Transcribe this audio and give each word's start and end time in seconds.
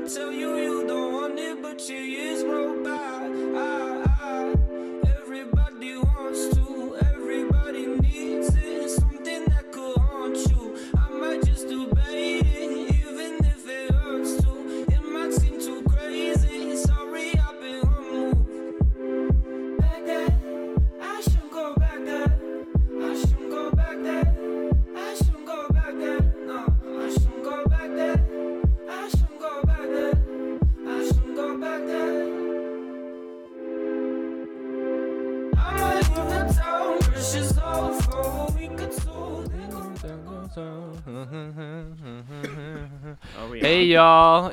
I 0.00 0.08
tell 0.08 0.32
you 0.32 0.56
you 0.56 0.86
don't 0.86 1.12
want 1.12 1.38
it, 1.38 1.60
but 1.60 1.86
your 1.90 2.00
years 2.00 2.42
roll 2.42 2.82
by. 2.82 3.28
Ah, 3.54 3.99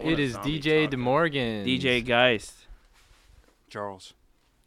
it 0.03 0.19
a 0.19 0.21
is 0.21 0.33
zombie 0.33 0.59
DJ 0.61 0.83
talking. 0.85 0.99
DeMorgan. 0.99 1.65
DJ 1.65 2.05
Geist. 2.05 2.53
Charles. 3.69 4.13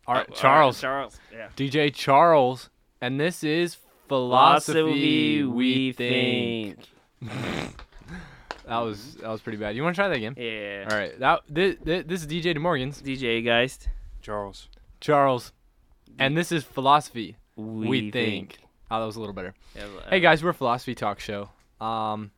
Ar- 0.06 0.27
Oh, 0.29 0.34
Charles. 0.34 0.80
Charles. 0.80 1.20
Yeah. 1.33 1.48
DJ 1.56 1.95
Charles, 1.95 2.70
and 3.01 3.19
this 3.20 3.45
is 3.45 3.77
philosophy, 4.09 4.73
Philosophy 4.73 5.45
we 5.45 5.93
think. 5.93 6.79
That 8.66 8.79
was 8.84 9.16
that 9.16 9.29
was 9.29 9.41
pretty 9.41 9.59
bad. 9.59 9.75
You 9.75 9.83
want 9.83 9.97
to 9.97 10.01
try 10.01 10.06
that 10.09 10.16
again? 10.16 10.34
Yeah. 10.37 10.87
All 10.89 10.97
right. 10.97 11.19
That 11.19 11.41
this, 11.48 11.75
this 11.83 12.20
is 12.23 12.27
DJ 12.28 12.56
DeMorgan's 12.56 13.03
DJ 13.03 13.45
Geist. 13.45 13.89
Charles. 14.22 14.69
Charles, 15.00 15.53
and 16.20 16.37
this 16.37 16.53
is 16.53 16.62
philosophy 16.62 17.37
We, 17.56 17.89
we, 17.89 18.11
think. 18.12 18.59
Oh, 18.89 19.00
that 19.00 19.06
was 19.06 19.17
a 19.17 19.20
little 19.20 19.34
better. 19.34 19.55
Yeah, 19.75 19.84
uh, 19.84 20.09
Hey 20.09 20.20
guys, 20.20 20.44
we're 20.44 20.50
a 20.50 20.55
philosophy 20.55 20.94
talk 20.94 21.19
show. 21.19 21.48
Um, 21.81 22.31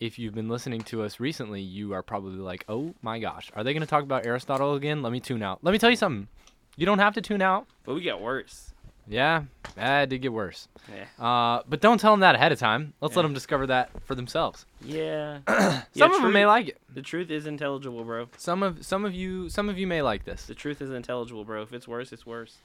if 0.00 0.18
you've 0.18 0.34
been 0.34 0.48
listening 0.48 0.80
to 0.82 1.02
us 1.02 1.20
recently, 1.20 1.60
you 1.60 1.92
are 1.92 2.02
probably 2.02 2.38
like, 2.38 2.64
"Oh 2.68 2.94
my 3.02 3.18
gosh, 3.18 3.50
are 3.54 3.62
they 3.62 3.72
going 3.72 3.82
to 3.82 3.86
talk 3.86 4.02
about 4.02 4.26
Aristotle 4.26 4.74
again?" 4.74 5.02
Let 5.02 5.12
me 5.12 5.20
tune 5.20 5.42
out. 5.42 5.60
Let 5.62 5.72
me 5.72 5.78
tell 5.78 5.90
you 5.90 5.96
something. 5.96 6.28
You 6.76 6.86
don't 6.86 6.98
have 6.98 7.14
to 7.14 7.20
tune 7.20 7.42
out. 7.42 7.66
But 7.84 7.94
we 7.94 8.00
get 8.00 8.20
worse. 8.20 8.72
Yeah, 9.06 9.44
that 9.74 10.08
did 10.08 10.22
get 10.22 10.32
worse. 10.32 10.68
Yeah. 10.88 11.24
Uh, 11.24 11.62
but 11.68 11.80
don't 11.80 11.98
tell 11.98 12.12
them 12.12 12.20
that 12.20 12.36
ahead 12.36 12.52
of 12.52 12.58
time. 12.58 12.94
Let's 13.00 13.16
let 13.16 13.22
them 13.22 13.34
discover 13.34 13.66
that 13.66 13.90
for 14.04 14.14
themselves. 14.14 14.66
Yeah. 14.82 15.40
Some 15.96 16.14
of 16.14 16.22
them 16.22 16.32
may 16.32 16.46
like 16.46 16.68
it. 16.68 16.78
The 16.94 17.02
truth 17.02 17.30
is 17.30 17.46
intelligible, 17.46 18.04
bro. 18.04 18.28
Some 18.36 18.62
of 18.62 18.86
some 18.86 19.04
of 19.04 19.12
you 19.12 19.48
some 19.48 19.68
of 19.68 19.78
you 19.78 19.86
may 19.86 20.00
like 20.00 20.24
this. 20.24 20.46
The 20.46 20.54
truth 20.54 20.80
is 20.80 20.90
intelligible, 20.90 21.44
bro. 21.44 21.62
If 21.62 21.72
it's 21.72 21.88
worse, 21.88 22.12
it's 22.12 22.24
worse. 22.24 22.56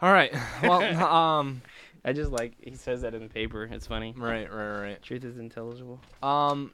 All 0.00 0.12
right. 0.12 0.34
Well, 0.62 0.82
um, 1.12 1.62
I 2.04 2.12
just 2.12 2.30
like 2.30 2.52
he 2.60 2.74
says 2.74 3.02
that 3.02 3.14
in 3.14 3.22
the 3.22 3.28
paper. 3.28 3.64
It's 3.64 3.86
funny. 3.86 4.14
right, 4.16 4.52
right, 4.52 4.80
right. 4.80 5.02
Truth 5.02 5.24
is 5.24 5.38
intelligible. 5.38 6.00
Um, 6.22 6.72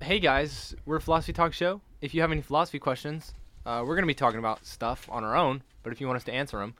hey 0.00 0.20
guys, 0.20 0.74
we're 0.86 0.96
a 0.96 1.00
philosophy 1.00 1.32
talk 1.32 1.52
show. 1.52 1.80
If 2.00 2.14
you 2.14 2.20
have 2.20 2.30
any 2.30 2.40
philosophy 2.40 2.78
questions, 2.78 3.34
uh, 3.66 3.82
we're 3.86 3.96
gonna 3.96 4.06
be 4.06 4.14
talking 4.14 4.38
about 4.38 4.64
stuff 4.64 5.08
on 5.10 5.24
our 5.24 5.36
own. 5.36 5.62
But 5.82 5.92
if 5.92 6.00
you 6.00 6.06
want 6.06 6.18
us 6.18 6.24
to 6.24 6.32
answer 6.32 6.58
them, 6.58 6.74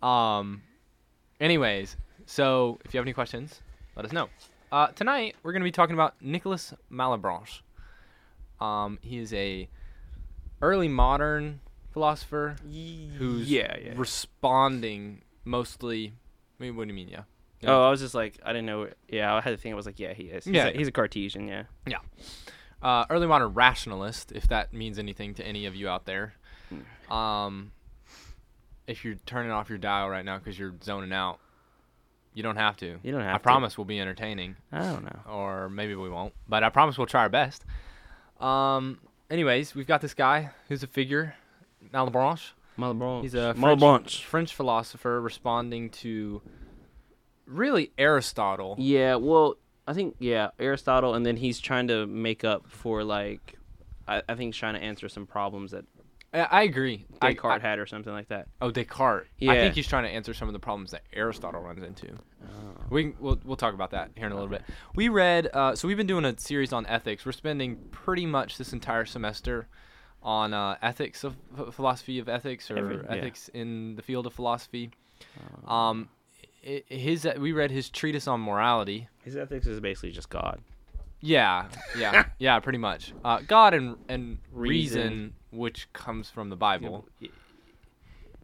good. 0.00 0.06
Um, 0.08 0.62
anyways, 1.40 1.96
so 2.26 2.80
if 2.84 2.92
you 2.94 2.98
have 2.98 3.04
any 3.04 3.12
questions, 3.12 3.60
let 3.96 4.04
us 4.04 4.12
know. 4.12 4.28
Uh, 4.72 4.88
tonight 4.88 5.36
we're 5.44 5.52
gonna 5.52 5.64
be 5.64 5.70
talking 5.70 5.94
about 5.94 6.14
Nicolas 6.20 6.74
Malebranche. 6.90 7.60
Um, 8.60 8.98
he 9.02 9.18
is 9.18 9.32
a 9.34 9.68
early 10.62 10.88
modern 10.88 11.60
philosopher 11.94 12.56
who's 12.62 13.50
yeah, 13.50 13.74
yeah. 13.82 13.92
responding 13.96 15.22
mostly. 15.44 16.12
I 16.60 16.62
mean, 16.62 16.76
what 16.76 16.84
do 16.84 16.88
you 16.88 16.94
mean? 16.94 17.08
Yeah. 17.08 17.22
Yeah. 17.60 17.70
Oh, 17.70 17.86
I 17.86 17.90
was 17.90 18.00
just 18.00 18.14
like, 18.14 18.38
I 18.44 18.52
didn't 18.52 18.66
know. 18.66 18.88
Yeah, 19.08 19.34
I 19.34 19.40
had 19.40 19.50
to 19.52 19.56
think. 19.56 19.72
I 19.72 19.76
was 19.76 19.86
like, 19.86 19.98
yeah, 19.98 20.12
he 20.12 20.24
is. 20.24 20.44
He's 20.44 20.54
Yeah, 20.54 20.66
a, 20.66 20.72
he's 20.76 20.88
a 20.88 20.92
Cartesian. 20.92 21.48
Yeah. 21.48 21.64
uh, 22.82 23.06
early 23.08 23.26
modern 23.26 23.54
rationalist, 23.54 24.32
if 24.32 24.48
that 24.48 24.74
means 24.74 24.98
anything 24.98 25.32
to 25.34 25.46
any 25.46 25.64
of 25.64 25.74
you 25.74 25.88
out 25.88 26.04
there. 26.04 26.34
Um, 27.10 27.70
if 28.86 29.04
you're 29.04 29.14
turning 29.24 29.50
off 29.52 29.68
your 29.70 29.78
dial 29.78 30.10
right 30.10 30.24
now 30.24 30.36
because 30.38 30.58
you're 30.58 30.74
zoning 30.82 31.12
out, 31.12 31.38
you 32.34 32.42
don't 32.42 32.56
have 32.56 32.76
to. 32.78 32.98
You 33.02 33.12
don't 33.12 33.20
have 33.22 33.34
I 33.36 33.38
to. 33.38 33.42
promise 33.42 33.78
we'll 33.78 33.84
be 33.86 34.00
entertaining, 34.00 34.56
I 34.72 34.80
don't 34.80 35.04
know. 35.04 35.20
or 35.30 35.68
maybe 35.70 35.94
we 35.94 36.10
won't, 36.10 36.34
but 36.48 36.62
I 36.64 36.68
promise 36.68 36.98
we'll 36.98 37.06
try 37.06 37.22
our 37.22 37.28
best. 37.30 37.64
Um, 38.40 38.98
anyways, 39.30 39.74
we've 39.74 39.86
got 39.86 40.00
this 40.00 40.12
guy 40.14 40.50
who's 40.68 40.82
a 40.82 40.86
figure, 40.88 41.34
Malebranche. 41.94 42.50
Malebranche. 42.78 43.22
He's 43.22 43.34
a 43.34 43.54
French, 43.54 43.80
Malebranche. 43.80 44.22
French 44.22 44.54
philosopher 44.54 45.20
responding 45.20 45.90
to 45.90 46.42
really 47.46 47.92
Aristotle. 47.96 48.74
Yeah. 48.78 49.16
Well, 49.16 49.56
I 49.86 49.92
think 49.92 50.16
yeah, 50.18 50.48
Aristotle, 50.58 51.14
and 51.14 51.24
then 51.24 51.36
he's 51.36 51.60
trying 51.60 51.88
to 51.88 52.06
make 52.06 52.42
up 52.44 52.66
for 52.68 53.04
like, 53.04 53.54
I, 54.08 54.22
I 54.28 54.34
think 54.34 54.54
he's 54.54 54.56
trying 54.56 54.74
to 54.74 54.80
answer 54.82 55.08
some 55.08 55.26
problems 55.26 55.70
that 55.72 55.84
I, 56.32 56.40
I 56.40 56.62
agree. 56.62 57.04
Descartes 57.20 57.62
I- 57.62 57.68
had 57.68 57.78
or 57.78 57.86
something 57.86 58.12
like 58.12 58.28
that. 58.28 58.48
Oh, 58.60 58.70
Descartes. 58.70 59.26
Yeah. 59.38 59.52
I 59.52 59.54
think 59.56 59.74
he's 59.74 59.86
trying 59.86 60.04
to 60.04 60.10
answer 60.10 60.34
some 60.34 60.48
of 60.48 60.52
the 60.54 60.58
problems 60.58 60.90
that 60.90 61.02
Aristotle 61.12 61.60
runs 61.60 61.82
into. 61.82 62.08
We 62.90 63.04
can, 63.04 63.14
we'll 63.20 63.40
we'll 63.44 63.56
talk 63.56 63.72
about 63.74 63.92
that 63.92 64.10
here 64.16 64.26
in 64.26 64.32
a 64.32 64.34
little 64.34 64.50
bit. 64.50 64.62
We 64.94 65.08
read 65.08 65.48
uh, 65.54 65.74
so 65.76 65.86
we've 65.88 65.96
been 65.96 66.06
doing 66.06 66.24
a 66.24 66.38
series 66.38 66.72
on 66.72 66.86
ethics. 66.86 67.24
We're 67.24 67.32
spending 67.32 67.76
pretty 67.90 68.26
much 68.26 68.58
this 68.58 68.72
entire 68.72 69.04
semester 69.04 69.68
on 70.24 70.54
uh, 70.54 70.76
ethics 70.82 71.22
of 71.24 71.36
philosophy 71.72 72.18
of 72.18 72.28
ethics 72.28 72.70
or 72.70 72.78
Every- 72.78 72.96
yeah. 72.96 73.02
ethics 73.16 73.48
in 73.52 73.94
the 73.96 74.02
field 74.02 74.26
of 74.26 74.32
philosophy. 74.32 74.90
Um, 75.66 76.08
i- 76.66 76.82
his 76.88 77.28
we 77.38 77.52
read 77.52 77.70
his 77.70 77.90
treatise 77.90 78.26
on 78.26 78.40
morality. 78.40 79.08
His 79.22 79.36
ethics 79.36 79.66
is 79.66 79.80
basically 79.80 80.12
just 80.12 80.30
God. 80.30 80.60
Yeah, 81.20 81.68
yeah, 81.98 82.26
yeah, 82.38 82.58
pretty 82.60 82.78
much. 82.78 83.12
Uh, 83.24 83.40
God 83.46 83.74
and 83.74 83.96
and 84.08 84.38
reason, 84.52 85.00
Reason. 85.02 85.34
which 85.52 85.90
comes 85.92 86.28
from 86.30 86.48
the 86.50 86.56
Bible. 86.56 87.06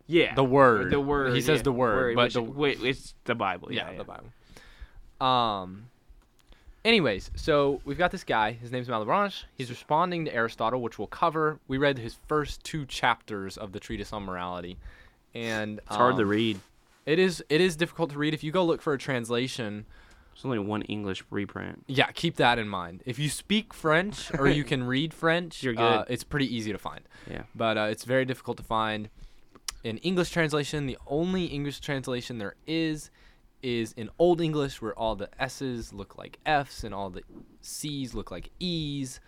Yeah. 0.07 0.35
The 0.35 0.45
word. 0.45 0.91
The 0.91 1.01
word. 1.01 1.35
He 1.35 1.41
says 1.41 1.59
yeah. 1.59 1.63
the 1.65 1.73
word, 1.73 2.17
but 2.17 2.25
which- 2.25 2.35
the- 2.35 2.43
wait, 2.43 2.83
it's 2.83 3.15
the 3.25 3.35
Bible. 3.35 3.73
yeah, 3.73 3.91
Yeah. 3.91 3.99
the 3.99 4.05
Bible. 4.05 5.27
Um. 5.27 5.87
Anyways, 6.85 7.31
so 7.37 7.81
we've 7.85 7.99
got 7.99 8.11
this 8.11 8.25
guy. 8.25 8.53
His 8.53 8.73
name's 8.73 8.89
Malebranche. 8.89 9.45
He's 9.55 9.69
responding 9.69 10.25
to 10.25 10.35
Aristotle, 10.35 10.81
which 10.81 10.99
we'll 10.99 11.09
cover. 11.09 11.59
We 11.69 11.77
read 11.77 11.99
his 11.99 12.17
first 12.27 12.65
two 12.65 12.87
chapters 12.87 13.59
of 13.59 13.73
the 13.73 13.81
treatise 13.81 14.13
on 14.15 14.25
morality, 14.25 14.79
and 15.35 15.79
It's 15.87 15.97
hard 15.97 16.17
to 16.17 16.23
um, 16.23 16.29
read. 16.29 16.61
It 17.05 17.19
is. 17.19 17.45
It 17.51 17.61
is 17.61 17.77
difficult 17.77 18.11
to 18.13 18.19
read. 18.19 18.33
If 18.33 18.43
you 18.43 18.51
go 18.51 18.65
look 18.65 18.81
for 18.81 18.95
a 18.95 18.99
translation, 18.99 19.85
There's 20.35 20.45
only 20.47 20.59
one 20.59 20.81
English 20.83 21.23
reprint. 21.31 21.85
yeah, 21.87 22.11
keep 22.13 22.37
that 22.37 22.59
in 22.59 22.69
mind. 22.69 23.03
If 23.05 23.19
you 23.19 23.29
speak 23.29 23.75
French 23.75 24.33
or 24.35 24.49
you 24.49 24.65
can 24.65 24.83
read 24.95 25.13
French, 25.13 25.63
You're 25.63 25.79
uh, 25.79 25.99
good. 26.05 26.07
it's 26.15 26.25
pretty 26.25 26.55
easy 26.55 26.73
to 26.73 26.79
find. 26.79 27.01
Yeah. 27.31 27.43
but 27.55 27.77
uh, 27.77 27.89
it's 27.91 28.05
very 28.05 28.25
difficult 28.25 28.57
to 28.57 28.63
find 28.63 29.11
in 29.85 29.99
English 29.99 30.31
translation. 30.31 30.87
The 30.87 30.97
only 31.07 31.45
English 31.47 31.81
translation 31.81 32.39
there 32.39 32.55
is 32.67 33.11
is 33.63 33.93
in 33.93 34.11
Old 34.19 34.41
English, 34.41 34.81
where 34.81 34.99
all 34.99 35.17
the 35.17 35.29
S's 35.41 35.93
look 35.93 36.17
like 36.17 36.39
F's 36.47 36.85
and 36.85 36.95
all 36.95 37.11
the 37.11 37.23
C's 37.61 38.15
look 38.15 38.31
like 38.31 38.51
E's, 38.59 39.21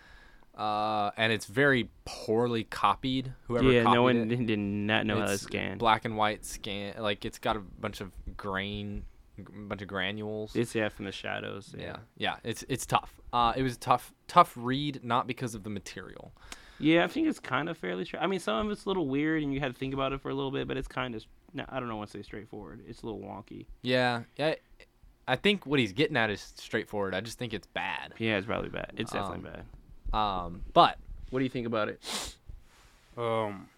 uh, 0.57 1.11
and 1.17 1.33
it's 1.33 1.47
very 1.47 1.89
poorly 2.05 2.65
copied. 2.65 3.33
Whoever 3.47 3.71
yeah, 3.73 3.83
copied 3.83 3.95
no 3.95 4.03
one 4.03 4.31
it, 4.31 4.47
did 4.47 4.59
not 4.59 5.07
know 5.07 5.19
how 5.19 5.27
to 5.27 5.39
scan. 5.39 5.79
black 5.79 6.05
and 6.05 6.17
white 6.17 6.45
scan. 6.45 6.95
Like 6.99 7.25
it's 7.25 7.39
got 7.39 7.57
a 7.57 7.61
bunch 7.61 8.01
of 8.01 8.11
grain, 8.37 9.05
a 9.39 9.43
bunch 9.43 9.83
of 9.83 9.89
granules. 9.89 10.55
It's 10.55 10.75
yeah 10.75 10.89
from 10.89 11.07
the 11.07 11.13
shadows. 11.13 11.75
yeah, 11.79 11.97
yeah, 12.17 12.37
it's 12.45 12.65
it's 12.69 12.87
tough. 12.87 13.21
Uh, 13.33 13.53
it 13.57 13.63
was 13.63 13.77
a 13.77 13.79
tough 13.79 14.13
tough 14.29 14.53
read, 14.57 15.01
not 15.03 15.27
because 15.27 15.55
of 15.55 15.63
the 15.63 15.71
material. 15.71 16.33
Yeah, 16.79 17.05
I 17.05 17.07
think 17.07 17.29
it's 17.29 17.39
kind 17.39 17.69
of 17.69 17.79
fairly 17.79 18.05
straight. 18.05 18.23
I 18.23 18.27
mean, 18.27 18.41
some 18.41 18.67
of 18.67 18.73
it's 18.73 18.87
a 18.87 18.89
little 18.89 19.07
weird, 19.07 19.43
and 19.43 19.55
you 19.55 19.61
had 19.61 19.73
to 19.73 19.79
think 19.79 19.95
about 19.95 20.13
it 20.13 20.21
for 20.21 20.31
a 20.31 20.35
little 20.35 20.51
bit, 20.51 20.67
but 20.67 20.77
it's 20.77 20.89
kind 20.89 21.15
of. 21.15 21.25
No, 21.55 21.65
I 21.69 21.79
don't 21.81 21.89
know 21.89 21.97
what 21.97 22.09
to 22.11 22.19
say 22.19 22.23
straightforward. 22.23 22.81
It's 22.89 23.03
a 23.03 23.07
little 23.07 23.21
wonky. 23.21 23.67
Yeah, 23.83 24.23
yeah. 24.37 24.55
I 25.29 25.37
think 25.37 25.67
what 25.67 25.79
he's 25.79 25.93
getting 25.93 26.17
at 26.17 26.31
is 26.31 26.53
straightforward. 26.57 27.15
I 27.15 27.21
just 27.21 27.39
think 27.39 27.53
it's 27.55 27.67
bad. 27.69 28.15
Yeah, 28.19 28.39
it's 28.39 28.47
probably 28.47 28.71
bad. 28.71 28.93
It's 28.97 29.13
definitely 29.13 29.49
Um, 29.49 29.65
bad. 30.13 30.19
Um, 30.19 30.63
but 30.73 30.99
What 31.31 31.39
do 31.39 31.45
you 31.45 31.51
think 31.51 31.67
about 31.67 31.89
it? 31.89 32.37
Um, 33.17 33.69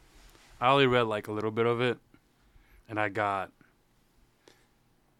I 0.60 0.70
only 0.70 0.86
read 0.86 1.02
like 1.02 1.28
a 1.28 1.32
little 1.32 1.50
bit 1.50 1.66
of 1.66 1.80
it, 1.80 1.98
and 2.88 2.98
I 2.98 3.08
got. 3.08 3.50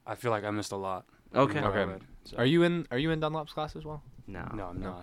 I 0.06 0.14
feel 0.14 0.30
like 0.30 0.44
I 0.44 0.50
missed 0.50 0.72
a 0.72 0.76
lot. 0.76 1.04
Okay. 1.34 1.60
Okay. 1.60 1.84
read, 1.84 2.02
so- 2.24 2.36
are 2.38 2.44
you 2.46 2.62
in 2.62 2.86
are 2.90 2.98
you 2.98 3.10
in 3.10 3.20
Dunlop's 3.20 3.52
class 3.52 3.74
as 3.76 3.84
well? 3.84 4.02
No. 4.26 4.48
No, 4.54 4.66
I'm 4.68 4.80
No. 4.80 5.02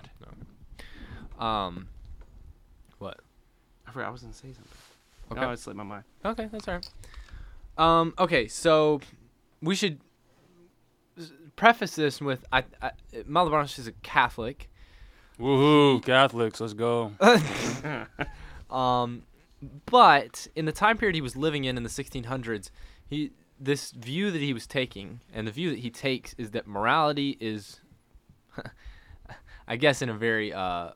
not. 1.39 1.45
Um, 1.45 1.87
what? 2.99 3.19
I 3.87 3.91
forgot 3.91 4.07
I 4.07 4.11
was 4.11 4.21
gonna 4.21 4.33
say 4.33 4.53
something. 4.53 4.77
Okay. 5.31 5.41
No, 5.41 5.51
it 5.51 5.59
slipped 5.59 5.77
my 5.77 5.83
mind. 5.83 6.03
Okay, 6.25 6.47
that's 6.51 6.67
all 6.67 6.75
right. 6.75 6.89
Um, 7.77 8.13
okay, 8.19 8.47
so 8.47 9.01
we 9.61 9.75
should 9.75 9.99
preface 11.55 11.95
this 11.95 12.21
with 12.21 12.45
I, 12.51 12.63
I 12.81 12.91
Malebranche 13.27 13.79
is 13.79 13.87
a 13.87 13.91
Catholic. 14.03 14.69
Woohoo, 15.39 16.03
Catholics, 16.03 16.59
let's 16.59 16.73
go. 16.73 17.13
Um, 18.71 19.23
but 19.85 20.47
in 20.55 20.65
the 20.65 20.71
time 20.71 20.97
period 20.97 21.13
he 21.13 21.21
was 21.21 21.35
living 21.35 21.65
in 21.65 21.77
in 21.77 21.83
the 21.83 21.89
1600s, 21.89 22.71
he 23.07 23.31
this 23.59 23.91
view 23.91 24.31
that 24.31 24.41
he 24.41 24.53
was 24.53 24.65
taking 24.65 25.19
and 25.33 25.45
the 25.45 25.51
view 25.51 25.69
that 25.69 25.79
he 25.79 25.91
takes 25.91 26.33
is 26.37 26.51
that 26.51 26.67
morality 26.67 27.37
is, 27.39 27.79
I 29.67 29.75
guess, 29.75 30.01
in 30.01 30.09
a 30.09 30.13
very 30.13 30.51
uh, 30.51 30.91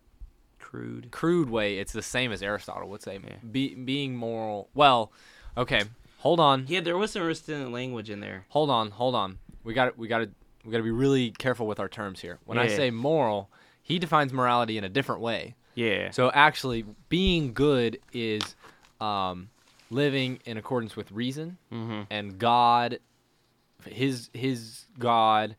Crude. 0.58 1.12
crude 1.12 1.50
way, 1.50 1.78
it's 1.78 1.94
the 1.94 2.02
same 2.02 2.32
as 2.32 2.42
Aristotle 2.42 2.90
would 2.90 3.04
say. 3.04 3.20
Yeah. 3.24 3.36
Be, 3.52 3.76
being 3.76 4.16
moral. 4.16 4.70
Well, 4.74 5.12
okay, 5.56 5.84
hold 6.26 6.40
on. 6.40 6.66
Yeah, 6.68 6.80
there 6.80 6.98
was 6.98 7.12
some 7.12 7.22
Aristotelian 7.22 7.72
language 7.72 8.10
in 8.10 8.20
there. 8.20 8.46
hold 8.50 8.72
on, 8.72 8.90
hold 8.90 9.14
on. 9.14 9.38
We 9.64 9.76
got 9.76 9.96
we 9.98 10.08
got 10.08 10.20
to 10.20 10.30
we 10.66 10.72
got 10.72 10.78
to 10.78 10.84
be 10.84 10.92
really 10.92 11.30
careful 11.32 11.68
with 11.68 11.80
our 11.80 11.88
terms 11.88 12.20
here. 12.20 12.40
When 12.46 12.58
I 12.58 12.68
say 12.68 12.90
moral, 12.90 13.50
he 13.84 14.00
defines 14.00 14.34
morality 14.34 14.78
in 14.78 14.84
a 14.84 14.90
different 14.90 15.22
way. 15.22 15.56
Yeah. 15.76 16.10
So 16.12 16.32
actually, 16.32 16.86
being 17.10 17.54
good 17.54 18.00
is 18.12 18.56
um, 19.00 19.50
living 19.92 20.40
in 20.46 20.58
accordance 20.58 20.96
with 20.96 21.12
reason, 21.12 21.58
mm-hmm. 21.72 22.02
and 22.10 22.40
God, 22.40 23.00
his 23.86 24.30
his 24.34 24.86
God, 24.98 25.56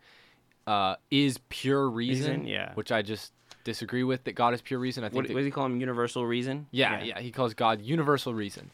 uh, 0.66 0.96
is 1.10 1.38
pure 1.48 1.88
reason. 1.88 2.40
Reason, 2.40 2.46
yeah. 2.48 2.72
Which 2.74 2.90
I 2.90 3.02
just 3.02 3.32
disagree 3.62 4.02
with. 4.02 4.24
That 4.24 4.34
God 4.34 4.54
is 4.54 4.62
pure 4.62 4.80
reason. 4.80 5.04
I 5.04 5.08
think. 5.08 5.16
What, 5.16 5.28
that- 5.28 5.34
what 5.34 5.40
does 5.40 5.46
he 5.46 5.52
call 5.52 5.66
him? 5.66 5.78
Universal 5.78 6.26
reason? 6.26 6.66
yeah, 6.72 7.02
yeah, 7.02 7.20
He 7.20 7.30
calls 7.30 7.54
God 7.54 7.82
universal 7.82 8.34
reason. 8.34 8.70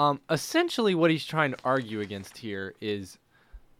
Um, 0.00 0.20
essentially, 0.30 0.94
what 0.94 1.10
he's 1.10 1.24
trying 1.26 1.50
to 1.52 1.58
argue 1.64 2.00
against 2.00 2.38
here 2.38 2.74
is 2.80 3.18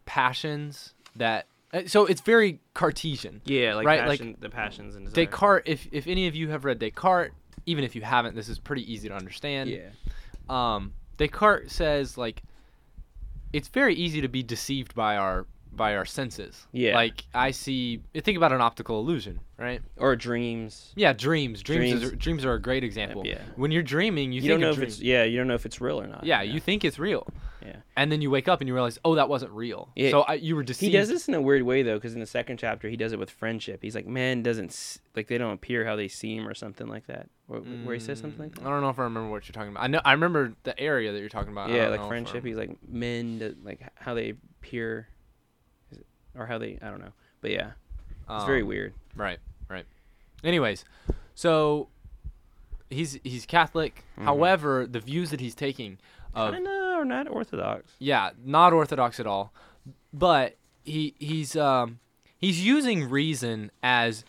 passions 0.04 0.94
that. 1.16 1.46
uh, 1.72 1.82
So 1.86 2.04
it's 2.06 2.20
very 2.20 2.60
Cartesian. 2.74 3.40
Yeah, 3.44 3.74
like, 3.74 3.86
Right, 3.86 4.06
like, 4.06 4.40
the 4.40 4.50
passions 4.50 4.96
and 4.96 5.06
desire. 5.06 5.24
Descartes. 5.24 5.62
If 5.66 5.88
if 5.92 6.06
any 6.06 6.26
of 6.26 6.34
you 6.34 6.48
have 6.50 6.64
read 6.64 6.78
Descartes, 6.78 7.32
even 7.66 7.84
if 7.84 7.94
you 7.96 8.02
haven't, 8.02 8.34
this 8.34 8.48
is 8.48 8.58
pretty 8.58 8.90
easy 8.92 9.08
to 9.08 9.14
understand. 9.14 9.70
Yeah. 9.70 9.90
Um, 10.48 10.92
Descartes 11.16 11.72
says 11.72 12.18
like, 12.18 12.42
it's 13.52 13.68
very 13.68 13.94
easy 13.94 14.20
to 14.20 14.28
be 14.28 14.42
deceived 14.42 14.94
by 14.94 15.16
our 15.16 15.46
by 15.72 15.96
our 15.96 16.04
senses. 16.04 16.66
Yeah. 16.72 16.94
Like 16.94 17.24
I 17.34 17.50
see. 17.52 18.00
Think 18.14 18.36
about 18.36 18.52
an 18.52 18.60
optical 18.60 18.98
illusion, 19.00 19.40
right? 19.58 19.80
Or 19.96 20.16
dreams. 20.16 20.92
Yeah, 20.96 21.12
dreams. 21.12 21.62
Dreams. 21.62 21.92
Is, 21.94 22.00
Dreams. 22.10 22.22
dreams 22.22 22.44
are 22.44 22.54
a 22.54 22.60
great 22.60 22.84
example. 22.84 23.26
yeah. 23.26 23.38
When 23.56 23.70
you're 23.70 23.82
dreaming, 23.82 24.32
you, 24.32 24.36
You, 24.36 24.48
think 24.48 24.50
don't 24.52 24.60
know 24.60 24.70
if 24.70 24.76
dream. 24.76 24.88
it's 24.88 25.00
yeah. 25.00 25.24
You 25.24 25.38
don't 25.38 25.46
know 25.48 25.54
if 25.54 25.66
it's 25.66 25.80
real 25.80 26.00
or 26.00 26.06
not. 26.06 26.24
yeah, 26.24 26.42
you 26.42 26.60
think 26.60 26.84
it's 26.84 26.98
real, 26.98 27.26
Yeah. 27.64 27.76
and 27.96 28.10
then 28.10 28.20
you 28.20 28.30
wake 28.30 28.48
up 28.48 28.60
and 28.60 28.68
you 28.68 28.74
realize, 28.74 28.98
oh, 29.04 29.14
that 29.14 29.28
wasn't 29.28 29.52
real. 29.52 29.90
Yeah. 29.96 30.10
So 30.10 30.22
I, 30.22 30.34
you 30.34 30.56
were 30.56 30.62
deceived. 30.62 30.92
He 30.92 30.98
does 30.98 31.08
this 31.08 31.28
in 31.28 31.34
a 31.34 31.40
weird 31.40 31.62
way 31.62 31.82
though, 31.82 31.94
because 31.96 32.14
in 32.14 32.20
the 32.20 32.26
second 32.26 32.58
chapter 32.58 32.88
he 32.88 32.96
does 32.96 33.12
it 33.12 33.18
with 33.18 33.30
friendship. 33.30 33.80
He's 33.82 33.94
like, 33.94 34.06
"Man 34.06 34.42
doesn't 34.42 34.98
like 35.16 35.28
they 35.28 35.38
don't 35.38 35.52
appear 35.52 35.84
how 35.84 35.96
they 35.96 36.08
seem" 36.08 36.46
or 36.48 36.54
something 36.54 36.88
like 36.88 37.06
that. 37.06 37.28
Where, 37.46 37.60
where 37.60 37.94
he 37.94 38.00
says 38.00 38.18
something 38.20 38.38
like 38.40 38.52
Mm, 38.52 38.54
that. 38.62 38.66
I 38.66 38.70
don't 38.70 38.80
know 38.80 38.90
if 38.90 38.98
I 38.98 39.04
remember 39.04 39.28
what 39.30 39.48
you're 39.48 39.52
talking 39.54 39.70
about. 39.70 39.82
I 39.82 39.86
know 39.88 40.00
I 40.04 40.12
remember 40.12 40.52
the 40.64 40.78
area 40.78 41.12
that 41.12 41.18
you're 41.20 41.28
talking 41.28 41.52
about. 41.52 41.70
Yeah, 41.70 41.88
like 41.88 41.90
know 41.90 41.94
if 41.94 42.00
I 42.02 42.08
friendship. 42.08 42.44
He's 42.44 42.56
like 42.56 42.76
men, 42.88 43.56
like 43.64 43.80
how 43.96 44.14
they 44.14 44.34
appear, 44.60 45.08
or 46.40 46.46
how 46.46 46.58
they. 46.58 46.78
I 46.82 46.90
don't 46.90 47.00
know, 47.00 47.12
but 47.40 47.50
yeah, 47.52 47.72
it's 48.28 48.44
very 48.44 48.62
Um, 48.62 48.68
weird. 48.68 48.94
Right, 49.14 49.38
right. 49.68 49.84
Anyways, 50.42 50.84
so 51.34 51.88
he's 52.88 53.18
he's 53.22 53.46
Catholic. 53.46 54.04
Mhm. 54.18 54.24
However, 54.24 54.86
the 54.86 55.00
views 55.00 55.30
that 55.30 55.40
he's 55.40 55.54
taking 55.54 55.98
of 56.34 56.52
Kind 56.52 56.66
of 56.66 56.72
or 56.98 57.04
not 57.04 57.28
orthodox. 57.28 57.92
yeah, 57.98 58.30
not 58.44 58.72
orthodox 58.72 59.20
at 59.20 59.26
all. 59.26 59.52
But 60.12 60.56
he 60.84 61.14
he's 61.18 61.54
um 61.56 62.00
he's 62.38 62.64
using 62.64 63.08
reason 63.08 63.70
as 63.82 64.24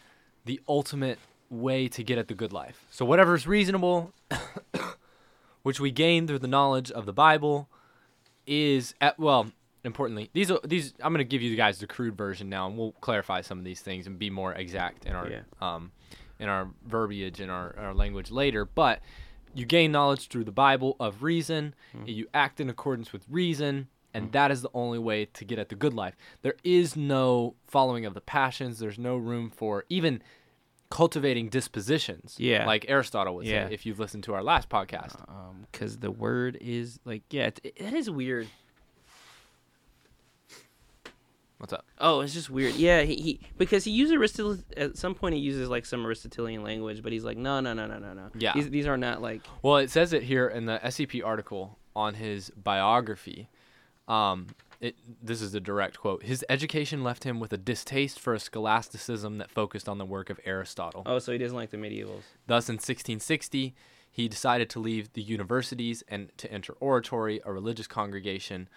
the 0.45 0.59
ultimate 0.67 1.17
way 1.49 1.87
to 1.87 2.03
get 2.03 2.17
at 2.17 2.27
the 2.27 2.33
good 2.33 2.51
life. 2.53 2.85
So 2.91 3.05
whatever 3.05 3.35
is 3.35 3.45
reasonable, 3.47 4.13
which 5.63 5.79
we 5.79 5.91
gain 5.91 6.27
through 6.27 6.39
the 6.39 6.47
knowledge 6.47 6.91
of 6.91 7.05
the 7.05 7.13
Bible, 7.13 7.69
is 8.47 8.95
at 8.99 9.19
well 9.19 9.51
importantly 9.83 10.29
these 10.33 10.51
are 10.51 10.59
these 10.63 10.93
I'm 11.03 11.11
gonna 11.13 11.23
give 11.23 11.41
you 11.41 11.55
guys 11.55 11.79
the 11.79 11.87
crude 11.87 12.15
version 12.17 12.49
now, 12.49 12.67
and 12.67 12.77
we'll 12.77 12.91
clarify 12.93 13.41
some 13.41 13.57
of 13.57 13.63
these 13.65 13.81
things 13.81 14.07
and 14.07 14.17
be 14.19 14.29
more 14.29 14.53
exact 14.53 15.05
in 15.05 15.13
our 15.15 15.29
Yeah. 15.29 15.41
um 15.61 15.91
in 16.39 16.49
our 16.49 16.69
verbiage 16.85 17.39
and 17.39 17.51
our, 17.51 17.75
our 17.77 17.93
language 17.93 18.31
later. 18.31 18.65
But 18.65 19.01
you 19.53 19.65
gain 19.65 19.91
knowledge 19.91 20.27
through 20.29 20.45
the 20.45 20.51
Bible 20.51 20.95
of 20.99 21.21
reason. 21.23 21.75
You 22.05 22.27
act 22.33 22.59
in 22.59 22.69
accordance 22.69 23.11
with 23.13 23.25
reason, 23.29 23.89
and 24.13 24.31
that 24.31 24.49
is 24.49 24.61
the 24.63 24.69
only 24.73 24.97
way 24.97 25.25
to 25.25 25.45
get 25.45 25.59
at 25.59 25.69
the 25.69 25.75
good 25.75 25.93
life. 25.93 26.15
There 26.41 26.55
is 26.63 26.95
no 26.95 27.55
following 27.67 28.05
of 28.05 28.13
the 28.15 28.21
passions. 28.21 28.79
There's 28.79 28.97
no 28.97 29.17
room 29.17 29.51
for 29.51 29.83
even 29.89 30.23
cultivating 30.89 31.49
dispositions. 31.49 32.35
Yeah. 32.39 32.65
like 32.65 32.85
Aristotle 32.89 33.35
would 33.35 33.45
Yeah. 33.45 33.67
say. 33.67 33.73
If 33.73 33.85
you've 33.85 33.99
listened 33.99 34.23
to 34.25 34.33
our 34.33 34.43
last 34.43 34.67
podcast, 34.69 35.15
Um, 35.29 35.67
because 35.71 35.99
the 35.99 36.11
word 36.11 36.57
is 36.59 36.99
like 37.05 37.23
yeah, 37.29 37.47
it, 37.47 37.59
it 37.63 37.93
is 37.93 38.09
weird. 38.09 38.47
What's 41.61 41.73
up? 41.73 41.85
Oh, 41.99 42.21
it's 42.21 42.33
just 42.33 42.49
weird. 42.49 42.73
Yeah, 42.73 43.03
he, 43.03 43.15
he 43.17 43.39
because 43.55 43.83
he 43.83 43.91
uses 43.91 44.13
Aristotle 44.13 44.57
at 44.75 44.97
some 44.97 45.13
point. 45.13 45.35
He 45.35 45.41
uses 45.41 45.69
like 45.69 45.85
some 45.85 46.03
Aristotelian 46.03 46.63
language, 46.63 47.03
but 47.03 47.11
he's 47.11 47.23
like, 47.23 47.37
no, 47.37 47.59
no, 47.59 47.73
no, 47.73 47.85
no, 47.85 47.99
no, 47.99 48.13
no. 48.13 48.31
Yeah. 48.33 48.53
these, 48.55 48.71
these 48.71 48.87
are 48.87 48.97
not 48.97 49.21
like 49.21 49.41
Well, 49.61 49.77
it 49.77 49.91
says 49.91 50.11
it 50.11 50.23
here 50.23 50.47
in 50.47 50.65
the 50.65 50.89
SEP 50.89 51.23
article 51.23 51.77
on 51.95 52.15
his 52.15 52.49
biography. 52.49 53.47
Um, 54.07 54.47
it, 54.79 54.95
this 55.21 55.39
is 55.39 55.53
a 55.53 55.59
direct 55.59 55.99
quote. 55.99 56.23
His 56.23 56.43
education 56.49 57.03
left 57.03 57.25
him 57.25 57.39
with 57.39 57.53
a 57.53 57.57
distaste 57.57 58.19
for 58.19 58.33
a 58.33 58.39
scholasticism 58.39 59.37
that 59.37 59.51
focused 59.51 59.87
on 59.87 59.99
the 59.99 60.05
work 60.05 60.31
of 60.31 60.39
Aristotle. 60.43 61.03
oh, 61.05 61.19
so 61.19 61.31
he 61.31 61.37
doesn't 61.37 61.55
like 61.55 61.69
the 61.69 61.77
medievals. 61.77 62.23
Thus, 62.47 62.69
in 62.69 62.77
1660, 62.77 63.75
he 64.09 64.27
decided 64.27 64.67
to 64.71 64.79
leave 64.79 65.13
the 65.13 65.21
universities 65.21 66.03
and 66.07 66.35
to 66.39 66.51
enter 66.51 66.73
oratory, 66.79 67.39
a 67.45 67.53
religious 67.53 67.85
congregation. 67.85 68.67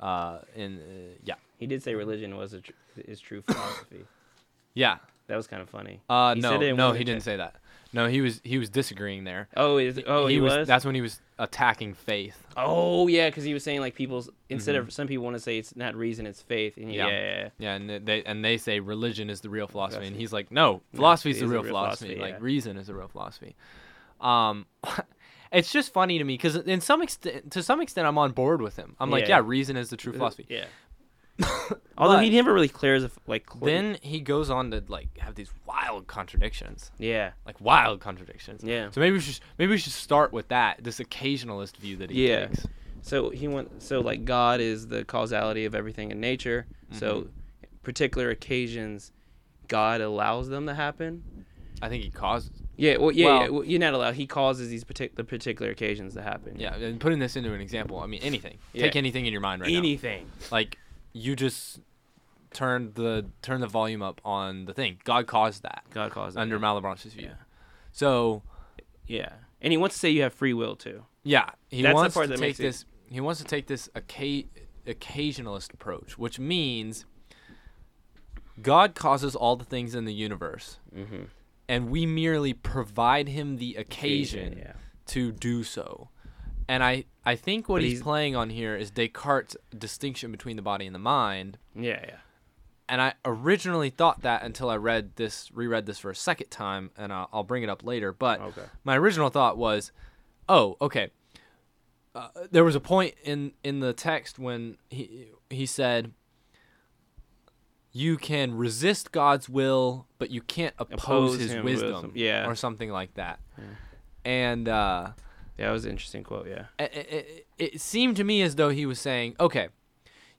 Uh, 0.00 0.38
in 0.56 0.78
uh, 0.78 1.18
yeah, 1.22 1.34
He 1.60 1.66
did 1.66 1.82
say 1.82 1.94
religion 1.94 2.36
was 2.36 2.54
a 2.54 2.60
tr- 2.62 2.72
is 2.96 3.20
true 3.20 3.42
philosophy. 3.42 4.06
yeah. 4.74 4.96
That 5.26 5.36
was 5.36 5.46
kind 5.46 5.62
of 5.62 5.68
funny. 5.68 6.00
Uh, 6.08 6.34
He 6.34 6.40
no, 6.40 6.58
no, 6.72 6.92
he 6.92 7.04
didn't 7.04 7.22
say 7.22 7.36
that. 7.36 7.54
No, 7.92 8.06
he 8.06 8.20
was 8.20 8.40
he 8.44 8.56
was 8.58 8.70
disagreeing 8.70 9.24
there. 9.24 9.48
Oh, 9.56 9.76
is 9.76 10.00
oh 10.06 10.26
he, 10.26 10.40
was. 10.40 10.66
That's 10.66 10.84
when 10.84 10.94
he 10.94 11.00
was 11.00 11.20
attacking 11.38 11.94
faith. 11.94 12.46
oh 12.56 13.08
yeah, 13.08 13.28
because 13.28 13.44
he 13.44 13.52
was 13.52 13.62
saying 13.62 13.80
like 13.80 13.94
people's 13.94 14.30
instead 14.48 14.74
of 14.76 14.92
some 14.92 15.06
people 15.06 15.24
want 15.24 15.36
to 15.36 15.40
say 15.40 15.58
it's 15.58 15.76
not 15.76 15.94
reason, 15.94 16.26
it's 16.26 16.40
faith. 16.40 16.76
And 16.78 16.92
yeah, 16.92 17.06
Mm-hmm. 17.06 17.12
Yeah. 17.14 17.20
yeah, 17.20 17.42
yeah. 17.42 17.48
Yeah, 17.58 17.94
and 17.96 18.06
they 18.06 18.22
and 18.24 18.44
they 18.44 18.56
say 18.58 18.80
religion 18.80 19.28
is 19.28 19.40
the 19.42 19.50
real 19.50 19.66
philosophy, 19.66 20.06
and 20.06 20.16
he's 20.16 20.32
like, 20.32 20.50
no, 20.50 20.80
philosophy 20.94 21.30
is 21.30 21.40
the 21.40 21.44
is 21.44 21.50
real 21.50 21.62
philosophy. 21.62 22.14
philosophy, 22.14 22.32
Like 22.32 22.40
reason 22.42 22.76
is 22.78 22.86
the 22.86 22.94
real 22.94 23.08
philosophy. 23.08 23.54
Um, 24.20 24.66
it's 25.52 25.72
just 25.72 25.92
funny 25.92 26.18
to 26.18 26.24
me 26.24 26.34
because 26.34 26.56
in 26.56 26.80
some 26.80 27.02
extent, 27.02 27.50
to 27.52 27.62
some 27.62 27.80
extent, 27.80 28.06
I'm 28.06 28.18
on 28.18 28.32
board 28.32 28.62
with 28.62 28.76
him. 28.76 28.94
I'm 29.00 29.10
like, 29.10 29.28
yeah, 29.28 29.40
reason 29.44 29.76
is 29.76 29.90
the 29.90 29.96
true 29.96 30.12
philosophy. 30.12 30.46
Yeah. 30.48 30.66
Although 31.98 32.18
he 32.18 32.30
never 32.30 32.52
really 32.52 32.68
clears 32.68 33.04
if 33.04 33.18
like 33.26 33.46
cl- 33.50 33.64
Then 33.64 33.98
he 34.00 34.20
goes 34.20 34.48
on 34.50 34.70
to 34.70 34.82
like 34.88 35.18
have 35.18 35.34
these 35.34 35.50
wild 35.66 36.06
contradictions, 36.06 36.90
yeah, 36.98 37.32
like 37.46 37.60
wild 37.60 38.00
contradictions. 38.00 38.62
yeah. 38.64 38.88
So 38.90 39.00
maybe 39.00 39.14
we 39.14 39.20
should 39.20 39.40
maybe 39.58 39.70
we 39.70 39.78
should 39.78 39.92
start 39.92 40.32
with 40.32 40.48
that, 40.48 40.82
this 40.82 40.98
occasionalist 40.98 41.76
view 41.76 41.96
that 41.98 42.10
he 42.10 42.28
Yeah. 42.28 42.46
takes. 42.46 42.66
So 43.02 43.30
he 43.30 43.48
went. 43.48 43.82
So 43.82 44.00
like 44.00 44.24
God 44.24 44.60
is 44.60 44.88
the 44.88 45.04
causality 45.04 45.64
of 45.64 45.74
everything 45.74 46.10
in 46.10 46.20
nature. 46.20 46.66
So 46.92 47.22
mm-hmm. 47.22 47.28
particular 47.82 48.30
occasions, 48.30 49.12
God 49.68 50.00
allows 50.00 50.48
them 50.48 50.66
to 50.66 50.74
happen. 50.74 51.22
I 51.82 51.88
think 51.88 52.04
he 52.04 52.10
causes. 52.10 52.50
Yeah. 52.76 52.96
Well, 52.98 53.10
yeah. 53.12 53.26
Well- 53.26 53.42
yeah 53.42 53.48
well, 53.48 53.64
you're 53.64 53.80
not 53.80 53.94
allowed. 53.94 54.14
He 54.14 54.26
causes 54.26 54.68
these 54.68 54.84
partic- 54.84 55.14
the 55.16 55.24
particular 55.24 55.70
occasions 55.70 56.14
to 56.14 56.22
happen. 56.22 56.58
Yeah, 56.58 56.74
and 56.74 57.00
putting 57.00 57.18
this 57.18 57.36
into 57.36 57.52
an 57.52 57.60
example, 57.60 57.98
I 58.00 58.06
mean 58.06 58.22
anything. 58.22 58.58
Yeah. 58.72 58.84
Take 58.84 58.96
anything 58.96 59.26
in 59.26 59.32
your 59.32 59.40
mind 59.40 59.62
right 59.62 59.70
now. 59.70 59.78
Anything. 59.78 60.26
like 60.50 60.78
you 61.12 61.34
just 61.36 61.80
turn 62.52 62.92
the 62.94 63.26
turn 63.42 63.60
the 63.60 63.66
volume 63.66 64.02
up 64.02 64.20
on 64.24 64.64
the 64.64 64.74
thing. 64.74 64.98
God 65.04 65.26
caused 65.26 65.62
that 65.62 65.84
God 65.90 66.10
caused 66.10 66.36
them. 66.36 66.42
under 66.42 66.58
Malebranche's 66.58 67.14
view. 67.14 67.26
Yeah. 67.26 67.34
So 67.92 68.42
Yeah. 69.06 69.32
And 69.60 69.72
he 69.72 69.76
wants 69.76 69.94
to 69.96 70.00
say 70.00 70.10
you 70.10 70.22
have 70.22 70.32
free 70.34 70.54
will 70.54 70.74
too. 70.76 71.04
yeah, 71.22 71.50
he 71.68 71.82
That's 71.82 71.94
the 71.94 72.10
part 72.10 72.24
to 72.24 72.28
that 72.28 72.34
take 72.36 72.40
makes 72.40 72.60
it- 72.60 72.62
this. 72.62 72.84
He 73.08 73.20
wants 73.20 73.40
to 73.40 73.46
take 73.46 73.66
this 73.66 73.88
occa- 73.94 74.46
occasionalist 74.86 75.74
approach, 75.74 76.16
which 76.16 76.38
means 76.38 77.04
God 78.62 78.94
causes 78.94 79.34
all 79.34 79.56
the 79.56 79.64
things 79.64 79.94
in 79.94 80.04
the 80.04 80.12
universe, 80.14 80.78
Mm-hmm. 80.94 81.24
and 81.68 81.90
we 81.90 82.06
merely 82.06 82.52
provide 82.52 83.28
him 83.28 83.56
the 83.56 83.74
occasion 83.76 84.58
yeah. 84.58 84.72
to 85.06 85.32
do 85.32 85.64
so. 85.64 86.08
And 86.70 86.84
I, 86.84 87.04
I 87.24 87.34
think 87.34 87.68
what 87.68 87.82
he's, 87.82 87.92
he's- 87.94 88.02
playing 88.02 88.36
on 88.36 88.48
here 88.48 88.76
is 88.76 88.92
Descartes' 88.92 89.56
distinction 89.76 90.30
between 90.30 90.54
the 90.54 90.62
body 90.62 90.86
and 90.86 90.94
the 90.94 91.00
mind. 91.00 91.58
Yeah, 91.74 92.00
yeah. 92.06 92.16
And 92.88 93.00
I 93.02 93.14
originally 93.24 93.90
thought 93.90 94.22
that 94.22 94.42
until 94.44 94.70
I 94.70 94.76
read 94.76 95.16
this, 95.16 95.50
reread 95.52 95.86
this 95.86 95.98
for 95.98 96.10
a 96.10 96.14
second 96.14 96.48
time, 96.50 96.90
and 96.96 97.12
I'll, 97.12 97.28
I'll 97.32 97.42
bring 97.44 97.64
it 97.64 97.68
up 97.68 97.84
later. 97.84 98.12
But 98.12 98.40
Okay. 98.40 98.64
my 98.84 98.96
original 98.96 99.30
thought 99.30 99.58
was, 99.58 99.90
oh, 100.48 100.76
okay. 100.80 101.10
Uh, 102.14 102.28
there 102.52 102.64
was 102.64 102.74
a 102.76 102.80
point 102.80 103.14
in 103.24 103.52
in 103.64 103.78
the 103.80 103.92
text 103.92 104.38
when 104.38 104.76
he 104.90 105.28
he 105.48 105.66
said, 105.66 106.12
"You 107.92 108.16
can 108.16 108.54
resist 108.54 109.12
God's 109.12 109.48
will, 109.48 110.06
but 110.18 110.30
you 110.30 110.40
can't 110.40 110.74
oppose, 110.78 111.34
Oppose 111.34 111.38
His 111.38 111.54
wisdom," 111.62 111.64
wisdom, 111.92 112.12
yeah. 112.16 112.48
or 112.48 112.54
something 112.56 112.90
like 112.90 113.14
that. 113.14 113.38
And 114.24 114.68
uh, 114.68 115.10
Yeah, 115.60 115.66
that 115.66 115.72
was 115.72 115.84
an 115.84 115.90
interesting 115.92 116.24
quote. 116.24 116.48
Yeah. 116.48 116.64
it, 116.78 116.92
it, 117.10 117.46
it 117.58 117.80
seemed 117.80 118.16
to 118.16 118.24
me 118.24 118.42
as 118.42 118.56
though 118.56 118.70
he 118.70 118.86
was 118.86 118.98
saying, 118.98 119.36
okay, 119.38 119.68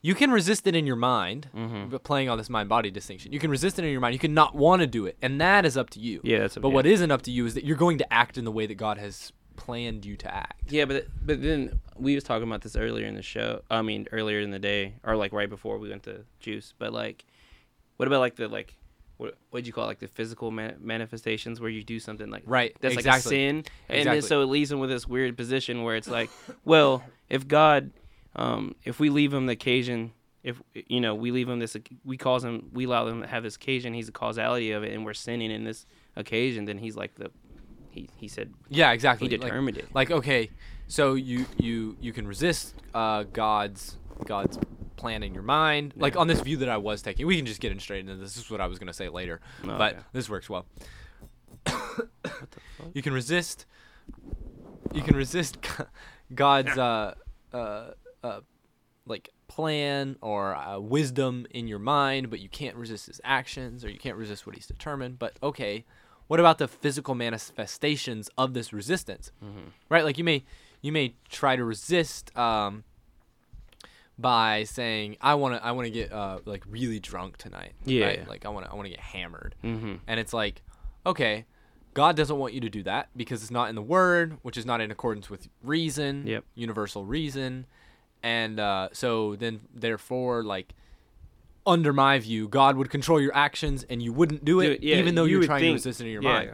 you 0.02 0.16
can 0.16 0.32
resist 0.32 0.66
it 0.66 0.76
in 0.76 0.88
your 0.88 0.96
mind, 0.96 1.48
Mm-hmm. 1.56 1.90
but 1.90 2.04
playing 2.04 2.28
on 2.28 2.38
this 2.38 2.50
mind 2.50 2.68
body 2.70 2.90
distinction. 2.90 3.32
You 3.32 3.40
can 3.40 3.52
resist 3.52 3.78
it 3.78 3.86
in 3.86 3.92
your 3.92 4.02
mind. 4.02 4.14
You 4.14 4.20
can 4.20 4.34
not 4.34 4.56
want 4.56 4.82
to 4.82 4.88
do 4.88 5.06
it, 5.06 5.16
and 5.22 5.40
that 5.40 5.64
is 5.66 5.78
up 5.78 5.90
to 5.92 6.00
you. 6.00 6.22
Yeah, 6.24 6.40
that's. 6.40 6.58
But 6.58 6.70
what 6.72 6.86
isn't 6.88 7.12
up 7.12 7.22
to 7.24 7.32
you 7.32 7.46
is 7.46 7.54
that 7.54 7.64
you're 7.66 7.78
going 7.78 8.00
to 8.00 8.12
act 8.14 8.38
in 8.38 8.44
the 8.46 8.52
way 8.52 8.66
that 8.66 8.76
God 8.76 8.98
has 8.98 9.32
planned 9.58 10.04
you 10.06 10.18
to 10.18 10.34
act. 10.34 10.72
Yeah, 10.72 10.86
but 10.86 11.06
but 11.24 11.42
then 11.44 11.80
we 11.96 12.16
was 12.16 12.24
talking 12.24 12.48
about 12.48 12.62
this 12.62 12.76
earlier 12.76 13.06
in 13.06 13.14
the 13.14 13.22
show. 13.22 13.62
I 13.70 13.84
mean, 13.84 14.08
earlier 14.12 14.40
in 14.40 14.50
the 14.50 14.58
day, 14.60 14.96
or 15.04 15.16
like 15.16 15.34
right 15.34 15.50
before 15.50 15.78
we 15.78 15.90
went 15.90 16.02
to 16.04 16.26
juice. 16.40 16.74
But 16.80 16.94
like, 16.94 17.24
what 17.98 18.08
about 18.08 18.22
like 18.22 18.38
the 18.38 18.48
like, 18.48 18.74
what 19.22 19.38
what'd 19.52 19.68
you 19.68 19.74
call 19.74 19.84
it? 19.86 19.88
like 19.88 20.00
the 20.00 20.08
physical 20.08 20.50
man- 20.52 20.78
manifestations 20.82 21.60
where 21.62 21.70
you 21.70 21.84
do 21.84 22.00
something 22.00 22.30
like 22.30 22.44
Right. 22.46 22.76
that's 22.82 22.96
exactly. 22.96 23.12
like 23.12 23.20
a 23.20 23.22
sin, 23.30 23.64
and 23.90 24.08
then 24.08 24.22
so 24.22 24.42
it 24.42 24.46
leaves 24.46 24.72
him 24.72 24.80
with 24.80 24.90
this 24.90 25.08
weird 25.08 25.38
position 25.38 25.84
where 25.84 25.96
it's 25.96 26.08
like, 26.08 26.30
well, 26.66 27.04
if 27.30 27.48
God, 27.48 27.92
um, 28.36 28.76
if 28.84 29.00
we 29.00 29.10
leave 29.10 29.34
him 29.34 29.46
the 29.46 29.54
occasion. 29.54 30.12
If 30.44 30.60
you 30.74 31.00
know 31.02 31.14
we 31.14 31.30
leave 31.30 31.48
him 31.48 31.60
this, 31.60 31.78
we 32.04 32.18
cause 32.18 32.44
him, 32.44 32.72
we 32.74 32.86
allow 32.86 33.06
him 33.06 33.22
to 33.22 33.28
have 33.28 33.44
this 33.44 33.56
occasion. 33.58 33.94
He's 33.94 34.08
the 34.08 34.12
causality 34.12 34.72
of 34.72 34.82
it, 34.84 34.92
and 34.92 35.06
we're 35.06 35.14
sinning 35.14 35.52
in 35.52 35.66
this 35.66 35.86
occasion. 36.16 36.66
Then 36.66 36.80
he's 36.80 36.96
like 36.96 37.14
the, 37.14 37.30
he 37.92 38.10
he 38.16 38.28
said 38.28 38.52
Yeah, 38.68 38.92
exactly. 38.92 39.28
he 39.30 39.38
Like- 39.38 39.42
determined 39.42 39.78
it. 39.78 39.86
Like, 39.94 40.10
okay, 40.10 40.50
so 40.88 41.14
you 41.14 41.46
you 41.60 41.96
you 42.02 42.12
can 42.12 42.26
resist 42.28 42.74
uh, 42.96 43.26
God's 43.32 44.00
God's 44.26 44.58
plan 45.02 45.24
in 45.24 45.34
your 45.34 45.44
mind. 45.44 45.94
Like 45.98 46.16
on 46.16 46.28
this 46.28 46.40
view 46.42 46.58
that 46.58 46.70
I 46.70 46.78
was 46.78 47.02
taking, 47.02 47.26
we 47.28 47.36
can 47.36 47.46
just 47.46 47.60
get 47.60 47.72
in 47.72 47.80
straight 47.80 48.00
into 48.02 48.16
this. 48.16 48.36
This 48.36 48.46
is 48.46 48.52
what 48.52 48.62
I 48.62 48.68
was 48.68 48.80
gonna 48.80 48.94
say 48.94 49.10
later, 49.10 49.42
Oh, 49.66 49.78
but 49.78 49.94
okay. 49.96 50.04
this 50.14 50.30
works 50.30 50.50
well. 50.50 50.66
You 52.94 53.02
can 53.02 53.14
resist. 53.14 53.66
You 54.94 55.02
can 55.04 55.16
resist 55.16 55.58
God's 56.36 56.78
uh, 56.78 57.14
uh, 57.54 57.92
uh, 58.24 58.40
like 59.06 59.30
plan 59.48 60.16
or 60.22 60.56
uh, 60.56 60.80
wisdom 60.80 61.46
in 61.52 61.68
your 61.68 61.80
mind, 61.80 62.30
but 62.30 62.40
you 62.40 62.50
can't 62.50 62.76
resist 62.76 63.08
His 63.08 63.22
actions, 63.24 63.86
or 63.86 63.90
you 63.90 64.00
can't 64.00 64.18
resist 64.18 64.46
what 64.46 64.56
He's 64.56 64.66
determined. 64.68 65.20
But 65.20 65.38
okay, 65.44 65.86
what 66.28 66.40
about 66.40 66.58
the 66.58 66.68
physical 66.68 67.16
manifestations 67.16 68.30
of 68.38 68.54
this 68.54 68.74
resistance? 68.74 69.32
Mm-hmm. 69.44 69.70
Right, 69.90 70.04
like 70.04 70.18
you 70.18 70.24
may 70.24 70.44
you 70.82 70.92
may 70.92 71.16
try 71.30 71.56
to 71.56 71.64
resist 71.64 72.36
um, 72.38 72.84
by 74.22 74.64
saying, 74.64 75.18
"I 75.22 75.36
want 75.36 75.56
to 75.56 75.66
I 75.66 75.72
want 75.72 75.86
to 75.88 75.92
get 75.92 76.12
uh, 76.12 76.40
like 76.46 76.64
really 76.70 77.00
drunk 77.00 77.38
tonight." 77.38 77.74
Yeah, 77.86 78.06
right? 78.06 78.28
like 78.28 78.46
I 78.46 78.50
want 78.50 78.66
to 78.66 78.72
I 78.72 78.76
want 78.76 78.86
to 78.86 78.92
get 78.92 79.00
hammered. 79.00 79.56
Mm-hmm. 79.64 79.96
And 80.08 80.20
it's 80.20 80.34
like, 80.34 80.62
okay, 81.06 81.46
God 81.94 82.16
doesn't 82.16 82.38
want 82.38 82.54
you 82.54 82.62
to 82.62 82.70
do 82.70 82.84
that 82.84 83.10
because 83.16 83.42
it's 83.42 83.52
not 83.52 83.70
in 83.70 83.76
the 83.76 83.82
Word, 83.82 84.38
which 84.44 84.58
is 84.58 84.66
not 84.66 84.80
in 84.82 84.92
accordance 84.92 85.30
with 85.30 85.50
reason, 85.64 86.26
Yep. 86.28 86.46
universal 86.56 87.06
reason. 87.06 87.66
And 88.24 88.60
uh, 88.60 88.90
so 88.94 89.36
then, 89.36 89.62
therefore, 89.74 90.44
like, 90.44 90.74
under 91.66 91.92
my 91.92 92.20
view, 92.20 92.48
God 92.48 92.76
would 92.78 92.90
control 92.90 93.20
your 93.20 93.36
actions 93.36 93.84
and 93.90 94.02
you 94.02 94.14
wouldn't 94.14 94.46
do 94.46 94.60
it, 94.60 94.66
Do 94.68 94.72
it, 94.74 94.84
yeah, 94.84 94.98
even 94.98 95.16
though 95.16 95.24
you 95.26 95.38
you're 95.38 95.46
trying 95.48 95.60
think- 95.62 95.72
to 95.72 95.90
resist 95.90 96.02
it 96.02 96.06
in 96.06 96.12
your 96.12 96.24
yeah. 96.24 96.30
mind. 96.34 96.52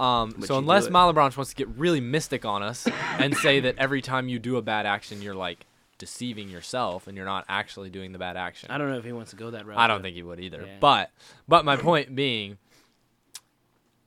Um, 0.00 0.42
so 0.42 0.58
unless. 0.58 0.86
Malebranche 0.88 1.36
wants 1.36 1.50
to 1.50 1.56
get 1.56 1.68
really 1.76 2.00
mystic 2.00 2.44
on 2.44 2.62
us 2.62 2.86
and 3.18 3.36
say 3.36 3.58
that 3.60 3.74
every 3.78 4.00
time 4.00 4.28
you 4.28 4.38
do 4.38 4.56
a 4.56 4.62
bad 4.62 4.86
action, 4.86 5.20
you're 5.20 5.34
like 5.34 5.66
deceiving 5.98 6.48
yourself 6.48 7.06
and 7.06 7.16
you're 7.16 7.26
not 7.26 7.44
actually 7.48 7.90
doing 7.90 8.12
the 8.12 8.18
bad 8.18 8.36
action. 8.36 8.70
I 8.70 8.78
don't 8.78 8.88
know 8.90 8.98
if 8.98 9.04
he 9.04 9.12
wants 9.12 9.30
to 9.30 9.36
go 9.36 9.50
that 9.50 9.66
route. 9.66 9.78
I 9.78 9.86
don't 9.86 10.02
think 10.02 10.14
he 10.16 10.22
would 10.22 10.40
either. 10.40 10.62
Yeah. 10.66 10.76
But 10.80 11.10
but 11.46 11.64
my 11.64 11.76
point 11.76 12.14
being, 12.14 12.58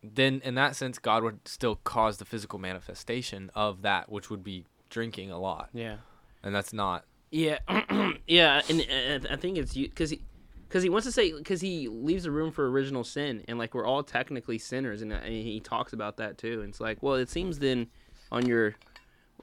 then 0.04 0.42
in 0.44 0.56
that 0.56 0.76
sense, 0.76 0.98
God 1.00 1.24
would 1.24 1.48
still 1.48 1.76
cause 1.84 2.18
the 2.18 2.26
physical 2.26 2.60
manifestation 2.60 3.52
of 3.54 3.84
that, 3.84 4.12
which 4.12 4.30
would 4.30 4.44
be 4.44 4.66
drinking 4.90 5.32
a 5.32 5.40
lot, 5.40 5.70
Yeah. 5.74 5.98
and 6.44 6.54
that's 6.56 6.74
not. 6.74 7.06
Yeah. 7.30 7.60
yeah, 8.28 8.62
and 8.68 8.82
uh, 8.82 9.28
I 9.30 9.36
think 9.36 9.58
it's 9.58 9.74
because 9.74 10.10
he. 10.10 10.22
Because 10.68 10.84
he 10.84 10.90
wants 10.90 11.06
to 11.06 11.12
say, 11.12 11.34
because 11.34 11.60
he 11.60 11.90
leaves 11.90 12.26
a 12.26 12.32
room 12.32 12.50
for 12.50 12.72
original 12.72 13.04
sin, 13.04 13.44
and 13.50 13.60
like 13.60 13.74
we're 13.74 13.86
all 13.86 14.04
technically 14.04 14.58
sinners, 14.58 15.02
and, 15.02 15.12
uh, 15.12 15.18
and 15.18 15.34
he 15.34 15.60
talks 15.60 15.92
about 15.92 16.16
that 16.16 16.38
too. 16.38 16.62
And 16.62 16.70
it's 16.70 16.80
like, 16.80 17.04
well, 17.04 17.16
it 17.16 17.30
seems 17.30 17.60
then, 17.60 17.88
on 18.32 18.46
your, 18.46 18.76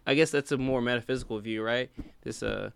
I 0.08 0.14
guess 0.14 0.30
that's 0.30 0.50
a 0.52 0.56
more 0.58 0.80
metaphysical 0.80 1.38
view, 1.38 1.62
right? 1.62 1.90
This, 2.22 2.42
uh, 2.42 2.70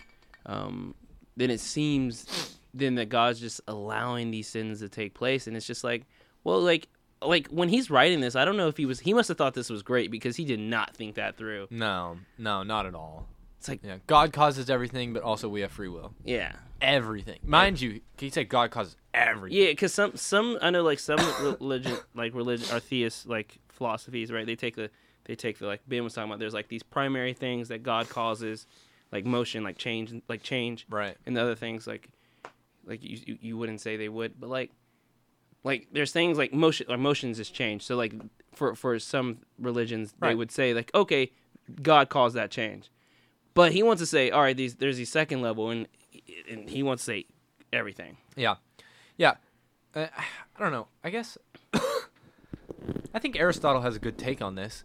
um, 0.47 0.95
then 1.37 1.51
it 1.51 1.61
seems 1.61 2.59
then 2.75 2.95
that 2.97 3.09
God's 3.09 3.41
just 3.41 3.61
allowing 3.67 4.31
these 4.31 4.47
sins 4.49 4.81
to 4.81 4.89
take 4.89 5.15
place, 5.15 5.47
and 5.47 5.57
it's 5.57 5.67
just 5.67 5.83
like, 5.83 6.05
well, 6.45 6.61
like, 6.61 6.89
like 7.23 7.49
when 7.49 7.69
he's 7.69 7.91
writing 7.91 8.21
this, 8.21 8.37
I 8.37 8.45
don't 8.45 8.57
know 8.57 8.69
if 8.69 8.77
he 8.77 8.87
was, 8.87 9.01
he 9.01 9.15
must 9.15 9.29
have 9.29 9.39
thought 9.39 9.55
this 9.55 9.71
was 9.71 9.83
great 9.83 10.11
because 10.11 10.37
he 10.37 10.45
did 10.45 10.61
not 10.61 10.95
think 10.95 11.15
that 11.17 11.37
through. 11.37 11.69
No, 11.71 12.19
no, 12.39 12.63
not 12.63 12.87
at 12.87 12.95
all. 12.95 13.27
It's 13.59 13.69
like, 13.69 13.81
Yeah, 13.85 13.99
God 14.07 14.33
causes 14.33 14.69
everything, 14.69 15.13
but 15.13 15.23
also 15.23 15.49
we 15.49 15.61
have 15.63 15.71
free 15.73 15.89
will. 15.89 16.13
yeah, 16.25 16.53
Everything, 16.81 17.39
mind 17.45 17.81
you, 17.81 18.01
can 18.19 18.27
you 18.27 18.31
say 18.31 18.43
God 18.45 18.71
causes 18.73 18.97
everything? 19.15 19.57
Yeah, 19.59 19.69
because 19.71 19.95
some 19.95 20.17
some 20.17 20.59
I 20.61 20.71
know 20.71 20.83
like 20.83 20.99
some 20.99 21.21
religion 21.41 21.97
like 22.15 22.35
religion 22.35 22.67
or 22.75 22.81
theist 22.81 23.29
like 23.29 23.59
philosophies, 23.69 24.33
right? 24.33 24.45
They 24.45 24.57
take 24.57 24.75
the 24.75 24.91
they 25.25 25.35
take 25.37 25.59
the 25.59 25.67
like 25.67 25.81
Ben 25.87 26.05
was 26.05 26.15
talking 26.15 26.31
about. 26.31 26.39
There's 26.39 26.55
like 26.55 26.69
these 26.69 26.83
primary 26.83 27.33
things 27.33 27.69
that 27.69 27.83
God 27.83 28.09
causes, 28.09 28.67
like 29.13 29.25
motion, 29.25 29.63
like 29.63 29.79
change, 29.79 30.13
like 30.29 30.43
change, 30.43 30.87
Right. 30.91 31.17
and 31.27 31.37
the 31.37 31.43
other 31.43 31.55
things 31.55 31.87
like 31.87 32.09
like 32.85 33.03
you 33.03 33.39
you, 33.41 33.57
wouldn't 33.57 33.81
say 33.81 33.97
they 33.97 34.09
would, 34.09 34.41
but 34.41 34.51
like 34.51 34.71
like 35.65 35.87
there's 35.93 36.13
things 36.13 36.37
like 36.39 36.53
motion 36.53 36.87
or 36.91 36.97
motions 36.97 37.39
is 37.39 37.49
change. 37.51 37.83
So 37.83 37.97
like 37.97 38.13
for 38.55 38.75
for 38.75 38.99
some 38.99 39.39
religions 39.59 40.15
they 40.21 40.35
would 40.35 40.51
say 40.51 40.75
like 40.75 40.91
okay, 40.95 41.31
God 41.81 42.09
caused 42.09 42.35
that 42.35 42.51
change, 42.51 42.91
but 43.55 43.73
he 43.73 43.83
wants 43.83 44.03
to 44.03 44.07
say 44.07 44.31
all 44.31 44.43
right, 44.43 44.57
these 44.57 44.75
there's 44.77 44.97
the 44.97 45.05
second 45.05 45.43
level 45.43 45.71
and 45.71 45.87
and 46.51 46.69
he 46.69 46.83
wants 46.83 47.05
to 47.05 47.13
say 47.13 47.27
everything. 47.73 48.17
Yeah, 48.37 48.57
yeah. 49.17 49.35
Uh, 49.95 50.07
I 50.57 50.61
don't 50.61 50.73
know. 50.73 50.89
I 51.05 51.11
guess 51.11 51.39
I 53.15 53.19
think 53.21 53.39
Aristotle 53.39 53.83
has 53.83 53.95
a 53.97 53.99
good 54.01 54.19
take 54.19 54.43
on 54.43 54.55
this. 54.57 54.83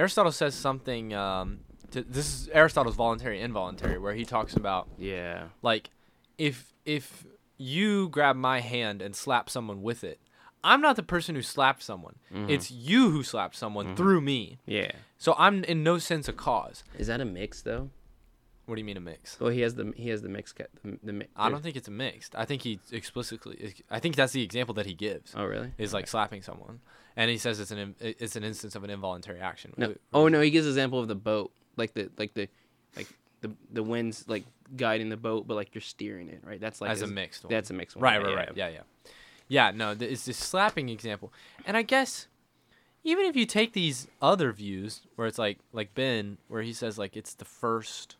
Aristotle 0.00 0.32
says 0.32 0.54
something. 0.54 1.12
Um, 1.14 1.60
to, 1.90 2.02
this 2.02 2.26
is 2.26 2.48
Aristotle's 2.52 2.96
voluntary 2.96 3.40
involuntary, 3.40 3.98
where 3.98 4.14
he 4.14 4.24
talks 4.24 4.54
about 4.56 4.88
Yeah. 4.98 5.48
like 5.62 5.90
if 6.38 6.72
if 6.84 7.26
you 7.58 8.08
grab 8.08 8.34
my 8.36 8.60
hand 8.60 9.02
and 9.02 9.14
slap 9.14 9.50
someone 9.50 9.82
with 9.82 10.02
it, 10.02 10.18
I'm 10.64 10.80
not 10.80 10.96
the 10.96 11.02
person 11.02 11.34
who 11.34 11.42
slapped 11.42 11.82
someone. 11.82 12.16
It's 12.48 12.70
you 12.70 13.10
who 13.10 13.22
slapped 13.22 13.56
someone 13.56 13.94
through 13.96 14.20
me. 14.22 14.58
Yeah. 14.66 14.92
So 15.18 15.34
I'm 15.38 15.64
in 15.64 15.82
no 15.82 15.98
sense 15.98 16.28
a 16.28 16.32
cause. 16.32 16.82
Is 16.98 17.06
that 17.08 17.20
a 17.20 17.24
mix 17.26 17.60
though? 17.62 17.90
What 18.66 18.76
do 18.76 18.80
you 18.80 18.84
mean 18.84 18.96
a 18.96 19.00
mix? 19.00 19.38
Well, 19.40 19.50
he 19.50 19.62
has 19.62 19.74
the 19.74 19.92
he 19.96 20.10
has 20.10 20.22
the 20.22 20.28
mix. 20.28 20.52
The, 20.52 20.68
the 21.02 21.12
mi- 21.12 21.26
I 21.36 21.48
don't 21.50 21.62
think 21.62 21.76
it's 21.76 21.88
a 21.88 21.92
mixed. 21.92 22.36
I 22.36 22.44
think 22.44 22.62
he 22.62 22.78
explicitly. 22.92 23.74
I 23.90 23.98
think 23.98 24.14
that's 24.16 24.32
the 24.32 24.42
example 24.42 24.74
that 24.74 24.86
he 24.86 24.94
gives. 24.94 25.34
Oh 25.36 25.44
really? 25.44 25.72
is 25.78 25.92
like 25.92 26.06
slapping 26.06 26.42
someone, 26.42 26.80
and 27.16 27.30
he 27.30 27.36
says 27.38 27.58
it's 27.58 27.72
an 27.72 27.96
it's 28.00 28.36
an 28.36 28.44
instance 28.44 28.76
of 28.76 28.84
an 28.84 28.90
involuntary 28.90 29.40
action. 29.40 29.72
No. 29.76 29.94
Oh 30.12 30.28
no, 30.28 30.40
he 30.40 30.50
gives 30.50 30.66
an 30.66 30.70
example 30.72 31.00
of 31.00 31.08
the 31.08 31.14
boat, 31.16 31.50
like 31.76 31.94
the 31.94 32.10
like 32.16 32.34
the 32.34 32.48
like 32.96 33.08
the 33.40 33.50
the 33.72 33.82
wind's 33.82 34.28
like 34.28 34.44
guiding 34.76 35.08
the 35.08 35.16
boat, 35.16 35.48
but 35.48 35.54
like 35.54 35.74
you're 35.74 35.82
steering 35.82 36.28
it, 36.28 36.40
right? 36.44 36.60
That's 36.60 36.80
like 36.80 36.90
as 36.90 37.02
a 37.02 37.06
his- 37.06 37.12
mixed 37.12 37.44
one. 37.44 37.52
That's 37.52 37.70
a 37.70 37.74
mixed 37.74 37.96
one. 37.96 38.04
right, 38.04 38.20
yeah, 38.20 38.26
right, 38.28 38.36
right. 38.36 38.52
Yeah, 38.56 38.68
yeah, 38.68 38.80
yeah. 39.48 39.70
No, 39.72 39.94
th- 39.96 40.12
it's 40.12 40.26
this 40.26 40.36
slapping 40.36 40.88
example, 40.90 41.32
and 41.66 41.76
I 41.76 41.82
guess 41.82 42.28
even 43.02 43.24
if 43.26 43.34
you 43.34 43.46
take 43.46 43.72
these 43.72 44.06
other 44.22 44.52
views 44.52 45.00
where 45.16 45.26
it's 45.26 45.38
like 45.38 45.58
like 45.72 45.94
Ben, 45.94 46.38
where 46.46 46.62
he 46.62 46.72
says 46.72 46.98
like 46.98 47.16
it's 47.16 47.34
the 47.34 47.44
first 47.44 48.16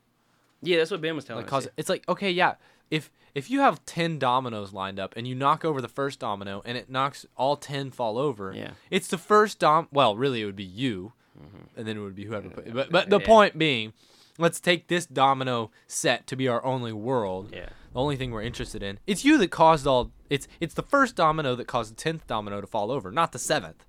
Yeah, 0.62 0.78
that's 0.78 0.90
what 0.90 1.00
Ben 1.00 1.14
was 1.16 1.24
telling 1.24 1.44
like 1.44 1.52
us. 1.52 1.64
cause 1.64 1.68
it's 1.76 1.88
like 1.88 2.08
okay, 2.08 2.30
yeah. 2.30 2.54
If 2.90 3.10
if 3.34 3.50
you 3.50 3.60
have 3.60 3.84
ten 3.86 4.18
dominoes 4.18 4.72
lined 4.72 4.98
up 4.98 5.14
and 5.16 5.26
you 5.26 5.34
knock 5.34 5.64
over 5.64 5.80
the 5.80 5.88
first 5.88 6.18
domino 6.18 6.62
and 6.64 6.76
it 6.76 6.90
knocks 6.90 7.24
all 7.36 7.56
ten 7.56 7.90
fall 7.90 8.18
over, 8.18 8.52
Yeah. 8.52 8.72
it's 8.90 9.08
the 9.08 9.18
first 9.18 9.58
dom. 9.60 9.88
Well, 9.92 10.16
really, 10.16 10.42
it 10.42 10.44
would 10.46 10.56
be 10.56 10.64
you, 10.64 11.12
mm-hmm. 11.38 11.78
and 11.78 11.86
then 11.86 11.96
it 11.96 12.00
would 12.00 12.16
be 12.16 12.24
whoever. 12.24 12.50
Put, 12.50 12.72
but 12.74 12.90
but 12.90 13.08
the 13.10 13.20
Yeah. 13.20 13.26
point 13.26 13.58
being, 13.58 13.92
let's 14.38 14.58
take 14.60 14.88
this 14.88 15.06
domino 15.06 15.70
set 15.86 16.26
to 16.26 16.36
be 16.36 16.48
our 16.48 16.64
only 16.64 16.92
world. 16.92 17.50
Yeah. 17.52 17.68
The 17.92 17.98
only 18.00 18.16
thing 18.16 18.30
we're 18.30 18.42
interested 18.42 18.82
in. 18.82 18.98
It's 19.06 19.24
you 19.24 19.38
that 19.38 19.50
caused 19.50 19.86
all. 19.86 20.10
It's 20.28 20.46
it's 20.60 20.74
the 20.74 20.82
first 20.82 21.16
domino 21.16 21.54
that 21.56 21.66
caused 21.66 21.92
the 21.92 21.96
tenth 21.96 22.26
domino 22.26 22.60
to 22.60 22.66
fall 22.66 22.90
over, 22.90 23.10
not 23.10 23.32
the 23.32 23.38
seventh, 23.38 23.84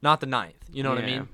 not 0.00 0.20
the 0.20 0.26
ninth. 0.26 0.64
You 0.72 0.82
know 0.84 0.90
what 0.90 0.98
I 0.98 1.06
mean? 1.06 1.28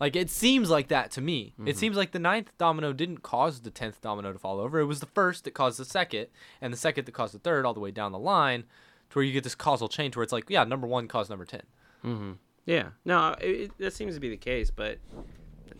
Like 0.00 0.16
it 0.16 0.30
seems 0.30 0.70
like 0.70 0.88
that 0.88 1.10
to 1.12 1.20
me. 1.20 1.52
Mm-hmm. 1.52 1.68
It 1.68 1.76
seems 1.76 1.96
like 1.96 2.12
the 2.12 2.18
ninth 2.18 2.50
domino 2.56 2.94
didn't 2.94 3.18
cause 3.18 3.60
the 3.60 3.70
tenth 3.70 4.00
domino 4.00 4.32
to 4.32 4.38
fall 4.38 4.58
over. 4.58 4.80
It 4.80 4.86
was 4.86 5.00
the 5.00 5.06
first 5.06 5.44
that 5.44 5.52
caused 5.52 5.78
the 5.78 5.84
second, 5.84 6.28
and 6.62 6.72
the 6.72 6.78
second 6.78 7.04
that 7.04 7.12
caused 7.12 7.34
the 7.34 7.38
third, 7.38 7.66
all 7.66 7.74
the 7.74 7.80
way 7.80 7.90
down 7.90 8.10
the 8.10 8.18
line, 8.18 8.62
to 9.10 9.18
where 9.18 9.24
you 9.24 9.32
get 9.32 9.44
this 9.44 9.54
causal 9.54 9.88
chain, 9.88 10.10
to 10.12 10.18
where 10.18 10.24
it's 10.24 10.32
like, 10.32 10.48
yeah, 10.48 10.64
number 10.64 10.86
one 10.86 11.06
caused 11.06 11.28
number 11.28 11.44
ten. 11.44 11.62
Mm-hmm. 12.02 12.32
Yeah. 12.64 12.88
No, 13.04 13.34
it, 13.40 13.46
it, 13.46 13.78
that 13.78 13.92
seems 13.92 14.14
to 14.14 14.20
be 14.20 14.30
the 14.30 14.38
case, 14.38 14.70
but 14.70 14.98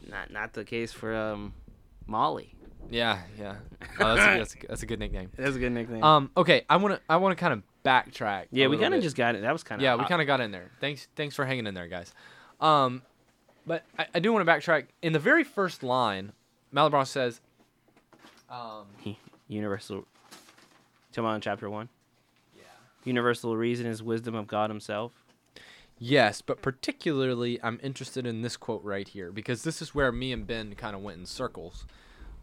not 0.07 0.31
not 0.31 0.53
the 0.53 0.65
case 0.65 0.93
for 0.93 1.17
um, 1.17 1.55
Molly. 2.07 2.55
Yeah, 2.91 3.21
yeah. 3.39 3.57
Oh, 4.01 4.17
that's, 4.17 4.21
a, 4.21 4.39
that's, 4.39 4.55
a, 4.55 4.67
that's 4.69 4.83
a 4.83 4.87
good 4.87 4.99
nickname. 4.99 5.31
That's 5.37 5.57
a 5.57 5.59
good 5.59 5.73
nickname. 5.73 6.03
Um, 6.03 6.31
okay, 6.37 6.65
I 6.69 6.77
wanna 6.77 7.01
I 7.09 7.17
wanna 7.17 7.37
kind 7.37 7.53
of 7.53 7.63
backtrack. 7.85 8.47
yeah, 8.51 8.67
we 8.67 8.77
kind 8.77 8.95
of 8.95 9.03
just 9.03 9.17
got 9.17 9.35
it. 9.35 9.43
That 9.43 9.53
was 9.53 9.63
kind 9.63 9.81
of 9.81 9.85
yeah, 9.85 9.95
we 9.97 10.05
kind 10.05 10.21
of 10.21 10.27
got 10.27 10.41
in 10.41 10.51
there. 10.51 10.71
Thanks, 10.81 11.09
thanks 11.15 11.37
for 11.37 11.45
hanging 11.45 11.67
in 11.67 11.75
there, 11.75 11.89
guys. 11.89 12.13
Um, 12.61 13.03
but 13.71 13.85
I, 13.97 14.07
I 14.17 14.19
do 14.19 14.33
want 14.33 14.45
to 14.45 14.53
backtrack. 14.53 14.87
In 15.01 15.13
the 15.13 15.21
very 15.21 15.45
first 15.45 15.85
line, 15.85 16.33
Malabron 16.75 17.07
says, 17.07 17.41
um, 18.51 18.87
universal. 19.47 20.09
Come 21.15 21.25
on, 21.25 21.41
chapter 21.41 21.71
one. 21.71 21.89
yeah, 22.57 22.63
Universal 23.05 23.57
reason 23.57 23.87
is 23.87 24.03
wisdom 24.03 24.35
of 24.35 24.49
God 24.49 24.71
Himself. 24.71 25.13
yes, 26.01 26.43
but 26.43 26.63
particularly 26.63 27.61
I'm 27.63 27.79
interested 27.81 28.27
in 28.27 28.43
this 28.43 28.57
quote 28.57 28.83
right 28.83 29.07
here 29.07 29.31
because 29.31 29.63
this 29.63 29.81
is 29.81 29.95
where 29.95 30.11
me 30.11 30.33
and 30.33 30.49
Ben 30.49 30.75
kind 30.75 30.97
of 30.97 31.03
went 31.03 31.21
in 31.21 31.27
circles. 31.27 31.87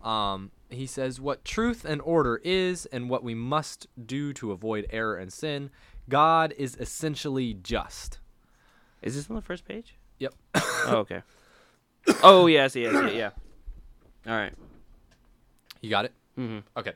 Um, 0.01 0.51
he 0.69 0.85
says, 0.85 1.19
"What 1.19 1.43
truth 1.43 1.83
and 1.83 2.01
order 2.03 2.39
is, 2.41 2.85
and 2.85 3.09
what 3.09 3.21
we 3.21 3.35
must 3.35 3.87
do 4.05 4.31
to 4.31 4.53
avoid 4.53 4.85
error 4.91 5.17
and 5.17 5.33
sin, 5.33 5.71
God 6.07 6.53
is 6.57 6.77
essentially 6.79 7.53
just." 7.53 8.19
Is 9.01 9.15
this 9.15 9.29
on 9.29 9.35
the 9.35 9.41
first 9.41 9.67
page? 9.67 9.95
Yep. 10.19 10.33
Oh, 10.55 10.95
okay. 10.97 11.21
oh 12.23 12.47
yes, 12.47 12.75
yes, 12.75 12.93
yeah, 12.93 13.09
yeah. 13.09 13.29
All 14.25 14.33
right. 14.37 14.53
You 15.81 15.89
got 15.89 16.05
it. 16.05 16.13
Mm-hmm. 16.37 16.59
Okay. 16.79 16.93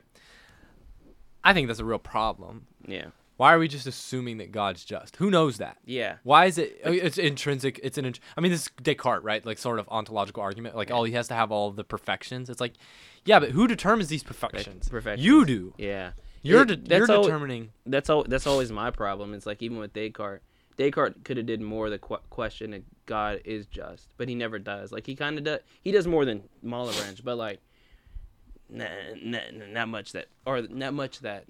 I 1.44 1.52
think 1.52 1.66
that's 1.68 1.80
a 1.80 1.84
real 1.84 1.98
problem. 1.98 2.66
Yeah. 2.86 3.06
Why 3.36 3.54
are 3.54 3.58
we 3.58 3.66
just 3.66 3.86
assuming 3.86 4.38
that 4.38 4.52
God's 4.52 4.84
just? 4.84 5.16
Who 5.16 5.30
knows 5.30 5.58
that? 5.58 5.78
Yeah. 5.84 6.16
Why 6.22 6.46
is 6.46 6.58
it? 6.58 6.80
oh, 6.84 6.92
It's 6.92 7.18
intrinsic. 7.18 7.80
It's 7.82 7.98
an. 7.98 8.14
I 8.36 8.40
mean, 8.40 8.52
this 8.52 8.62
is 8.66 8.70
Descartes, 8.82 9.24
right? 9.24 9.44
Like 9.44 9.58
sort 9.58 9.78
of 9.78 9.88
ontological 9.88 10.42
argument. 10.42 10.76
Like, 10.76 10.90
oh, 10.90 11.04
he 11.04 11.12
has 11.14 11.28
to 11.28 11.34
have 11.34 11.50
all 11.50 11.70
the 11.72 11.82
perfections. 11.84 12.48
It's 12.50 12.60
like, 12.60 12.74
yeah, 13.24 13.40
but 13.40 13.50
who 13.50 13.66
determines 13.66 14.08
these 14.08 14.22
perfections? 14.22 14.88
perfections. 14.88 15.24
You 15.24 15.44
do. 15.44 15.74
Yeah. 15.78 16.12
You're 16.42 16.62
It- 16.62 16.84
de- 16.84 16.90
you're 16.96 17.06
that's 17.06 17.10
al- 17.10 17.22
determining. 17.24 17.70
That's 17.86 18.10
all. 18.10 18.24
That's 18.24 18.46
always 18.46 18.70
my 18.70 18.90
problem. 18.90 19.34
It's 19.34 19.46
like 19.46 19.62
even 19.62 19.78
with 19.78 19.92
Descartes, 19.92 20.42
Descartes 20.76 21.16
could 21.24 21.36
have 21.36 21.46
did 21.46 21.60
more 21.60 21.90
the 21.90 21.98
qu- 21.98 22.18
question 22.30 22.70
that 22.72 22.82
God 23.06 23.40
is 23.44 23.66
just, 23.66 24.08
but 24.16 24.28
he 24.28 24.34
never 24.34 24.58
does. 24.58 24.92
Like 24.92 25.06
he 25.06 25.14
kind 25.14 25.38
of 25.38 25.44
does. 25.44 25.60
He 25.82 25.92
does 25.92 26.06
more 26.06 26.24
than 26.24 26.42
Malebranche, 26.64 27.22
but 27.24 27.36
like, 27.36 27.60
nah, 28.70 28.86
nah, 29.22 29.38
not 29.70 29.88
much 29.88 30.12
that, 30.12 30.26
or 30.46 30.62
not 30.62 30.94
much 30.94 31.20
that 31.20 31.44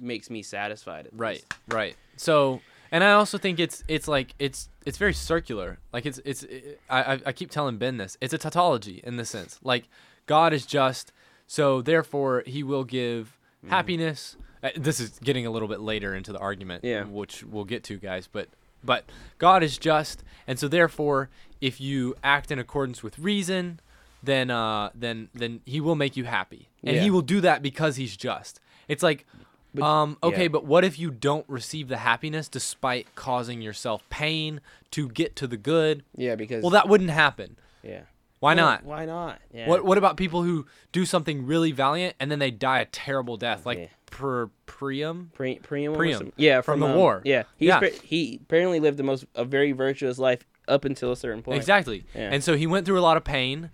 makes 0.00 0.30
me 0.30 0.42
satisfied. 0.42 1.08
Right. 1.12 1.36
least. 1.36 1.54
Right. 1.68 1.96
So, 2.16 2.60
and 2.90 3.02
I 3.02 3.12
also 3.12 3.38
think 3.38 3.58
it's 3.58 3.82
it's 3.88 4.08
like 4.08 4.34
it's 4.38 4.68
it's 4.84 4.98
very 4.98 5.14
circular. 5.14 5.78
Like 5.92 6.06
it's 6.06 6.20
it's 6.24 6.42
it, 6.44 6.80
I 6.88 7.14
I- 7.14 7.20
I 7.26 7.32
keep 7.32 7.50
telling 7.50 7.78
Ben 7.78 7.96
this. 7.96 8.16
It's 8.20 8.34
a 8.34 8.38
tautology 8.38 9.00
in 9.04 9.16
the 9.16 9.24
sense. 9.24 9.58
Like 9.62 9.88
God 10.26 10.52
is 10.52 10.66
just, 10.66 11.12
so 11.46 11.82
therefore 11.82 12.42
He 12.46 12.62
will 12.62 12.84
give 12.84 13.32
Mm-hmm. 13.64 13.70
happiness. 13.74 14.36
Uh, 14.62 14.68
this 14.76 15.00
is 15.00 15.18
getting 15.24 15.46
a 15.46 15.50
little 15.50 15.66
bit 15.66 15.80
later 15.80 16.14
into 16.14 16.30
the 16.30 16.38
argument, 16.38 16.84
Yeah. 16.84 17.04
which 17.04 17.42
we'll 17.42 17.64
get 17.64 17.82
to, 17.84 17.96
guys. 17.96 18.28
But 18.30 18.48
but 18.86 19.04
God 19.38 19.62
is 19.62 19.76
just, 19.78 20.22
and 20.46 20.58
so 20.58 20.68
therefore, 20.68 21.28
if 21.60 21.80
you 21.80 22.14
act 22.22 22.50
in 22.50 22.58
accordance 22.58 23.02
with 23.02 23.18
reason, 23.18 23.80
then 24.22 24.50
uh 24.50 24.90
then 24.94 25.28
then 25.34 25.60
He 25.66 25.80
will 25.80 25.94
make 25.96 26.16
you 26.16 26.24
happy, 26.24 26.68
and 26.82 26.96
He 26.96 27.10
will 27.10 27.22
do 27.22 27.40
that 27.42 27.62
because 27.62 27.96
He's 27.96 28.16
just. 28.16 28.60
It's 28.88 29.02
like. 29.02 29.26
But- 29.74 29.82
um. 29.84 30.16
Okay, 30.22 30.42
yeah. 30.44 30.48
but 30.48 30.64
what 30.64 30.84
if 30.84 30.98
you 30.98 31.10
don't 31.10 31.44
receive 31.48 31.88
the 31.88 31.98
happiness 31.98 32.48
despite 32.48 33.14
causing 33.14 33.60
yourself 33.60 34.02
pain 34.08 34.60
to 34.92 35.08
get 35.08 35.36
to 35.36 35.46
the 35.46 35.58
good? 35.58 36.02
Yeah, 36.16 36.34
because 36.34 36.62
Well, 36.62 36.70
that 36.70 36.88
wouldn't 36.88 37.10
happen. 37.10 37.56
yeah. 37.82 38.02
Why 38.38 38.54
Well, 38.54 38.64
not? 38.66 38.84
Why 38.84 39.04
not? 39.06 39.40
Yeah. 39.52 39.68
What 39.68 39.84
What 39.84 39.98
about 39.98 40.16
people 40.16 40.42
who 40.42 40.66
do 40.92 41.04
something 41.06 41.46
really 41.46 41.72
valiant 41.72 42.14
and 42.20 42.30
then 42.30 42.38
they 42.38 42.50
die 42.50 42.80
a 42.80 42.84
terrible 42.86 43.36
death, 43.36 43.64
like 43.66 43.78
Yeah. 43.78 43.86
Per 44.06 44.48
Priam? 44.66 45.30
Priam, 45.34 45.60
Priam, 45.62 46.18
some- 46.18 46.32
yeah, 46.36 46.60
from 46.60 46.74
from, 46.74 46.80
the 46.80 46.86
um, 46.88 46.96
war. 46.96 47.22
Yeah, 47.24 47.44
he's 47.56 47.68
Yeah. 47.68 47.78
pre- 47.78 47.98
he 48.02 48.40
apparently 48.42 48.80
lived 48.80 48.96
the 48.98 49.02
most 49.02 49.26
a 49.34 49.44
very 49.44 49.72
virtuous 49.72 50.18
life 50.18 50.44
up 50.68 50.84
until 50.84 51.12
a 51.12 51.16
certain 51.16 51.42
point. 51.42 51.58
Exactly. 51.58 52.04
Yeah. 52.14 52.30
And 52.32 52.42
so 52.42 52.56
he 52.56 52.66
went 52.66 52.86
through 52.86 52.98
a 52.98 53.02
lot 53.02 53.16
of 53.16 53.24
pain, 53.24 53.70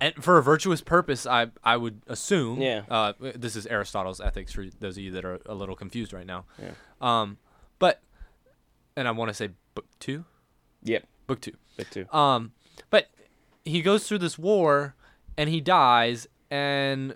and 0.00 0.14
for 0.22 0.38
a 0.38 0.42
virtuous 0.42 0.80
purpose, 0.80 1.26
I 1.26 1.48
I 1.62 1.76
would 1.76 2.02
assume. 2.06 2.60
Yeah. 2.60 2.82
Uh, 2.90 3.12
this 3.34 3.56
is 3.56 3.66
Aristotle's 3.66 4.20
Ethics 4.20 4.52
for 4.52 4.64
those 4.80 4.96
of 4.96 5.02
you 5.02 5.10
that 5.12 5.24
are 5.24 5.40
a 5.46 5.54
little 5.54 5.76
confused 5.76 6.12
right 6.12 6.26
now. 6.26 6.44
Yeah. 6.60 6.70
Um, 7.00 7.38
but, 7.78 8.00
and 8.96 9.06
I 9.08 9.10
want 9.10 9.28
to 9.28 9.34
say 9.34 9.50
book 9.74 9.86
two. 9.98 10.24
Yep. 10.84 11.04
Book 11.26 11.40
two. 11.40 11.52
But 11.76 11.90
too. 11.90 12.06
Um, 12.12 12.52
but 12.90 13.08
he 13.64 13.82
goes 13.82 14.06
through 14.06 14.18
this 14.18 14.38
war 14.38 14.94
and 15.36 15.50
he 15.50 15.60
dies, 15.60 16.28
and 16.50 17.14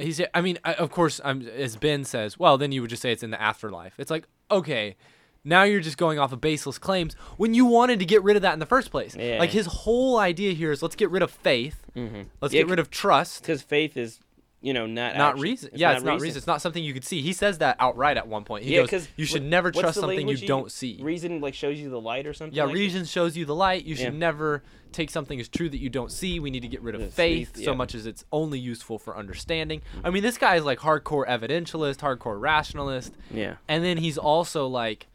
he's. 0.00 0.20
I 0.34 0.40
mean, 0.40 0.58
of 0.64 0.90
course, 0.90 1.20
I'm 1.24 1.42
as 1.48 1.76
Ben 1.76 2.04
says. 2.04 2.38
Well, 2.38 2.58
then 2.58 2.72
you 2.72 2.80
would 2.80 2.90
just 2.90 3.02
say 3.02 3.12
it's 3.12 3.22
in 3.22 3.30
the 3.30 3.40
afterlife. 3.40 3.94
It's 3.98 4.10
like 4.10 4.26
okay. 4.50 4.96
Now 5.42 5.62
you're 5.62 5.80
just 5.80 5.96
going 5.96 6.18
off 6.18 6.32
of 6.32 6.40
baseless 6.42 6.76
claims 6.78 7.14
when 7.38 7.54
you 7.54 7.64
wanted 7.64 7.98
to 8.00 8.04
get 8.04 8.22
rid 8.22 8.36
of 8.36 8.42
that 8.42 8.52
in 8.52 8.58
the 8.58 8.66
first 8.66 8.90
place. 8.90 9.16
Yeah. 9.16 9.38
Like 9.38 9.48
his 9.50 9.64
whole 9.64 10.18
idea 10.18 10.52
here 10.52 10.70
is 10.70 10.82
let's 10.82 10.96
get 10.96 11.08
rid 11.10 11.22
of 11.22 11.30
faith, 11.30 11.82
Mm-hmm. 11.96 12.22
let's 12.42 12.52
get 12.52 12.68
rid 12.68 12.78
of 12.78 12.90
trust, 12.90 13.40
because 13.40 13.62
faith 13.62 13.96
is, 13.96 14.20
you 14.60 14.74
know, 14.74 14.86
not 14.86 15.16
not 15.16 15.30
action. 15.30 15.42
reason. 15.42 15.70
yeah, 15.74 15.92
it's 15.92 16.04
not 16.04 16.20
reason. 16.20 16.36
It's 16.36 16.46
not 16.46 16.60
something 16.60 16.82
you 16.82 16.92
could 16.92 17.04
see. 17.04 17.22
He 17.22 17.32
says 17.32 17.58
that 17.58 17.76
outright 17.80 18.16
at 18.16 18.28
one 18.28 18.44
point. 18.44 18.64
He 18.64 18.74
yeah, 18.74 18.80
goes, 18.80 18.90
because 18.90 19.08
"You 19.16 19.24
should 19.24 19.42
never 19.42 19.70
trust 19.70 19.98
something 19.98 20.28
you 20.28 20.46
don't 20.46 20.70
see." 20.70 20.98
Reason 21.00 21.40
like 21.40 21.54
shows 21.54 21.78
you 21.78 21.88
the 21.88 22.00
light 22.00 22.26
or 22.26 22.34
something. 22.34 22.54
Yeah, 22.54 22.64
like 22.64 22.74
that? 22.74 22.78
reason 22.78 23.04
shows 23.06 23.36
you 23.36 23.44
the 23.46 23.54
light. 23.54 23.84
You 23.84 23.96
should 23.96 24.12
Yeah. 24.12 24.18
never 24.18 24.62
take 24.92 25.10
something 25.10 25.40
as 25.40 25.48
true 25.48 25.68
that 25.68 25.78
you 25.78 25.88
don't 25.88 26.10
see. 26.10 26.40
We 26.40 26.50
need 26.50 26.60
to 26.60 26.68
get 26.68 26.82
rid 26.82 26.94
of 26.94 27.12
faith 27.12 27.56
so 27.56 27.74
much 27.74 27.94
as 27.94 28.06
it's 28.06 28.24
only 28.32 28.58
useful 28.58 28.98
for 28.98 29.16
understanding. 29.16 29.80
Mm-hmm. 29.80 30.06
I 30.06 30.10
mean, 30.10 30.22
this 30.22 30.36
guy 30.36 30.56
is 30.56 30.64
like 30.64 30.80
hardcore 30.80 31.26
evidentialist, 31.26 31.98
hardcore 31.98 32.40
rationalist, 32.40 33.14
Yeah. 33.30 33.54
and 33.68 33.84
then 33.84 33.98
he's 33.98 34.18
also 34.18 34.66
like, 34.66 35.06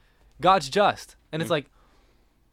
God's 0.42 0.70
just, 0.70 1.16
and 1.32 1.42
it's 1.42 1.50
mm. 1.50 1.52
like, 1.52 1.66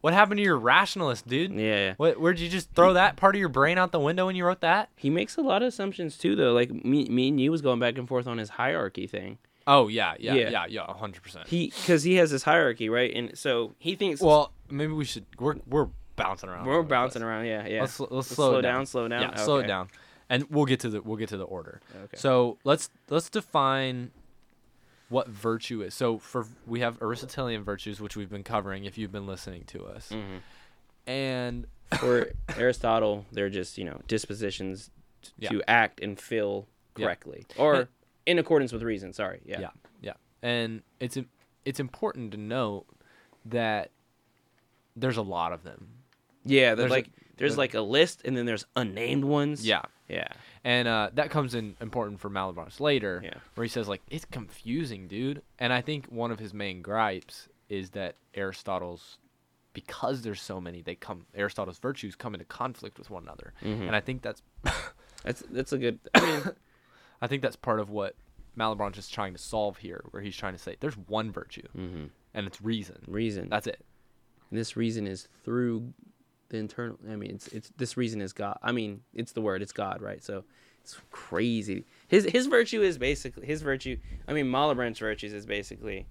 what 0.03 0.13
happened 0.13 0.37
to 0.39 0.43
your 0.43 0.57
rationalist, 0.57 1.25
dude? 1.25 1.53
Yeah. 1.53 1.93
What? 1.95 2.19
Where'd 2.19 2.37
you 2.37 2.49
just 2.49 2.69
throw 2.73 2.91
that 2.91 3.15
part 3.15 3.35
of 3.35 3.39
your 3.39 3.47
brain 3.47 3.77
out 3.77 3.93
the 3.93 4.01
window 4.01 4.25
when 4.25 4.35
you 4.35 4.43
wrote 4.45 4.59
that? 4.59 4.89
He 4.97 5.09
makes 5.09 5.37
a 5.37 5.41
lot 5.41 5.61
of 5.63 5.69
assumptions 5.69 6.17
too, 6.17 6.35
though. 6.35 6.51
Like 6.51 6.71
me, 6.71 7.05
me 7.05 7.29
and 7.29 7.39
you 7.39 7.51
was 7.51 7.61
going 7.61 7.79
back 7.79 7.97
and 7.97 8.05
forth 8.05 8.27
on 8.27 8.37
his 8.37 8.49
hierarchy 8.49 9.07
thing. 9.07 9.37
Oh 9.65 9.87
yeah, 9.87 10.15
yeah, 10.19 10.33
Yeah. 10.33 10.49
yeah, 10.49 10.65
yeah, 10.67 10.93
hundred 10.93 11.23
percent. 11.23 11.47
He, 11.47 11.67
because 11.67 12.03
he 12.03 12.15
has 12.15 12.31
this 12.31 12.43
hierarchy, 12.43 12.89
right? 12.89 13.13
And 13.15 13.37
so 13.37 13.75
he 13.79 13.95
thinks. 13.95 14.19
Well, 14.19 14.51
maybe 14.69 14.91
we 14.91 15.05
should. 15.05 15.25
We're 15.39 15.55
we're 15.65 15.87
bouncing 16.17 16.49
around. 16.49 16.65
we're 16.65 16.83
bouncing 16.83 17.21
place. 17.21 17.27
around. 17.27 17.45
Yeah, 17.45 17.65
yeah. 17.65 17.79
Let's, 17.79 17.97
let's, 18.01 18.11
Let's 18.11 18.27
slow, 18.27 18.49
slow 18.51 18.61
down. 18.61 18.73
down, 18.79 18.85
slow 18.85 19.07
down? 19.07 19.21
Yeah, 19.21 19.35
slow 19.35 19.57
it 19.59 19.67
down, 19.67 19.87
and 20.29 20.43
we'll 20.49 20.65
get 20.65 20.81
to 20.81 20.89
the 20.89 21.01
we'll 21.01 21.15
get 21.15 21.29
to 21.29 21.37
the 21.37 21.45
order. 21.45 21.79
Okay. 21.95 22.17
So 22.17 22.57
let's 22.65 22.89
let's 23.09 23.29
define 23.29 24.11
what 25.09 25.27
virtue 25.27 25.81
is. 25.81 25.93
So 25.93 26.17
for 26.17 26.45
we 26.65 26.79
have 26.81 27.01
Aristotelian 27.01 27.63
virtues, 27.63 27.99
which 28.01 28.15
we've 28.15 28.29
been 28.29 28.43
covering 28.43 28.85
if 28.85 28.97
you've 28.97 29.11
been 29.11 29.27
listening 29.27 29.63
to 29.65 29.85
us, 29.85 30.09
Mhm. 30.11 30.39
and 31.07 31.67
For 31.99 32.31
Aristotle, 32.57 33.25
they're 33.31 33.49
just 33.51 33.77
you 33.77 33.83
know 33.85 34.01
dispositions 34.07 34.89
t- 35.21 35.31
Yeah. 35.39 35.49
to 35.49 35.69
act 35.69 35.99
and 36.01 36.19
feel 36.19 36.67
Yeah. 36.97 37.05
correctly, 37.05 37.45
or 37.57 37.87
in 38.25 38.39
accordance 38.39 38.71
with 38.73 38.81
reason. 38.81 39.13
Sorry. 39.13 39.41
Yeah. 39.45 39.59
yeah, 39.59 39.69
yeah, 40.01 40.13
and 40.41 40.81
it's 40.99 41.17
it's 41.65 41.79
important 41.79 42.31
to 42.31 42.37
note 42.37 42.85
that 43.45 43.91
there's 44.95 45.17
a 45.17 45.21
lot 45.21 45.53
of 45.53 45.63
them. 45.63 45.89
Yeah. 46.45 46.73
There's 46.75 46.77
There's 46.77 46.91
a- 46.91 46.93
like 46.93 47.05
there's 47.05 47.37
there's- 47.37 47.57
like 47.57 47.73
a 47.75 47.81
list, 47.81 48.21
and 48.25 48.35
then 48.35 48.45
there's 48.45 48.65
unnamed 48.75 49.25
ones. 49.25 49.65
Yeah, 49.65 49.83
Yeah. 50.07 50.27
And 50.63 50.87
uh, 50.87 51.09
that 51.13 51.29
comes 51.29 51.55
in 51.55 51.75
important 51.81 52.19
for 52.19 52.29
Malebranche 52.29 52.79
later, 52.79 53.21
Yeah. 53.23 53.35
where 53.55 53.63
he 53.65 53.69
says 53.69 53.87
like 53.87 54.01
it's 54.09 54.25
confusing, 54.25 55.07
dude. 55.07 55.41
And 55.59 55.71
I 55.73 55.81
think 55.81 56.07
one 56.07 56.31
of 56.31 56.39
his 56.39 56.53
main 56.53 56.81
gripes 56.81 57.49
is 57.69 57.91
that 57.91 58.15
Aristotle's 58.33 59.17
because 59.73 60.21
there's 60.21 60.41
so 60.41 60.61
many, 60.61 60.81
they 60.81 60.93
come 60.95 61.25
Aristotle's 61.35 61.79
virtues 61.79 62.15
come 62.15 62.33
into 62.35 62.45
conflict 62.45 62.97
with 62.99 63.09
one 63.09 63.23
another, 63.23 63.53
Mhm. 63.63 63.87
and 63.87 63.95
I 63.95 64.01
think 64.01 64.21
that's 64.21 64.41
That's 65.23 65.41
that's 65.49 65.71
a 65.71 65.77
good. 65.77 65.99
I 66.13 66.19
mean, 66.19 66.43
I 67.21 67.27
think 67.27 67.41
that's 67.41 67.55
part 67.55 67.79
of 67.79 67.89
what 67.89 68.15
Malebranche 68.57 68.97
is 68.97 69.07
trying 69.09 69.31
to 69.33 69.39
solve 69.39 69.77
here, 69.77 70.03
where 70.11 70.21
he's 70.21 70.35
trying 70.35 70.51
to 70.53 70.59
say 70.59 70.75
there's 70.81 70.97
one 70.97 71.31
virtue, 71.31 71.65
mhm. 71.75 72.09
and 72.33 72.45
it's 72.45 72.61
reason. 72.61 72.97
reason. 73.07 73.47
That's 73.49 73.65
it. 73.67 73.79
And 74.49 74.59
this 74.59 74.75
reason 74.75 75.07
is 75.07 75.29
through 75.45 75.93
the 76.53 76.59
internal. 76.59 76.97
I 77.11 77.15
mean, 77.15 77.31
it's 77.31 77.47
it's 77.47 77.71
this 77.77 77.97
reason 77.97 78.21
is 78.21 78.31
God. 78.31 78.57
I 78.63 78.71
mean, 78.71 79.01
it's 79.13 79.33
the 79.33 79.41
word. 79.41 79.61
It's 79.61 79.73
God, 79.73 80.01
right? 80.01 80.23
So 80.23 80.43
It's 80.83 80.97
crazy. 81.11 81.85
His 82.07 82.25
his 82.25 82.47
virtue 82.47 82.81
is 82.81 82.97
basically 82.97 83.45
his 83.45 83.61
virtue. 83.61 83.97
I 84.27 84.33
mean, 84.33 84.45
Malebranche's 84.45 84.99
virtues 84.99 85.33
is 85.33 85.45
basically 85.45 86.05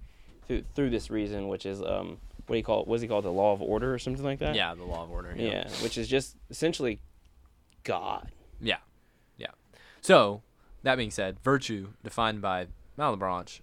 through 0.47 0.63
through 0.75 0.89
this 0.91 1.09
reason, 1.09 1.47
which 1.47 1.65
is 1.65 1.81
um 1.81 2.17
what 2.45 2.55
do 2.55 2.57
you 2.57 2.63
call 2.63 2.81
it? 2.81 2.87
What's 2.87 3.01
he 3.01 3.07
called? 3.07 3.25
The 3.25 3.31
law 3.31 3.53
of 3.53 3.61
order 3.61 3.93
or 3.93 3.99
something 3.99 4.23
like 4.23 4.39
that. 4.39 4.53
Yeah, 4.55 4.75
the 4.75 4.83
law 4.83 5.03
of 5.03 5.11
order. 5.11 5.33
Yeah, 5.35 5.69
which 5.81 5.97
is 5.97 6.07
just 6.07 6.35
essentially 6.49 6.99
God. 7.83 8.29
Yeah. 8.59 8.77
Yeah. 9.37 9.51
So, 10.01 10.41
that 10.83 10.97
being 10.97 11.11
said, 11.11 11.39
virtue 11.43 11.89
defined 12.03 12.41
by 12.41 12.67
Malebranche 12.99 13.61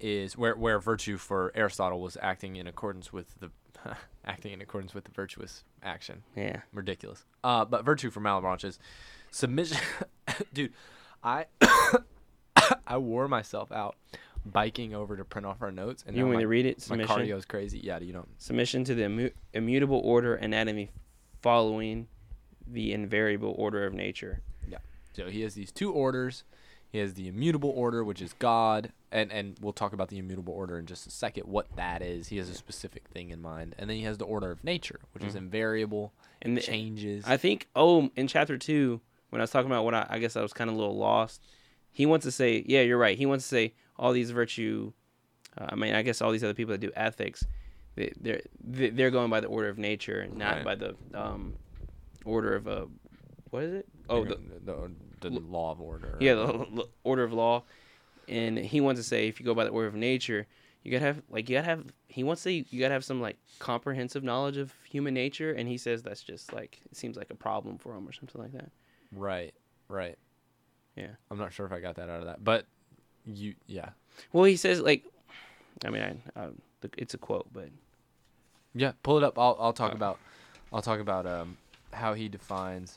is 0.00 0.36
where 0.36 0.54
where 0.56 0.78
virtue 0.78 1.16
for 1.16 1.52
Aristotle 1.54 2.00
was 2.00 2.16
acting 2.20 2.56
in 2.56 2.66
accordance 2.66 3.12
with 3.12 3.34
the 3.40 3.50
acting 4.24 4.52
in 4.52 4.60
accordance 4.60 4.94
with 4.94 5.04
the 5.04 5.10
virtuous 5.12 5.64
action. 5.82 6.22
Yeah. 6.36 6.60
Ridiculous. 6.72 7.24
Uh, 7.42 7.64
but 7.64 7.84
virtue 7.84 8.10
for 8.10 8.20
Malebranche 8.20 8.64
is 8.64 8.78
submission. 9.30 9.78
Dude, 10.52 10.72
I 11.24 11.46
I 12.86 12.98
wore 12.98 13.28
myself 13.28 13.72
out 13.72 13.96
biking 14.44 14.94
over 14.94 15.16
to 15.16 15.24
print 15.24 15.46
off 15.46 15.60
our 15.62 15.70
notes, 15.70 16.02
and 16.06 16.16
You 16.16 16.22
want 16.24 16.30
me 16.32 16.36
my, 16.36 16.42
to 16.42 16.48
read 16.48 16.66
it? 16.66 16.78
my 16.78 16.82
Submission. 16.96 17.16
cardio 17.16 17.36
is 17.36 17.44
crazy. 17.44 17.78
Yeah, 17.82 17.98
you 18.00 18.12
don't. 18.12 18.28
Submission 18.40 18.84
to 18.84 18.94
the 18.94 19.02
immu- 19.02 19.32
immutable 19.52 20.00
order 20.04 20.34
anatomy 20.34 20.90
following 21.42 22.08
the 22.66 22.92
invariable 22.92 23.54
order 23.58 23.84
of 23.86 23.92
nature. 23.92 24.40
Yeah. 24.68 24.78
So 25.14 25.28
he 25.28 25.42
has 25.42 25.54
these 25.54 25.72
two 25.72 25.92
orders. 25.92 26.44
He 26.90 26.98
has 26.98 27.14
the 27.14 27.28
immutable 27.28 27.70
order, 27.70 28.02
which 28.02 28.20
is 28.20 28.32
God, 28.34 28.92
and 29.12 29.30
and 29.32 29.56
we'll 29.60 29.72
talk 29.72 29.92
about 29.92 30.08
the 30.08 30.18
immutable 30.18 30.52
order 30.54 30.78
in 30.78 30.86
just 30.86 31.06
a 31.06 31.10
second. 31.10 31.44
What 31.46 31.66
that 31.76 32.02
is, 32.02 32.28
he 32.28 32.36
has 32.38 32.48
a 32.50 32.54
specific 32.54 33.06
thing 33.08 33.30
in 33.30 33.40
mind, 33.40 33.74
and 33.78 33.88
then 33.88 33.96
he 33.96 34.02
has 34.04 34.18
the 34.18 34.24
order 34.24 34.50
of 34.50 34.64
nature, 34.64 34.98
which 35.12 35.22
is 35.24 35.34
invariable 35.36 36.12
And 36.42 36.56
the- 36.56 36.60
changes. 36.62 37.24
I 37.26 37.36
think, 37.36 37.68
oh, 37.76 38.10
in 38.16 38.26
chapter 38.26 38.58
two, 38.58 39.00
when 39.30 39.40
I 39.40 39.44
was 39.44 39.50
talking 39.52 39.70
about 39.70 39.84
what 39.84 39.94
I, 39.94 40.06
I 40.10 40.18
guess 40.18 40.34
I 40.36 40.42
was 40.42 40.52
kind 40.52 40.68
of 40.68 40.74
a 40.74 40.78
little 40.78 40.96
lost, 40.96 41.40
he 41.92 42.06
wants 42.06 42.24
to 42.24 42.32
say, 42.32 42.64
yeah, 42.66 42.80
you're 42.82 42.98
right. 42.98 43.16
He 43.16 43.26
wants 43.26 43.44
to 43.44 43.48
say 43.48 43.74
all 43.96 44.12
these 44.12 44.32
virtue, 44.32 44.92
uh, 45.58 45.66
I 45.68 45.74
mean, 45.76 45.94
I 45.94 46.02
guess 46.02 46.20
all 46.20 46.32
these 46.32 46.42
other 46.42 46.54
people 46.54 46.72
that 46.72 46.80
do 46.80 46.90
ethics, 46.96 47.44
they, 47.94 48.12
they're 48.20 48.42
they- 48.64 48.90
they're 48.90 49.10
going 49.12 49.30
by 49.30 49.38
the 49.40 49.46
order 49.48 49.68
of 49.68 49.78
nature, 49.78 50.26
not 50.34 50.56
Right. 50.56 50.64
by 50.64 50.74
the 50.74 50.96
um, 51.14 51.54
order 52.24 52.56
of 52.56 52.66
a 52.66 52.88
what 53.50 53.62
is 53.64 53.74
it? 53.74 53.86
Oh, 54.08 54.24
the, 54.24 54.36
the, 54.36 54.72
the, 54.72 54.90
law 55.28 55.72
of 55.72 55.80
order. 55.82 56.16
yeah, 56.20 56.34
the 56.34 56.46
l- 56.46 56.68
l- 56.78 56.88
order 57.04 57.24
of 57.24 57.34
law. 57.34 57.64
And 58.28 58.56
he 58.56 58.80
wants 58.80 58.98
to 59.00 59.06
say, 59.06 59.28
if 59.28 59.40
you 59.40 59.44
go 59.44 59.54
by 59.54 59.64
the 59.64 59.70
order 59.70 59.88
of 59.88 59.94
nature, 59.94 60.46
you 60.84 60.92
gotta 60.92 61.04
have 61.04 61.22
like 61.28 61.50
you 61.50 61.56
gotta 61.56 61.66
have. 61.66 61.84
He 62.08 62.22
wants 62.24 62.42
to 62.42 62.48
say 62.48 62.64
you 62.70 62.80
gotta 62.80 62.94
have 62.94 63.04
some 63.04 63.20
like 63.20 63.36
comprehensive 63.58 64.22
knowledge 64.24 64.56
of 64.56 64.72
human 64.88 65.12
nature, 65.12 65.52
and 65.52 65.68
he 65.68 65.76
says 65.76 66.02
that's 66.02 66.22
just 66.22 66.52
like 66.54 66.78
it 66.90 66.96
seems 66.96 67.16
like 67.16 67.30
a 67.30 67.34
problem 67.34 67.76
for 67.76 67.94
him 67.94 68.08
or 68.08 68.12
something 68.12 68.40
like 68.40 68.52
that. 68.52 68.70
Right. 69.12 69.52
Right. 69.88 70.16
Yeah. 70.96 71.08
I'm 71.30 71.38
not 71.38 71.52
sure 71.52 71.66
if 71.66 71.72
I 71.72 71.80
got 71.80 71.96
that 71.96 72.08
out 72.08 72.20
of 72.20 72.26
that, 72.26 72.42
but 72.44 72.66
you, 73.26 73.54
yeah, 73.66 73.90
Well, 74.32 74.44
he 74.44 74.56
says 74.56 74.80
like, 74.80 75.04
I 75.84 75.90
mean, 75.90 76.02
I, 76.36 76.40
I, 76.40 76.48
it's 76.96 77.14
a 77.14 77.18
quote, 77.18 77.48
but 77.52 77.68
yeah. 78.74 78.92
Pull 79.02 79.18
it 79.18 79.24
up. 79.24 79.38
I'll 79.38 79.56
I'll 79.60 79.72
talk 79.72 79.92
Uh, 79.92 79.96
about 79.96 80.18
I'll 80.72 80.82
talk 80.82 81.00
about 81.00 81.26
um 81.26 81.56
how 81.92 82.14
he 82.14 82.28
defines 82.28 82.94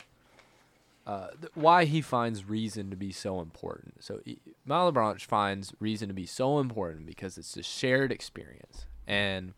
uh 1.06 1.28
th- 1.40 1.52
why 1.54 1.86
he 1.86 2.02
finds 2.02 2.46
reason 2.46 2.90
to 2.90 2.96
be 2.96 3.12
so 3.12 3.42
important. 3.42 4.04
So 4.04 4.20
he, 4.24 4.40
Malebranche 4.68 5.26
finds 5.26 5.74
reason 5.80 6.08
to 6.08 6.14
be 6.14 6.26
so 6.26 6.60
important 6.60 7.06
because 7.06 7.38
it's 7.38 7.58
a 7.58 7.64
shared 7.64 8.12
experience, 8.12 8.86
and 9.08 9.54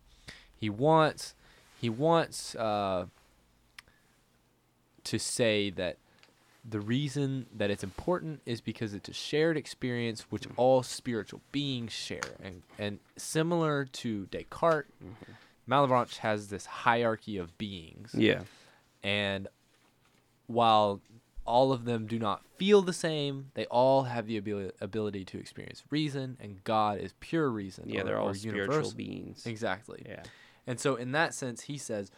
he 0.56 0.70
wants 0.70 1.36
he 1.80 1.90
wants 1.90 2.56
uh 2.56 3.06
to 5.04 5.20
say 5.20 5.70
that 5.70 5.98
the 6.68 6.80
reason 6.80 7.46
that 7.56 7.70
it's 7.70 7.84
important 7.84 8.42
is 8.48 8.60
because 8.60 8.96
it's 8.96 9.08
a 9.08 9.14
shared 9.14 9.56
experience 9.56 10.22
which 10.32 10.48
all 10.58 10.82
spiritual 10.82 11.42
beings 11.52 11.94
share. 11.94 12.22
And 12.42 12.64
and 12.80 13.00
similar 13.18 13.86
to 13.86 14.26
Descartes 14.32 14.90
Malebranche 15.70 16.18
has 16.18 16.48
this 16.48 16.66
hierarchy 16.66 17.38
of 17.38 17.56
beings. 17.58 18.16
Yeah, 18.16 18.42
and 19.04 19.48
while 20.48 21.02
all 21.46 21.72
of 21.72 21.86
them 21.86 22.08
do 22.08 22.18
not 22.20 22.42
feel 22.58 22.82
the 22.82 22.94
same 22.94 23.52
they 23.54 23.66
all 23.68 24.04
have 24.04 24.26
the 24.28 24.36
ability, 24.38 24.72
ability 24.82 25.24
to 25.26 25.38
experience 25.38 25.84
reason 25.92 26.38
and 26.40 26.64
God 26.64 27.00
is 27.00 27.14
pure 27.20 27.50
reason 27.50 27.88
yeah, 27.88 28.02
or- 28.02 28.04
they're 28.04 28.20
all 28.20 28.34
spiritual 28.34 28.68
universal. 28.68 28.98
beings. 28.98 29.46
exactly 29.46 30.04
Yeah, 30.08 30.24
and 30.68 30.80
so 30.80 30.96
in 30.96 31.12
that 31.12 31.34
sense, 31.34 31.62
he 31.64 31.78
says 31.78 32.12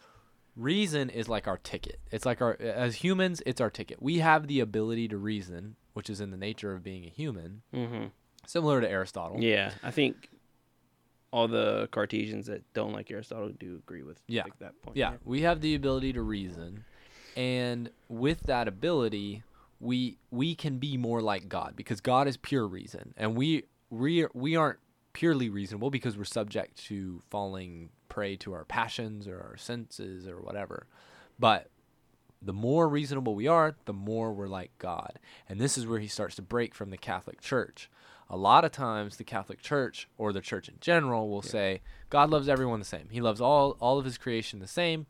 reason 0.56 1.08
is 1.10 1.28
like 1.28 1.46
our 1.46 1.58
ticket. 1.58 2.00
It's 2.10 2.26
like 2.26 2.40
our 2.40 2.56
as 2.60 2.96
humans, 2.96 3.42
it's 3.46 3.60
our 3.60 3.70
ticket. 3.70 4.02
We 4.02 4.18
have 4.18 4.46
the 4.48 4.60
ability 4.60 5.08
to 5.08 5.16
reason, 5.18 5.76
which 5.92 6.10
is 6.10 6.20
in 6.20 6.30
the 6.30 6.36
nature 6.36 6.72
of 6.74 6.82
being 6.82 7.04
a 7.04 7.08
human, 7.10 7.62
hmm 7.72 8.06
similar 8.46 8.80
to 8.80 8.88
Aristotle. 8.88 9.40
yeah. 9.42 9.72
I 9.82 9.90
think 9.90 10.30
all 11.30 11.46
the 11.46 11.86
Cartesians 11.90 12.46
that 12.46 12.62
don't 12.72 12.92
like 12.94 13.10
Aristotle 13.10 13.50
do 13.50 13.76
agree 13.76 14.02
with 14.02 14.22
Yeah. 14.26 14.44
like, 14.44 14.58
that 14.60 14.80
point. 14.80 14.96
Yeah, 14.96 15.14
we 15.24 15.42
have 15.42 15.60
the 15.60 15.74
ability 15.74 16.14
to 16.14 16.22
reason, 16.22 16.84
and 17.38 17.90
with 18.08 18.40
that 18.42 18.66
ability, 18.66 19.44
we 19.78 20.18
we 20.32 20.56
can 20.56 20.78
be 20.78 20.96
more 20.96 21.22
like 21.22 21.48
God 21.48 21.74
because 21.76 22.00
God 22.00 22.26
is 22.26 22.36
pure 22.36 22.66
reason, 22.66 23.14
and 23.16 23.36
we 23.36 23.62
we 23.90 24.26
we 24.34 24.56
aren't 24.56 24.80
purely 25.12 25.48
reasonable 25.48 25.88
because 25.88 26.18
we're 26.18 26.24
subject 26.24 26.84
to 26.86 27.22
falling 27.30 27.90
prey 28.08 28.34
to 28.38 28.52
our 28.52 28.64
passions 28.64 29.28
or 29.28 29.38
our 29.38 29.56
senses 29.56 30.26
or 30.26 30.40
whatever. 30.40 30.88
But 31.38 31.70
the 32.42 32.52
more 32.52 32.88
reasonable 32.88 33.36
we 33.36 33.46
are, 33.46 33.76
the 33.84 33.92
more 33.92 34.32
we're 34.32 34.48
like 34.48 34.72
God. 34.78 35.20
And 35.48 35.60
this 35.60 35.78
is 35.78 35.86
where 35.86 36.00
he 36.00 36.08
starts 36.08 36.34
to 36.36 36.42
break 36.42 36.74
from 36.74 36.90
the 36.90 36.96
Catholic 36.96 37.40
Church. 37.40 37.88
A 38.28 38.36
lot 38.36 38.64
of 38.64 38.72
times 38.72 39.16
the 39.16 39.24
Catholic 39.24 39.60
Church 39.60 40.08
or 40.18 40.32
the 40.32 40.40
church 40.40 40.68
in 40.68 40.74
general 40.80 41.28
will 41.28 41.42
say 41.42 41.82
God 42.10 42.30
loves 42.30 42.48
everyone 42.48 42.80
the 42.80 42.84
same. 42.84 43.08
He 43.12 43.20
loves 43.20 43.40
all 43.40 43.76
all 43.78 43.96
of 43.96 44.04
his 44.04 44.18
creation 44.18 44.58
the 44.58 44.66
same. 44.66 45.06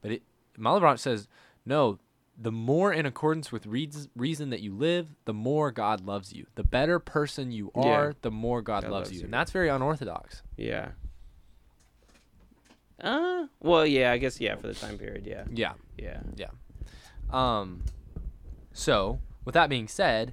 But 0.00 0.12
it, 0.12 0.22
Malebranche 0.58 1.00
says, 1.00 1.28
no, 1.66 1.98
the 2.38 2.52
more 2.52 2.92
in 2.92 3.04
accordance 3.06 3.50
with 3.50 3.66
reason, 3.66 4.08
reason 4.14 4.50
that 4.50 4.60
you 4.60 4.74
live, 4.74 5.08
the 5.24 5.32
more 5.34 5.70
God 5.72 6.06
loves 6.06 6.32
you. 6.32 6.46
The 6.54 6.62
better 6.64 6.98
person 6.98 7.50
you 7.50 7.70
Yeah. 7.74 7.82
are, 7.82 8.14
the 8.22 8.30
more 8.30 8.62
God, 8.62 8.82
God 8.84 8.92
loves, 8.92 9.06
loves 9.08 9.12
you. 9.12 9.18
you. 9.20 9.24
And 9.24 9.34
that's 9.34 9.50
very 9.50 9.68
unorthodox. 9.68 10.42
yeah. 10.56 10.90
Uh, 12.98 13.46
well, 13.60 13.84
yeah, 13.86 14.10
I 14.10 14.16
guess 14.18 14.40
yeah 14.40 14.56
for 14.56 14.68
the 14.68 14.74
time 14.74 14.96
period. 14.96 15.26
yeah. 15.26 15.44
Yeah, 15.52 15.74
Yeah. 15.98 16.20
yeah, 16.34 16.48
Um, 17.30 17.82
so, 18.72 19.20
with 19.44 19.52
that 19.54 19.68
being 19.68 19.86
said, 19.86 20.32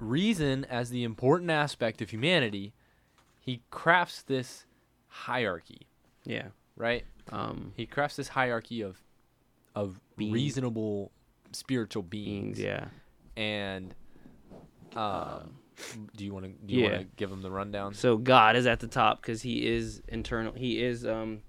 reason 0.00 0.64
as 0.64 0.90
the 0.90 1.04
important 1.04 1.50
aspect 1.50 2.02
of 2.02 2.10
humanity, 2.10 2.72
he 3.38 3.62
crafts 3.70 4.22
this 4.22 4.66
hierarchy, 5.06 5.86
yeah. 6.24 6.48
right? 6.76 7.04
Um, 7.30 7.72
He 7.76 7.86
crafts 7.86 8.16
this 8.16 8.28
hierarchy 8.28 8.80
of 8.80 9.00
of 9.74 10.00
Being- 10.16 10.32
reasonable 10.32 11.12
spiritual 11.52 12.02
beings. 12.02 12.58
Yeah. 12.58 12.86
And 13.36 13.94
um, 14.96 15.54
do 16.16 16.24
you 16.24 16.32
want 16.32 16.44
to 16.46 16.52
do 16.66 16.74
you 16.74 16.82
yeah. 16.82 16.90
want 16.90 17.00
to 17.02 17.08
give 17.16 17.30
him 17.30 17.42
the 17.42 17.50
rundown? 17.50 17.94
So 17.94 18.16
God 18.16 18.56
is 18.56 18.66
at 18.66 18.80
the 18.80 18.86
top 18.86 19.20
because 19.22 19.42
He 19.42 19.66
is 19.66 20.02
internal. 20.08 20.52
He 20.52 20.82
is 20.82 21.06
um, 21.06 21.42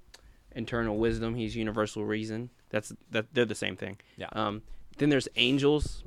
internal 0.55 0.97
wisdom. 0.97 1.35
He's 1.35 1.55
universal 1.55 2.05
reason. 2.05 2.49
That's 2.69 2.93
that. 3.11 3.33
They're 3.33 3.45
the 3.45 3.55
same 3.55 3.75
thing. 3.75 3.97
Yeah. 4.17 4.27
Um, 4.31 4.61
then 4.97 5.09
there's 5.09 5.27
angels. 5.35 6.03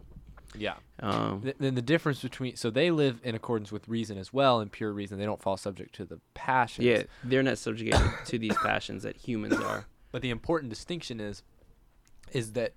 Yeah. 0.56 0.74
Um, 1.00 1.42
Th- 1.42 1.56
then 1.58 1.74
the 1.74 1.82
difference 1.82 2.22
between 2.22 2.56
so 2.56 2.70
they 2.70 2.90
live 2.90 3.20
in 3.22 3.34
accordance 3.34 3.70
with 3.70 3.86
reason 3.88 4.16
as 4.16 4.32
well, 4.32 4.60
and 4.60 4.72
pure 4.72 4.92
reason. 4.92 5.18
They 5.18 5.26
don't 5.26 5.42
fall 5.42 5.56
subject 5.58 5.94
to 5.96 6.06
the 6.06 6.18
passions. 6.32 6.86
yeah, 6.86 7.02
they're 7.22 7.42
not 7.42 7.58
subjugated 7.58 8.00
to 8.26 8.38
these 8.38 8.56
passions 8.56 9.02
that 9.02 9.16
humans 9.16 9.54
are. 9.54 9.86
But 10.12 10.22
the 10.22 10.30
important 10.30 10.70
distinction 10.70 11.20
is 11.20 11.42
is 12.32 12.52
that 12.52 12.74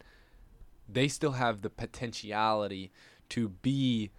they 0.88 1.08
still 1.08 1.34
have 1.34 1.62
the 1.62 1.70
potentiality 1.70 2.92
to 3.30 3.50
be 3.50 4.12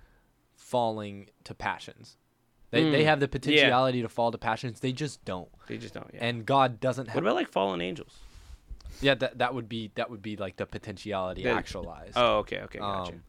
falling 0.54 1.28
to 1.44 1.54
passions. 1.54 2.16
They, 2.70 2.84
they 2.84 3.02
Mm, 3.02 3.06
have 3.06 3.20
the 3.20 3.26
potentiality 3.28 4.02
to 4.02 4.08
fall 4.08 4.30
to 4.30 4.38
passions. 4.38 4.78
They 4.80 4.92
just 4.92 5.24
don't. 5.24 5.48
They 5.66 5.76
just 5.78 5.94
don't. 5.94 6.08
Yeah. 6.14 6.24
And 6.24 6.46
God 6.46 6.78
doesn't 6.78 7.06
have 7.06 7.16
what 7.16 7.24
about 7.24 7.34
like 7.34 7.48
fallen 7.48 7.80
angels? 7.80 8.16
Yeah, 9.00 9.14
that 9.14 9.38
that 9.38 9.54
would 9.54 9.68
be 9.68 9.90
that 9.94 10.10
would 10.10 10.22
be 10.22 10.36
like 10.36 10.56
the 10.56 10.66
potentiality 10.66 11.46
actualized. 11.48 12.12
Oh, 12.16 12.38
okay, 12.38 12.60
okay, 12.60 12.78
gotcha. 12.78 13.12
Um, 13.14 13.22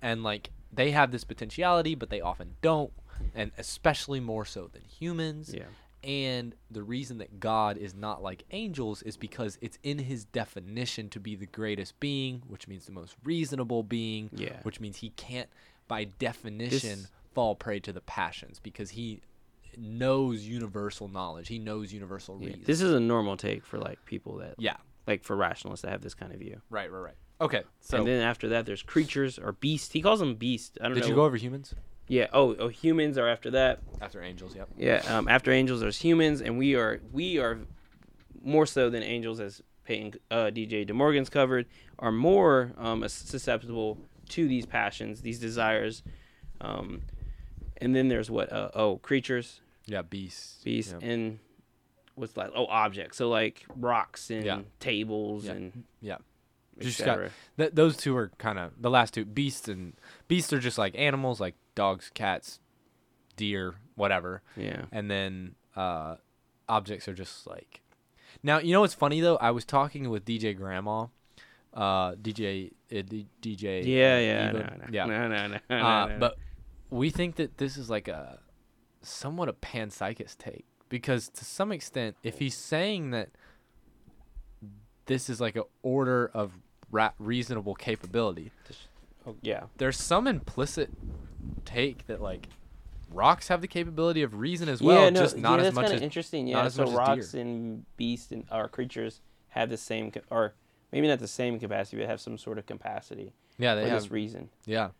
and 0.00 0.22
like 0.22 0.50
they 0.72 0.92
have 0.92 1.10
this 1.10 1.24
potentiality, 1.24 1.94
but 1.94 2.08
they 2.08 2.20
often 2.20 2.54
don't, 2.62 2.92
and 3.34 3.50
especially 3.58 4.20
more 4.20 4.44
so 4.44 4.68
than 4.72 4.82
humans. 4.82 5.52
yeah. 5.54 5.64
And 6.04 6.54
the 6.70 6.82
reason 6.82 7.18
that 7.18 7.40
God 7.40 7.76
is 7.76 7.94
not 7.94 8.22
like 8.22 8.44
angels 8.52 9.02
is 9.02 9.16
because 9.16 9.58
it's 9.60 9.78
in 9.82 9.98
his 9.98 10.24
definition 10.24 11.08
to 11.10 11.20
be 11.20 11.34
the 11.34 11.46
greatest 11.46 11.98
being, 12.00 12.42
which 12.46 12.68
means 12.68 12.86
the 12.86 12.92
most 12.92 13.16
reasonable 13.24 13.82
being, 13.82 14.30
Yeah. 14.32 14.60
which 14.62 14.78
means 14.80 14.98
he 14.98 15.10
can't, 15.10 15.48
by 15.88 16.04
definition, 16.04 17.00
This- 17.00 17.10
fall 17.34 17.54
prey 17.56 17.80
to 17.80 17.92
the 17.92 18.00
passions 18.00 18.60
because 18.60 18.90
he 18.90 19.20
knows 19.76 20.44
universal 20.46 21.08
knowledge. 21.08 21.48
He 21.48 21.58
knows 21.58 21.92
universal 21.92 22.38
Yeah. 22.40 22.46
reason. 22.48 22.62
This 22.64 22.80
is 22.80 22.92
a 22.92 23.00
normal 23.00 23.36
take 23.36 23.64
for 23.64 23.78
like 23.78 24.04
people 24.04 24.36
that 24.38 24.54
yeah, 24.58 24.76
like 25.06 25.24
for 25.24 25.36
rationalists 25.36 25.82
that 25.82 25.90
have 25.90 26.02
this 26.02 26.14
kind 26.14 26.32
of 26.32 26.38
view. 26.40 26.60
right, 26.70 26.90
right, 26.90 26.98
right. 27.00 27.14
Okay, 27.40 27.62
so 27.80 27.98
and 27.98 28.06
then 28.06 28.20
after 28.22 28.48
that, 28.48 28.66
there's 28.66 28.82
creatures 28.82 29.38
or 29.38 29.52
beasts. 29.52 29.92
He 29.92 30.02
calls 30.02 30.18
them 30.18 30.34
beast. 30.34 30.76
I 30.80 30.84
don't 30.84 30.94
did 30.94 31.02
know. 31.02 31.08
you 31.10 31.14
go 31.14 31.24
over 31.24 31.36
humans 31.36 31.74
Yeah. 32.08 32.26
Oh, 32.32 32.54
oh, 32.58 32.68
humans 32.68 33.18
are 33.18 33.28
after 33.28 33.50
that. 33.52 33.80
after 34.00 34.22
angels? 34.22 34.54
Yep. 34.56 34.68
Yeah. 34.78 35.02
Um, 35.08 35.28
after 35.28 35.50
angels, 35.52 35.80
there's 35.80 35.98
humans, 36.00 36.40
and 36.40 36.58
we 36.58 36.74
are 36.74 37.00
we 37.12 37.38
are 37.38 37.58
more 38.42 38.66
so 38.66 38.88
than 38.90 39.02
angels, 39.02 39.40
as 39.40 39.62
Peyton 39.84 40.14
uh, 40.30 40.46
DJ 40.46 40.88
DeMorgan's 40.88 41.28
covered, 41.28 41.66
are 41.98 42.12
more 42.12 42.72
um, 42.78 43.06
susceptible 43.08 43.98
to 44.30 44.46
these 44.48 44.66
passions, 44.66 45.20
these 45.22 45.38
desires. 45.38 46.02
Um, 46.60 47.02
and 47.78 47.94
then 47.94 48.08
there's 48.08 48.30
what? 48.30 48.52
Uh, 48.52 48.70
oh, 48.74 48.96
creatures, 48.98 49.60
Yeah, 49.86 50.02
beasts. 50.02 50.62
beasts, 50.64 50.94
Yeah. 51.00 51.08
and 51.10 51.38
what's 52.14 52.36
like? 52.36 52.50
Oh, 52.54 52.66
objects. 52.66 53.16
So 53.18 53.28
like 53.28 53.64
rocks 53.76 54.30
and 54.30 54.44
Yeah. 54.44 54.60
tables 54.80 55.44
Yeah. 55.46 55.52
and 55.52 55.84
Yeah. 56.00 56.16
Just 56.80 57.04
got- 57.04 57.30
Th- 57.56 57.72
those 57.72 57.96
two 57.96 58.16
are 58.16 58.30
kind 58.38 58.56
of 58.58 58.70
the 58.80 58.88
last 58.90 59.12
two. 59.12 59.24
Beasts 59.24 59.66
and 59.66 59.94
beasts 60.28 60.52
are 60.52 60.60
just 60.60 60.78
like 60.78 60.94
animals, 60.96 61.40
like 61.40 61.56
dogs, 61.78 62.10
cats, 62.12 62.58
deer, 63.36 63.76
whatever. 63.94 64.42
Yeah. 64.56 64.86
And 64.90 65.08
then 65.08 65.54
uh, 65.76 66.16
objects 66.68 67.06
are 67.06 67.14
just 67.14 67.46
like. 67.46 67.80
Now 68.42 68.58
you 68.58 68.72
know 68.72 68.80
what's 68.80 68.94
funny 68.94 69.20
though. 69.20 69.36
I 69.36 69.52
was 69.52 69.64
talking 69.64 70.10
with 70.10 70.24
DJ 70.24 70.56
Grandma, 70.56 71.06
uh, 71.72 72.12
DJ 72.16 72.72
uh, 72.92 73.02
D- 73.08 73.26
DJ. 73.40 73.86
Yeah, 73.86 74.18
yeah, 74.18 74.52
no, 74.52 74.58
no, 74.58 74.68
yeah. 74.90 75.04
no, 75.06 75.28
no, 75.28 75.46
no, 75.46 75.58
no, 75.70 75.76
Uh, 75.76 76.06
no. 76.06 76.16
But 76.18 76.36
we 76.90 77.10
think 77.10 77.36
that 77.36 77.58
this 77.58 77.76
is 77.76 77.88
like 77.88 78.08
a 78.08 78.40
somewhat 79.02 79.48
a 79.48 79.52
panpsychist 79.52 80.38
take 80.38 80.66
because 80.88 81.28
to 81.28 81.44
some 81.44 81.70
extent, 81.70 82.16
if 82.24 82.40
he's 82.40 82.56
saying 82.56 83.10
that 83.12 83.30
this 85.06 85.30
is 85.30 85.40
like 85.40 85.54
a 85.56 85.62
order 85.82 86.30
of 86.34 86.52
ra- 86.90 87.12
reasonable 87.18 87.74
capability, 87.74 88.50
oh, 89.26 89.36
yeah, 89.42 89.64
there's 89.78 89.96
some 89.96 90.26
implicit 90.26 90.90
take 91.64 92.06
that 92.06 92.20
like 92.20 92.48
rocks 93.12 93.48
have 93.48 93.60
the 93.60 93.68
capability 93.68 94.22
of 94.22 94.34
reason 94.34 94.68
as 94.68 94.82
well, 94.82 95.04
yeah, 95.04 95.10
no, 95.10 95.20
just 95.20 95.36
not 95.36 95.52
yeah, 95.52 95.56
as 95.58 95.62
that's 95.64 95.74
much 95.74 95.84
kind 95.84 95.94
as 95.94 96.00
of 96.00 96.04
interesting. 96.04 96.46
Yeah, 96.46 96.68
so 96.68 96.90
rocks 96.90 97.34
and 97.34 97.84
beasts 97.96 98.32
and 98.32 98.44
or 98.52 98.68
creatures 98.68 99.20
have 99.48 99.70
the 99.70 99.76
same, 99.76 100.12
or 100.30 100.54
maybe 100.92 101.08
not 101.08 101.18
the 101.18 101.28
same 101.28 101.58
capacity, 101.58 101.98
but 101.98 102.08
have 102.08 102.20
some 102.20 102.38
sort 102.38 102.58
of 102.58 102.66
capacity 102.66 103.32
yeah 103.58 103.74
they 103.74 103.88
have 103.88 104.10
reason. 104.10 104.48
yeah. 104.64 104.90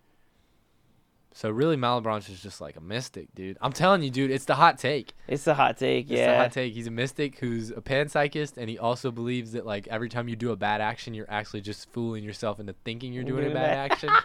So 1.34 1.50
really, 1.50 1.76
Malebranche 1.76 2.30
is 2.30 2.42
just 2.42 2.60
like 2.60 2.74
a 2.74 2.80
mystic, 2.80 3.32
dude. 3.32 3.58
I'm 3.60 3.72
telling 3.72 4.02
you, 4.02 4.10
dude, 4.10 4.32
it's 4.32 4.46
the 4.46 4.56
hot 4.56 4.76
take. 4.76 5.12
It's 5.28 5.44
the 5.44 5.54
hot 5.54 5.76
take. 5.76 6.06
It's 6.06 6.10
the 6.10 6.16
yeah, 6.16 6.42
hot 6.42 6.52
take. 6.52 6.74
He's 6.74 6.88
a 6.88 6.90
mystic 6.90 7.38
who's 7.38 7.70
a 7.70 7.74
panpsychist, 7.74 8.56
and 8.56 8.68
he 8.68 8.76
also 8.76 9.12
believes 9.12 9.52
that 9.52 9.64
like 9.64 9.86
every 9.86 10.08
time 10.08 10.28
you 10.28 10.34
do 10.34 10.50
a 10.50 10.56
bad 10.56 10.80
action, 10.80 11.14
you're 11.14 11.30
actually 11.30 11.60
just 11.60 11.92
fooling 11.92 12.24
yourself 12.24 12.58
into 12.58 12.74
thinking 12.84 13.12
you're 13.12 13.22
doing 13.22 13.44
a 13.44 13.54
bad 13.54 13.54
bad- 13.54 13.92
action. 13.92 14.10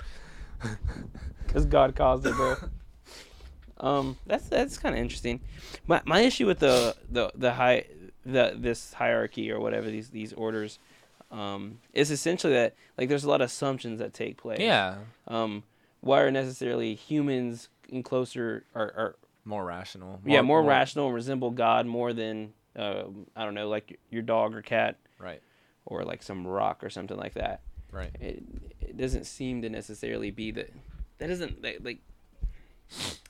because 1.47 1.65
God 1.65 1.95
caused 1.95 2.25
it, 2.25 2.33
bro. 2.35 2.55
um, 3.79 4.17
that's 4.25 4.47
that's 4.49 4.77
kind 4.77 4.95
of 4.95 5.01
interesting. 5.01 5.39
My 5.87 6.01
my 6.05 6.21
issue 6.21 6.45
with 6.47 6.59
the 6.59 6.95
the 7.09 7.31
the 7.35 7.53
high 7.53 7.85
the 8.25 8.53
this 8.57 8.93
hierarchy 8.93 9.51
or 9.51 9.59
whatever 9.59 9.89
these 9.89 10.09
these 10.09 10.33
orders, 10.33 10.79
um, 11.31 11.79
is 11.93 12.11
essentially 12.11 12.53
that 12.53 12.75
like 12.97 13.09
there's 13.09 13.23
a 13.23 13.29
lot 13.29 13.41
of 13.41 13.45
assumptions 13.47 13.99
that 13.99 14.13
take 14.13 14.37
place. 14.37 14.59
yeah, 14.59 14.95
Um, 15.27 15.63
why 16.01 16.21
are 16.21 16.31
necessarily 16.31 16.95
humans 16.95 17.69
in 17.89 18.03
closer 18.03 18.65
or, 18.73 18.83
or 18.83 19.15
more 19.45 19.65
rational. 19.65 20.21
yeah 20.25 20.41
more, 20.41 20.63
rational 20.63 21.07
and 21.07 21.15
resemble 21.15 21.51
God 21.51 21.85
more 21.85 22.13
than 22.13 22.53
uh, 22.77 23.03
I 23.35 23.43
don't 23.43 23.53
know 23.53 23.67
like 23.67 23.99
your 24.09 24.21
dog 24.21 24.55
or 24.55 24.61
cat 24.61 24.97
Right, 25.19 25.41
or 25.85 26.03
like 26.03 26.23
some 26.23 26.45
rock 26.47 26.83
or 26.83 26.89
something 26.89 27.17
like 27.17 27.33
that. 27.33 27.61
Right. 27.93 28.11
It 28.19 28.43
it 28.81 28.97
doesn't 28.97 29.25
seem 29.25 29.61
to 29.61 29.69
necessarily 29.69 30.31
be 30.31 30.51
that. 30.51 30.73
That 31.19 31.27
doesn't 31.27 31.61
that, 31.61 31.83
like. 31.85 31.99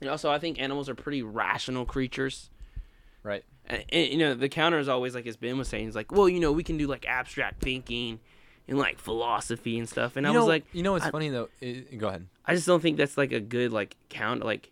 And 0.01 0.09
also, 0.09 0.31
I 0.31 0.39
think 0.39 0.59
animals 0.59 0.89
are 0.89 0.95
pretty 0.95 1.21
rational 1.21 1.85
creatures. 1.85 2.49
Right. 3.21 3.45
And, 3.65 3.85
and, 3.89 4.07
you 4.11 4.17
know, 4.17 4.33
the 4.33 4.49
counter 4.49 4.77
is 4.79 4.89
always 4.89 5.15
like 5.15 5.25
as 5.25 5.37
Ben 5.37 5.57
was 5.57 5.69
saying, 5.69 5.85
he's 5.85 5.95
like, 5.95 6.11
well, 6.11 6.27
you 6.27 6.39
know, 6.39 6.51
we 6.51 6.63
can 6.63 6.77
do 6.77 6.87
like 6.87 7.05
abstract 7.07 7.61
thinking 7.61 8.19
and 8.67 8.77
like 8.77 8.97
philosophy 8.99 9.77
and 9.79 9.87
stuff. 9.87 10.17
And 10.17 10.25
you 10.25 10.31
I 10.31 10.33
know, 10.33 10.39
was 10.41 10.49
like, 10.49 10.65
you 10.73 10.83
know 10.83 10.91
what's 10.93 11.05
I- 11.05 11.11
funny 11.11 11.29
though? 11.29 11.47
I- 11.61 11.85
go 11.97 12.07
ahead. 12.09 12.27
I 12.45 12.55
just 12.55 12.67
don't 12.67 12.81
think 12.81 12.97
that's 12.97 13.17
like 13.17 13.31
a 13.31 13.39
good 13.39 13.71
like 13.71 13.95
count 14.09 14.43
like 14.43 14.71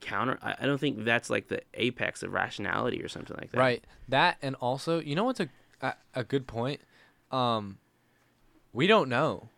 counter. 0.00 0.38
I, 0.40 0.54
I 0.60 0.66
don't 0.66 0.78
think 0.78 1.04
that's 1.04 1.28
like 1.28 1.48
the 1.48 1.60
apex 1.74 2.22
of 2.22 2.32
rationality 2.32 3.02
or 3.02 3.08
something 3.08 3.36
like 3.38 3.50
that. 3.50 3.58
Right. 3.58 3.84
That 4.08 4.38
and 4.40 4.54
also, 4.56 5.00
you 5.00 5.14
know 5.16 5.24
what's 5.24 5.40
a 5.40 5.48
a, 5.82 5.94
a 6.14 6.24
good 6.24 6.46
point? 6.46 6.80
Um, 7.30 7.76
we 8.72 8.86
don't 8.86 9.08
know. 9.08 9.48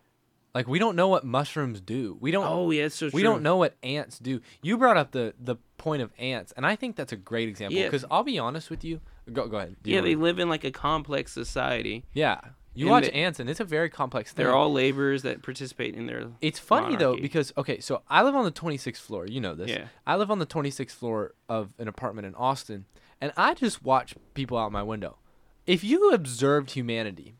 Like 0.55 0.69
we 0.69 0.79
don't 0.79 0.97
know 0.97 1.09
what 1.09 1.25
mushrooms 1.25 1.81
do. 1.81 2.19
We 2.21 2.31
don't. 2.31 2.47
Oh 2.47 2.71
yeah, 2.71 2.89
so 2.89 3.07
we 3.07 3.11
true. 3.13 3.23
don't 3.23 3.43
know 3.43 3.57
what 3.57 3.75
ants 3.83 4.19
do. 4.19 4.41
You 4.61 4.77
brought 4.77 4.97
up 4.99 5.13
the 5.13 5.33
the 5.41 5.57
point 5.79 6.03
of 6.03 6.11
ants, 6.19 6.53
and 6.57 6.67
I 6.67 6.77
think 6.77 6.95
that's 6.97 7.13
a 7.13 7.17
great 7.17 7.49
example. 7.49 7.79
Yeah. 7.79 7.87
Because 7.87 8.05
I'll 8.11 8.23
be 8.23 8.39
honest 8.39 8.69
with 8.69 8.85
you. 8.85 9.01
Go 9.33 9.49
go 9.49 9.57
ahead. 9.57 9.77
Do 9.83 9.91
you 9.91 9.95
Yeah, 9.97 10.03
wanna- 10.03 10.11
they 10.11 10.17
live 10.17 10.39
in 10.39 10.49
like 10.51 10.65
a 10.65 10.71
complex 10.71 11.33
society. 11.33 12.05
yeah. 12.13 12.41
You 12.75 12.87
and 12.87 12.91
watch 12.91 13.05
they- 13.05 13.13
ants, 13.13 13.39
and 13.39 13.51
it's 13.51 13.61
a 13.61 13.65
very 13.65 13.91
complex 13.91 14.33
thing. 14.33 14.45
They're 14.47 14.55
all 14.55 14.73
laborers 14.73 15.23
that 15.23 15.43
participate 15.43 15.95
in 15.95 16.07
their. 16.07 16.29
It's 16.41 16.59
funny 16.59 16.97
though 16.97 17.09
monarchy. 17.11 17.23
because 17.23 17.53
okay, 17.57 17.81
so 17.81 18.03
I 18.09 18.23
live 18.23 18.35
on 18.35 18.45
the 18.45 18.51
26th 18.51 18.97
floor. 19.01 19.27
You 19.27 19.41
know 19.41 19.55
this. 19.55 19.71
Yeah. 19.71 19.89
I 20.07 20.17
live 20.17 20.31
on 20.31 20.39
the 20.39 20.47
26th 20.47 20.93
floor 20.95 21.35
of 21.51 21.73
an 21.79 21.87
apartment 21.89 22.27
in 22.27 22.35
Austin, 22.35 22.85
and 23.23 23.33
I 23.39 23.53
just 23.55 23.83
watch 23.83 24.15
people 24.35 24.57
out 24.59 24.71
my 24.73 24.83
window. 24.83 25.17
If 25.67 25.83
you 25.85 26.13
observed 26.13 26.71
humanity 26.73 27.35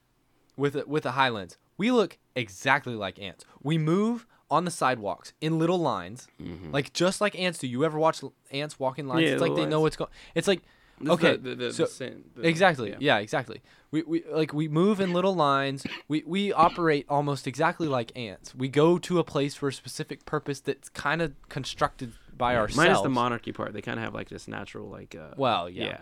with 0.57 0.77
a, 0.77 0.85
with 0.87 1.05
a 1.07 1.13
high 1.13 1.31
lens, 1.31 1.57
we 1.77 1.91
look 1.91 2.19
exactly 2.35 2.95
like 2.95 3.19
ants. 3.19 3.45
We 3.63 3.79
move 3.79 4.27
on 4.51 4.65
the 4.65 4.71
sidewalks 4.71 5.33
in 5.41 5.59
little 5.59 5.79
lines, 5.79 6.29
like 6.71 6.93
just 6.93 7.21
like 7.21 7.39
ants 7.39 7.59
do. 7.59 7.67
You 7.67 7.85
ever 7.85 7.99
watch 7.99 8.21
ants 8.51 8.79
walk 8.79 8.99
in 8.99 9.09
lines? 9.09 9.21
Mm-hmm. 9.21 9.27
Yeah, 9.27 9.33
it's 9.33 9.41
like 9.41 9.51
little 9.51 9.65
they 9.65 9.71
know 9.71 9.77
lines. 9.79 9.85
wits. 9.85 9.99
what's 10.01 10.11
going. 10.11 10.11
It's 10.35 10.49
like 10.49 10.63
This 11.01 11.11
okay, 11.11 11.37
the, 11.37 11.51
the, 11.51 11.55
the, 11.55 11.73
so 11.73 11.85
the 11.85 11.91
sin- 11.91 12.25
the- 12.37 12.47
exactly 12.49 12.91
yeah. 12.91 12.97
yeah. 13.01 13.19
exactly 13.19 13.63
we, 13.91 14.03
we 14.03 14.25
like 14.31 14.53
we 14.53 14.69
move 14.69 15.01
in 15.01 15.13
little 15.13 15.35
lines 15.35 15.85
we 16.07 16.23
we 16.27 16.53
operate 16.53 17.07
almost 17.09 17.47
exactly 17.47 17.89
like 17.89 18.17
ants 18.17 18.55
we 18.55 18.69
go 18.69 18.99
to 18.99 19.19
a 19.19 19.25
place 19.25 19.55
for 19.55 19.69
a 19.69 19.73
specific 19.73 20.25
purpose 20.27 20.61
that's 20.61 20.89
kind 20.91 21.21
of 21.21 21.33
constructed 21.49 22.13
by 22.37 22.57
ourselves 22.57 22.77
Minus 22.77 23.01
the 23.03 23.09
monarchy 23.09 23.53
part, 23.53 23.73
they 23.73 23.83
kind 23.83 23.99
of 23.99 24.05
have 24.05 24.15
like 24.15 24.29
this 24.29 24.49
natural 24.49 24.89
like. 24.89 25.15
Uh, 25.15 25.35
well 25.37 25.69
yeah, 25.69 25.85
yeah. 25.85 25.99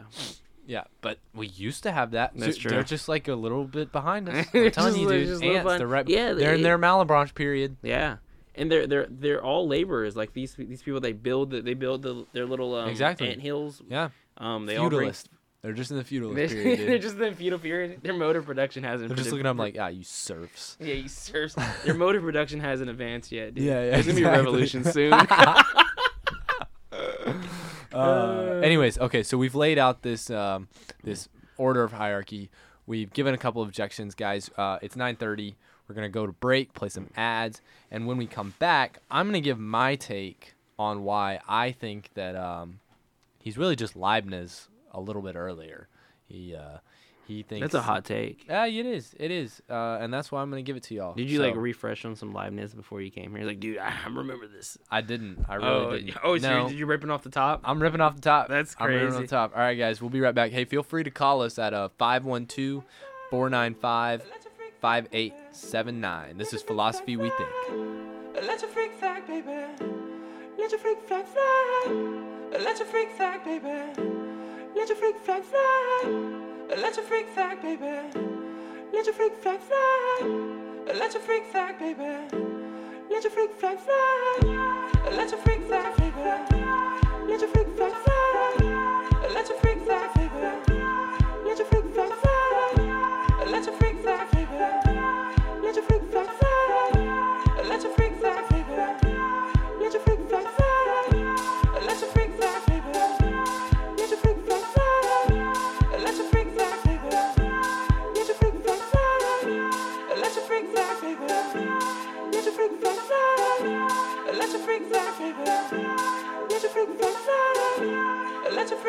Yeah 0.70 0.84
but 1.00 1.18
we 1.34 1.48
used 1.48 1.82
to 1.82 1.90
have 1.90 2.12
that 2.12 2.30
That's 2.36 2.56
true. 2.56 2.70
they're 2.70 2.84
just 2.84 3.08
like 3.08 3.26
a 3.26 3.34
little 3.34 3.64
bit 3.64 3.90
behind 3.90 4.28
us 4.28 4.46
They're 4.52 4.66
i'm 4.66 4.70
telling 4.70 4.94
you 5.00 5.08
dude 5.08 5.42
ants 5.42 5.78
they're 5.78 5.86
right 5.86 6.08
Yeah, 6.08 6.32
they're 6.32 6.54
in 6.54 6.62
their 6.62 6.78
malebranche 6.78 7.34
period 7.34 7.76
Yeah, 7.82 8.18
and 8.54 8.70
they're 8.70 8.86
they're 8.86 9.06
they're 9.10 9.42
all 9.42 9.66
laborers. 9.66 10.14
Like 10.16 10.32
these 10.32 10.54
these 10.54 10.82
people, 10.82 11.00
they 11.00 11.12
build 11.12 11.50
the, 11.50 11.60
they 11.62 11.74
build 11.74 12.02
the, 12.02 12.24
their 12.32 12.46
little 12.46 12.74
um, 12.76 12.88
Exactly. 12.88 13.28
ant 13.32 13.40
hills. 13.40 13.82
yeah 13.88 14.10
Um, 14.38 14.66
they 14.66 14.76
all 14.76 14.88
bring. 14.88 15.00
feudalist 15.10 15.28
they're 15.62 15.72
just 15.74 15.90
in 15.90 15.98
the 15.98 16.04
feudalist 16.04 16.54
They're, 16.54 16.62
period 16.62 16.88
they're 16.88 16.98
just 16.98 17.14
in 17.16 17.20
the 17.20 17.32
feudal 17.34 17.58
period. 17.58 18.00
Their 18.02 18.14
motor 18.14 18.40
production 18.40 18.82
hasn't. 18.84 19.08
they're 19.10 19.16
just 19.16 19.30
looking 19.32 19.46
at 19.46 19.50
them 19.50 19.56
like 19.58 19.76
ah 19.78 19.88
you 19.88 20.04
serfs 20.04 20.76
Yeah, 20.80 20.94
you 20.94 21.08
serfs. 21.08 21.54
Their 21.84 21.94
motor 21.94 22.20
production 22.20 22.60
hasn't 22.60 22.88
advanced 22.90 23.32
yet. 23.32 23.54
Dude. 23.54 23.64
Yeah, 23.70 23.82
yeah, 23.84 23.90
There's 23.90 24.06
gonna 24.06 24.16
be 24.20 24.24
a 24.24 24.30
revolution 24.30 24.84
soon. 24.84 25.12
Uh, 27.92 28.60
anyways, 28.62 28.98
okay, 28.98 29.22
so 29.22 29.36
we've 29.36 29.54
laid 29.54 29.78
out 29.78 30.02
this 30.02 30.30
um, 30.30 30.68
this 31.02 31.28
order 31.56 31.82
of 31.82 31.92
hierarchy. 31.92 32.50
We've 32.86 33.12
given 33.12 33.34
a 33.34 33.38
couple 33.38 33.62
of 33.62 33.68
objections, 33.68 34.14
guys. 34.14 34.50
Uh, 34.56 34.78
it's 34.82 34.96
9:30. 34.96 35.54
We're 35.88 35.94
gonna 35.94 36.08
go 36.08 36.26
to 36.26 36.32
break, 36.32 36.72
play 36.72 36.88
some 36.88 37.08
ads, 37.16 37.60
and 37.90 38.06
when 38.06 38.16
we 38.16 38.26
come 38.26 38.54
back, 38.58 38.98
I'm 39.10 39.26
gonna 39.26 39.40
give 39.40 39.58
my 39.58 39.96
take 39.96 40.54
on 40.78 41.02
why 41.02 41.40
I 41.48 41.72
think 41.72 42.10
that 42.14 42.36
um, 42.36 42.80
he's 43.38 43.58
really 43.58 43.76
just 43.76 43.96
Leibniz 43.96 44.68
a 44.92 45.00
little 45.00 45.22
bit 45.22 45.36
earlier. 45.36 45.88
He 46.26 46.54
uh, 46.54 46.78
he 47.30 47.42
thinks 47.42 47.62
That's 47.62 47.74
a 47.74 47.82
hot 47.82 48.04
take. 48.04 48.44
Yeah, 48.48 48.66
it 48.66 48.86
is. 48.86 49.14
It 49.18 49.30
is, 49.30 49.62
uh, 49.70 49.98
and 50.00 50.12
that's 50.12 50.32
why 50.32 50.42
I'm 50.42 50.50
gonna 50.50 50.62
give 50.62 50.76
it 50.76 50.82
to 50.84 50.94
y'all. 50.94 51.14
Did 51.14 51.30
you 51.30 51.40
like 51.40 51.54
refresh 51.54 52.04
on 52.04 52.16
some 52.16 52.32
Leibniz 52.32 52.74
before 52.74 53.00
you 53.00 53.10
came 53.10 53.34
here? 53.34 53.44
Like, 53.44 53.60
dude, 53.60 53.78
I 53.78 53.94
remember 54.04 54.46
this. 54.46 54.76
I 54.90 55.00
didn't. 55.00 55.44
I 55.48 55.54
really 55.54 55.68
oh, 55.70 55.90
didn't. 55.92 56.16
oh, 56.24 56.38
so 56.38 56.48
no. 56.48 56.56
you're- 56.56 56.70
did 56.70 56.78
you 56.78 56.86
ripping 56.86 57.10
off 57.10 57.22
the 57.22 57.30
top? 57.30 57.60
I'm 57.64 57.80
ripping 57.80 58.00
off 58.00 58.16
the 58.16 58.20
top. 58.20 58.48
That's 58.48 58.74
crazy. 58.74 58.84
I'm 58.84 58.90
ripping 58.94 59.06
off 59.06 59.12
the 59.12 59.18
crazy. 59.18 59.30
top. 59.30 59.52
All 59.54 59.60
right, 59.60 59.74
guys, 59.74 60.00
we'll 60.00 60.10
be 60.10 60.20
right 60.20 60.34
back. 60.34 60.50
Hey, 60.50 60.64
feel 60.64 60.82
free 60.82 61.04
to 61.04 61.10
call 61.10 61.42
us 61.42 61.58
at 61.58 61.72
uh 61.72 61.88
512 61.98 62.84
495 63.30 64.22
5879. 64.80 66.36
This 66.38 66.52
is 66.52 66.62
Philosophy 66.62 67.16
We 67.16 67.30
Think. 67.30 67.50
Let 68.42 68.60
your 68.62 68.70
freak 68.70 68.92
flag, 68.94 69.26
baby. 69.26 69.66
Let 70.58 70.70
your 70.70 70.80
freak 70.80 71.02
flag 71.06 71.26
fly. 71.26 71.92
Let 72.52 72.78
your 72.78 72.88
freak 72.88 73.10
flag, 73.12 73.44
baby. 73.44 73.92
Let 74.74 74.88
your 74.88 74.96
freak 74.96 75.18
flag 75.18 75.42
fly. 75.44 76.49
Let 76.76 76.96
your 76.96 77.04
freak 77.04 77.28
flag, 77.30 77.60
baby. 77.62 77.84
Let 78.92 79.04
your 79.04 79.14
freak 79.14 79.36
flag 79.42 79.58
fly. 79.60 80.20
Let 80.86 81.12
your 81.14 81.22
freak 81.22 81.44
flag, 81.46 81.80
baby. 81.80 82.04
Let 83.10 83.24
your 83.24 83.32
freak 83.32 83.52
flag 83.54 83.78
fly. 83.80 84.38
Let 85.10 85.30
your 85.32 85.40
freak 85.40 85.64
flag, 85.66 85.96
baby. 85.96 86.14
Let 87.28 87.40
your 87.40 87.50
freak 87.50 87.68
flag 87.76 87.92
fly. 87.92 89.28
Let 89.34 89.48
your 89.48 89.58
freak 89.58 89.82
flag, 89.84 90.19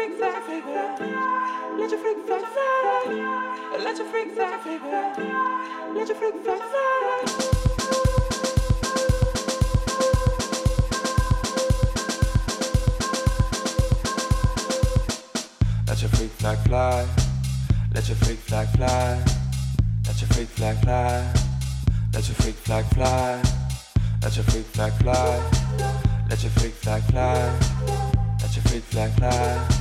freak 0.02 0.18
flag, 0.18 1.00
let 1.78 1.92
your 1.92 2.00
freak 2.00 2.26
flag 2.26 2.42
fly, 2.42 3.78
let 3.78 3.98
your 3.98 4.08
freak 4.08 4.34
flag, 4.34 4.66
let 5.96 6.08
your 6.08 6.18
freak 6.18 6.44
flag 6.44 6.60
fly. 6.60 7.52
Let 15.88 16.02
your 16.02 16.10
freak 16.10 16.32
flag 16.32 16.58
fly. 16.66 17.08
Let 17.94 18.08
your 18.08 18.18
freak 18.18 18.40
flag 18.40 18.68
fly. 18.70 19.24
Let 20.08 20.20
your 20.20 20.30
freak 20.30 20.48
flag 20.50 20.78
fly. 20.82 21.34
Let 22.14 22.28
your 22.28 22.36
freak 22.36 22.56
flag 22.56 22.86
fly. 22.86 23.42
Let 24.24 24.36
your 24.36 24.46
freak 24.46 24.66
flag 24.66 24.94
fly. 24.94 25.40
Let 26.30 26.42
your 26.44 26.52
freak 26.52 26.74
flag 26.74 27.04
fly. 27.04 28.02
Let 28.42 28.56
your 28.56 28.64
freak 28.64 28.84
flag 28.84 29.12
fly. 29.14 29.81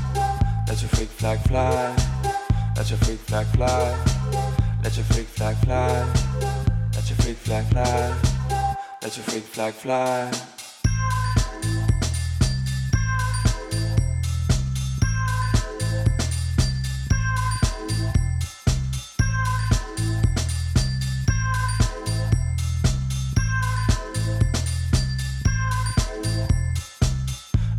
Let 0.71 0.83
your 0.83 0.89
freak 0.91 1.09
flag 1.09 1.41
fly. 1.49 1.97
Let 2.77 2.91
your 2.91 2.99
freak 3.01 3.19
flag 3.19 3.45
fly. 3.49 3.99
Let 4.85 4.97
your 4.97 5.05
freak 5.07 5.27
flag 5.27 5.57
fly. 5.57 6.07
Let 6.95 7.09
your 7.11 7.17
freak 7.17 7.37
flag 7.39 7.67
fly. 7.67 8.15
Let 9.03 9.17
your 9.17 9.25
freak 9.25 9.43
flag 9.43 9.75
fly. 9.75 10.31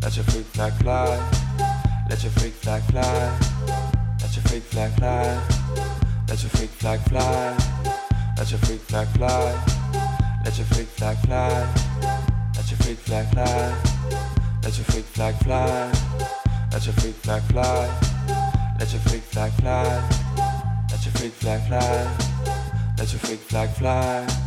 Let 0.02 0.14
your 0.14 0.24
freak 0.24 0.44
flag 0.44 0.72
fly. 0.74 1.41
Let 2.12 2.24
your 2.24 2.32
freak 2.32 2.52
flag 2.52 2.82
fly. 2.82 3.38
Let 4.20 4.36
your 4.36 4.44
freak 4.44 4.64
flag 4.64 4.92
fly. 4.96 5.40
Let 6.28 6.42
your 6.42 6.50
freak 6.50 6.68
flag 6.68 7.00
fly. 7.08 7.56
Let 8.36 8.50
your 8.50 8.60
freak 8.60 8.80
flag 8.80 9.08
fly. 9.16 9.56
Let 10.44 10.58
your 10.58 10.66
freak 10.66 10.88
flag 10.88 11.16
fly. 11.24 11.48
Let 12.54 12.70
your 12.70 12.78
freak 12.80 12.98
flag 12.98 13.26
fly. 13.32 13.74
Let 14.62 14.76
your 14.76 14.84
freak 14.84 15.06
flag 15.06 15.34
fly. 15.36 15.90
Let 16.70 16.84
your 16.84 16.94
freak 16.96 17.14
flag 17.14 17.42
fly. 17.44 17.88
Let 18.78 18.92
your 18.92 19.00
freak 19.00 19.22
flag 19.22 19.52
fly. 19.52 19.82
Let 20.90 21.04
your 21.06 21.12
freak 21.14 21.32
flag 21.32 21.62
fly. 21.62 22.10
Let 22.98 23.10
your 23.10 24.41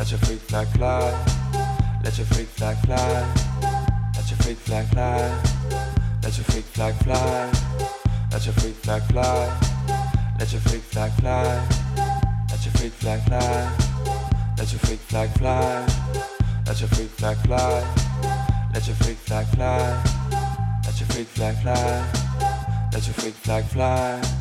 Let 0.00 0.10
your 0.12 0.18
freak 0.20 0.40
flag 0.40 0.66
fly. 0.68 2.00
Let 2.02 2.16
your 2.16 2.26
freak 2.28 2.48
flag 2.48 2.78
fly. 2.86 2.96
Let 4.16 4.30
your 4.30 4.38
freak 4.38 4.56
flag 4.56 4.86
fly. 4.86 5.28
Let 6.22 6.36
your 6.38 6.44
freak 6.44 6.64
flag 6.64 6.94
fly. 7.04 7.52
Let 8.32 8.46
your 8.46 8.54
freak 8.54 8.76
flag 8.76 9.02
fly. 9.02 9.60
Let 10.38 10.52
your 10.52 10.62
freak 10.62 10.82
flag 10.84 11.12
fly. 11.20 11.68
Let 12.48 12.64
your 12.64 12.72
freak 12.72 12.92
flag 12.92 13.20
fly. 13.24 13.76
Let 14.56 14.72
your 14.72 14.80
freak 14.80 15.00
flag 15.00 15.30
fly. 15.34 15.86
Let 16.66 16.80
your 16.80 16.88
freak 16.88 17.10
flag 17.10 17.36
fly. 17.36 17.84
Let 18.72 18.86
your 18.86 18.96
freak 18.96 19.18
flag 19.18 19.46
fly. 19.48 20.02
Let 20.82 20.98
your 20.98 21.08
freak 21.08 21.26
flag 21.28 21.56
fly. 21.58 22.90
Let 22.90 23.06
your 23.06 23.14
freak 23.14 23.34
flag 23.34 23.64
fly. 23.66 24.39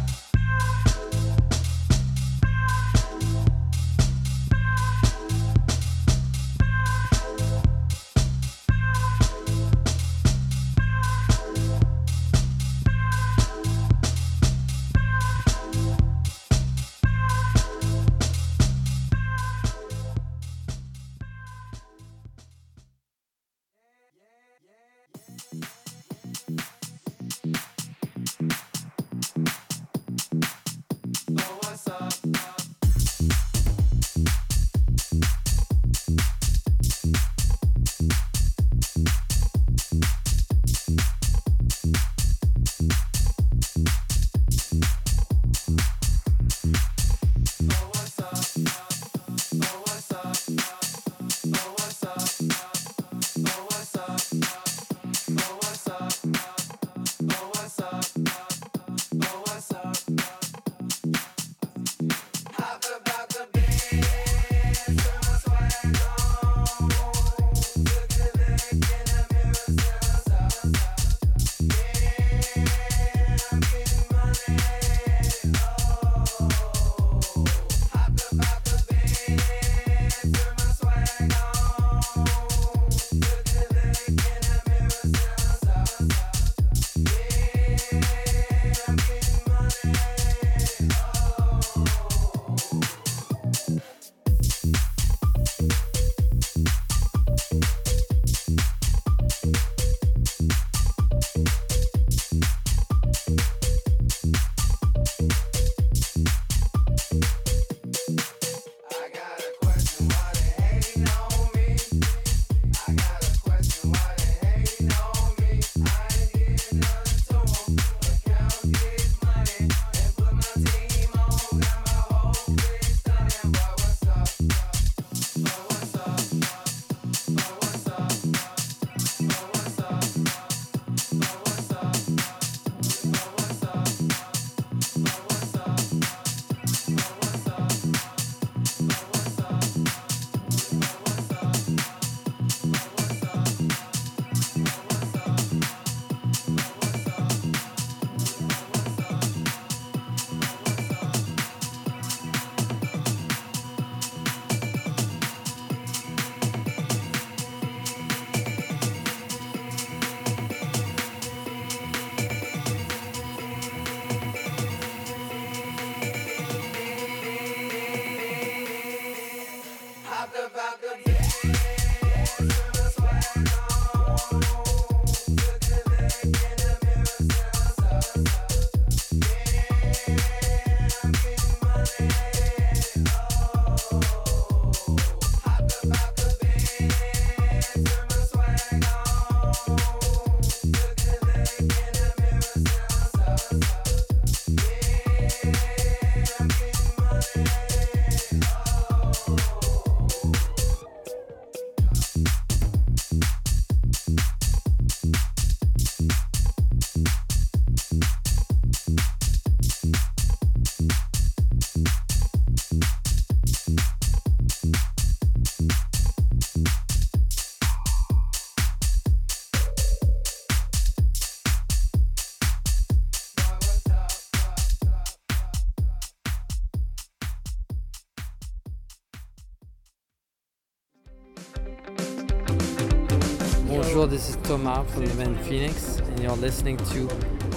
Thomas 234.49 234.91
from 234.91 235.05
the 235.05 235.13
band 235.13 235.39
Phoenix, 235.41 235.97
and 235.99 236.19
you're 236.21 236.31
listening 236.31 236.75
to 236.77 237.07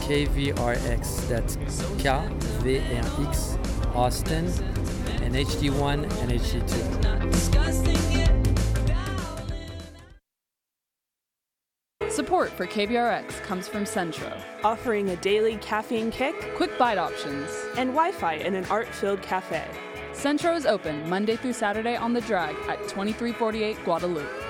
KVRX. 0.05 1.27
That's 1.27 1.57
KVRX 2.03 3.57
Austin, 3.97 4.45
and 5.23 5.35
HD1 5.35 6.03
and 6.21 6.33
HD2. 6.33 6.91
Support 12.11 12.51
for 12.51 12.67
KVRX 12.67 13.41
comes 13.41 13.67
from 13.69 13.87
Centro. 13.87 14.31
offering 14.63 15.09
a 15.09 15.17
daily 15.17 15.57
caffeine 15.63 16.11
kick 16.11 16.55
Quick 16.57 16.77
bite 16.79 16.99
options. 16.99 17.49
and 17.79 17.93
Wi 17.93 18.13
Fi 18.13 18.35
in 18.35 18.55
an 18.55 18.67
art 18.67 18.89
filled 18.89 19.23
cafe. 19.23 19.65
Centro 20.13 20.55
is 20.55 20.67
open 20.67 21.09
Monday 21.09 21.37
through 21.37 21.55
Saturday 21.55 21.97
on 21.97 22.13
the 22.13 22.21
drag 22.21 22.55
at 22.69 22.83
2348 22.83 23.83
Guadalupe. 23.83 24.42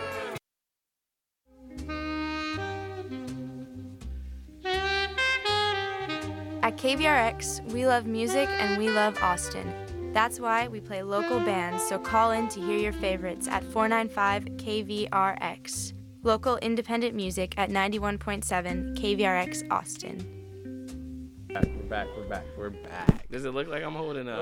KVRX, 7.02 7.72
we 7.72 7.84
love 7.84 8.06
music 8.06 8.48
and 8.60 8.78
we 8.78 8.88
love 8.88 9.18
Austin. 9.20 10.12
That's 10.12 10.38
why 10.38 10.68
we 10.68 10.78
play 10.78 11.02
local 11.02 11.40
bands, 11.40 11.82
so 11.82 11.98
call 11.98 12.30
in 12.30 12.46
to 12.50 12.60
hear 12.60 12.78
your 12.78 12.92
favorites 12.92 13.48
at 13.48 13.64
495 13.64 14.44
KVRX. 14.44 15.94
Local 16.22 16.58
independent 16.58 17.16
music 17.16 17.54
at 17.56 17.70
91.7 17.70 18.96
KVRX 18.96 19.68
Austin. 19.68 20.24
We're 21.48 21.60
back. 21.88 22.06
We're 22.16 22.28
back. 22.28 22.44
We're 22.56 22.70
back. 22.70 23.28
Does 23.28 23.46
it 23.46 23.50
look 23.50 23.66
like 23.66 23.82
I'm 23.82 23.96
holding 23.96 24.28
a? 24.28 24.34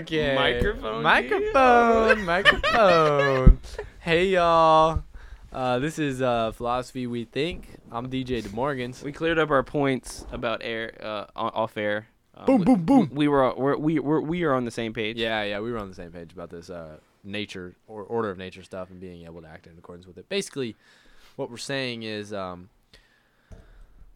Okay. 0.00 0.34
Microphone, 0.34 1.02
Microphone. 1.02 2.24
microphone. 2.24 3.60
hey 3.98 4.28
y'all. 4.28 5.02
Uh, 5.52 5.78
this 5.80 5.98
is 5.98 6.22
uh, 6.22 6.52
philosophy 6.52 7.06
we 7.06 7.24
think. 7.26 7.75
I'm 7.92 8.08
DJ 8.10 8.42
DeMorgans. 8.42 9.02
We 9.02 9.12
cleared 9.12 9.38
up 9.38 9.50
our 9.50 9.62
points 9.62 10.26
about 10.32 10.60
air 10.64 10.92
uh, 11.00 11.26
off 11.36 11.76
air. 11.76 12.08
Um, 12.34 12.44
Boom, 12.46 12.58
we- 12.58 12.64
boom, 12.64 12.82
boom. 12.84 13.10
We 13.12 13.28
were 13.28 13.54
we're, 13.54 13.76
we 13.76 13.98
we're, 13.98 14.20
we 14.20 14.42
are 14.44 14.52
on 14.54 14.64
the 14.64 14.70
same 14.70 14.92
page. 14.92 15.16
Yeah, 15.16 15.42
yeah, 15.44 15.60
we 15.60 15.70
were 15.72 15.78
on 15.78 15.88
the 15.88 15.94
same 15.94 16.10
page 16.10 16.32
about 16.32 16.50
this 16.50 16.68
uh, 16.68 16.98
nature 17.24 17.74
or 17.86 18.02
order 18.02 18.30
of 18.30 18.38
nature 18.38 18.62
stuff 18.62 18.90
and 18.90 19.00
being 19.00 19.24
able 19.24 19.40
to 19.42 19.48
act 19.48 19.66
in 19.66 19.72
accordance 19.78 20.06
with 20.06 20.18
it. 20.18 20.28
Basically, 20.28 20.76
what 21.36 21.50
we're 21.50 21.56
saying 21.56 22.02
is 22.02 22.32
um, 22.32 22.68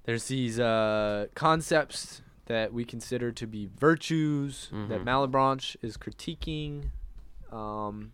there's 0.05 0.27
these 0.29 0.59
uh, 0.61 1.27
concepts 1.35 2.21
that 2.47 2.73
we 2.75 2.85
consider 2.85 3.31
to 3.31 3.47
be 3.47 3.69
virtues 3.79 4.69
that 4.73 5.01
Mhm. 5.01 5.05
Malebranche 5.05 5.77
is 5.83 5.97
critiquing, 5.97 6.91
um, 7.53 8.13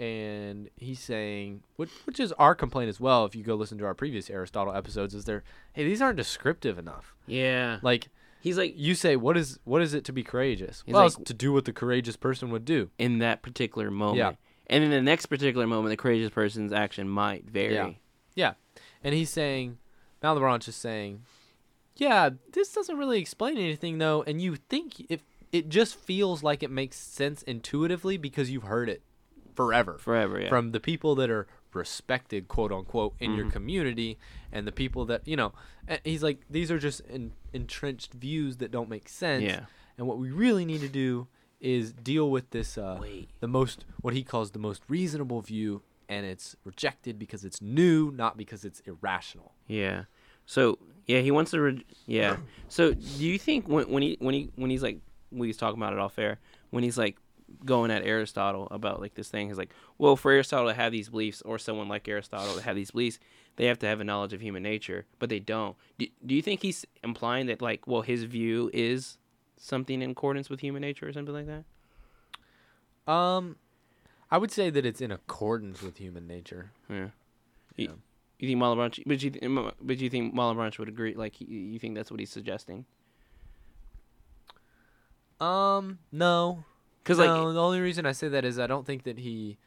and 0.00 0.70
he's 0.76 1.00
saying, 1.00 1.62
which, 1.76 1.90
which 2.04 2.18
is 2.18 2.32
our 2.32 2.54
complaint 2.54 2.88
as 2.88 2.98
well. 2.98 3.24
If 3.24 3.34
you 3.36 3.42
go 3.44 3.54
listen 3.54 3.78
to 3.78 3.84
our 3.84 3.94
previous 3.94 4.30
Aristotle 4.30 4.74
episodes, 4.74 5.14
is 5.14 5.24
there, 5.24 5.44
hey, 5.72 5.84
these 5.84 6.00
aren't 6.02 6.16
descriptive 6.16 6.78
enough. 6.78 7.14
Yeah. 7.26 7.78
Like 7.82 8.08
He's 8.40 8.56
like 8.56 8.72
you 8.74 8.94
say, 8.94 9.16
what 9.16 9.36
is 9.36 9.58
what 9.64 9.82
is 9.82 9.92
it 9.92 10.04
to 10.06 10.12
be 10.12 10.22
courageous? 10.22 10.82
Well, 10.88 11.04
like- 11.04 11.24
to 11.26 11.34
do 11.34 11.52
what 11.52 11.66
the 11.66 11.74
courageous 11.74 12.16
person 12.16 12.50
would 12.50 12.64
do. 12.64 12.90
in 12.98 13.18
that 13.18 13.42
particular 13.42 13.90
moment. 13.90 14.18
Yeah. 14.18 14.32
And 14.68 14.82
in 14.82 14.90
the 14.90 15.02
next 15.02 15.26
particular 15.26 15.66
moment, 15.66 15.90
the 15.90 15.96
courageous 15.96 16.30
person's 16.30 16.72
action 16.72 17.08
might 17.08 17.44
vary. 17.44 17.74
Yeah. 17.74 17.90
Yeah. 18.34 18.52
And 19.04 19.14
he's 19.14 19.28
saying, 19.30 19.76
Malebranche 20.22 20.68
is 20.68 20.76
saying, 20.76 21.22
yeah, 21.96 22.30
this 22.52 22.72
doesn't 22.72 22.96
really 22.96 23.20
explain 23.20 23.58
anything 23.58 23.98
though. 23.98 24.22
And 24.26 24.40
you 24.40 24.56
think 24.56 25.04
if 25.10 25.22
it 25.52 25.68
just 25.68 25.96
feels 25.96 26.42
like 26.42 26.62
it 26.62 26.70
makes 26.70 26.96
sense 26.96 27.42
intuitively 27.42 28.16
because 28.16 28.50
you've 28.50 28.62
heard 28.62 28.88
it 28.88 29.02
forever 29.66 29.98
Forever. 29.98 30.40
Yeah. 30.40 30.48
from 30.48 30.72
the 30.72 30.80
people 30.80 31.14
that 31.16 31.30
are 31.30 31.46
respected, 31.72 32.48
quote 32.48 32.72
unquote, 32.72 33.14
in 33.20 33.34
your 33.34 33.46
Mhm. 33.46 33.52
community 33.52 34.18
and 34.52 34.66
the 34.66 34.72
people 34.72 35.04
that, 35.06 35.26
you 35.26 35.36
know, 35.36 35.52
and 35.86 36.00
he's 36.04 36.22
like, 36.22 36.38
these 36.50 36.70
are 36.70 36.78
just 36.78 37.00
in, 37.02 37.32
entrenched 37.52 38.12
views 38.14 38.56
that 38.58 38.70
don't 38.70 38.88
make 38.88 39.08
sense. 39.08 39.44
yeah. 39.44 39.66
And 39.96 40.06
what 40.06 40.18
we 40.18 40.30
really 40.30 40.64
need 40.64 40.80
to 40.80 40.88
do 40.88 41.28
is 41.60 41.92
deal 41.92 42.30
with 42.30 42.50
this, 42.50 42.78
uh, 42.78 42.98
Wait. 43.00 43.28
the 43.40 43.46
most, 43.48 43.84
what 44.00 44.14
he 44.14 44.22
calls 44.24 44.52
the 44.52 44.58
most 44.58 44.82
reasonable 44.88 45.42
view, 45.42 45.82
and 46.08 46.24
it's 46.26 46.56
rejected 46.64 47.18
because 47.18 47.44
it's 47.44 47.60
new, 47.60 48.10
not 48.10 48.36
because 48.36 48.64
it's 48.64 48.80
irrational. 48.80 49.52
Yeah. 49.68 50.04
So 50.46 50.78
yeah, 51.06 51.20
he 51.20 51.30
wants 51.30 51.50
to. 51.52 51.60
Re- 51.60 51.84
yeah. 52.06 52.38
So 52.68 52.94
do 52.94 53.24
you 53.26 53.38
think 53.38 53.68
when 53.68 53.88
when 53.90 54.02
he 54.02 54.16
when 54.20 54.34
he 54.34 54.50
when 54.56 54.70
he's 54.70 54.82
like 54.82 55.00
when 55.30 55.46
he's 55.48 55.56
talking 55.56 55.78
about 55.80 55.92
it 55.92 55.98
off 56.00 56.18
air 56.18 56.40
when 56.70 56.82
he's 56.82 56.98
like 56.98 57.16
going 57.64 57.90
at 57.90 58.04
Aristotle 58.04 58.68
about 58.70 59.00
like 59.00 59.14
this 59.14 59.28
thing 59.28 59.48
he's 59.48 59.58
like 59.58 59.70
well 59.98 60.16
for 60.16 60.30
Aristotle 60.30 60.68
to 60.68 60.74
have 60.74 60.92
these 60.92 61.08
beliefs 61.08 61.42
or 61.42 61.58
someone 61.58 61.88
like 61.88 62.08
Aristotle 62.08 62.54
to 62.54 62.62
have 62.62 62.76
these 62.76 62.90
beliefs 62.90 63.18
they 63.56 63.66
have 63.66 63.78
to 63.80 63.86
have 63.86 64.00
a 64.00 64.04
knowledge 64.04 64.32
of 64.32 64.40
human 64.40 64.62
nature 64.62 65.06
but 65.18 65.28
they 65.28 65.40
don't. 65.40 65.76
Do, 65.98 66.06
do 66.24 66.34
you 66.34 66.42
think 66.42 66.62
he's 66.62 66.86
implying 67.02 67.46
that 67.46 67.60
like 67.60 67.86
well 67.86 68.02
his 68.02 68.24
view 68.24 68.70
is 68.72 69.18
something 69.56 70.02
in 70.02 70.10
accordance 70.10 70.48
with 70.48 70.60
human 70.60 70.80
nature 70.80 71.08
or 71.08 71.12
something 71.12 71.34
like 71.34 71.46
that? 71.46 71.64
Um, 73.10 73.56
I 74.30 74.38
would 74.38 74.50
say 74.50 74.70
that 74.70 74.86
it's 74.86 75.00
in 75.00 75.10
accordance 75.10 75.82
with 75.82 75.98
human 75.98 76.26
nature. 76.26 76.72
Yeah. 76.88 77.08
Yeah. 77.76 77.88
You, 77.88 77.98
you 78.38 78.48
think 78.48 78.60
Malebranche? 78.60 79.02
But 79.06 79.22
you, 79.22 79.30
th- 79.30 79.74
but 79.80 79.98
you 79.98 80.08
think 80.08 80.34
Malebranche 80.34 80.78
would 80.78 80.88
agree? 80.88 81.14
Like, 81.14 81.40
you, 81.40 81.46
you 81.48 81.78
think 81.78 81.94
that's 81.94 82.10
what 82.10 82.20
he's 82.20 82.30
suggesting? 82.30 82.84
Um, 85.40 85.98
no, 86.12 86.64
Because 87.02 87.18
no. 87.18 87.44
like, 87.44 87.54
the 87.54 87.62
only 87.62 87.80
reason 87.80 88.06
I 88.06 88.12
say 88.12 88.28
that 88.28 88.44
is 88.44 88.58
I 88.58 88.66
don't 88.66 88.86
think 88.86 89.04
that 89.04 89.18
he 89.18 89.58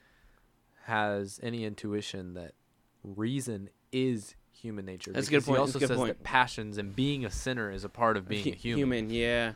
has 0.86 1.40
any 1.44 1.66
intuition 1.66 2.34
that 2.34 2.54
reason 3.04 3.70
is 3.92 4.36
human 4.52 4.86
nature. 4.86 5.12
That's 5.12 5.28
a 5.28 5.32
good 5.32 5.44
point, 5.46 5.58
He 5.58 5.62
also 5.62 5.80
says 5.80 5.92
point. 5.92 6.08
that 6.10 6.24
passions 6.24 6.78
and 6.78 6.96
being 6.96 7.26
a 7.26 7.30
sinner 7.32 7.72
is 7.72 7.84
a 7.84 7.90
part 7.90 8.18
of 8.18 8.28
being 8.28 8.44
hu- 8.44 8.52
a 8.52 8.54
human. 8.56 9.10
yeah, 9.10 9.54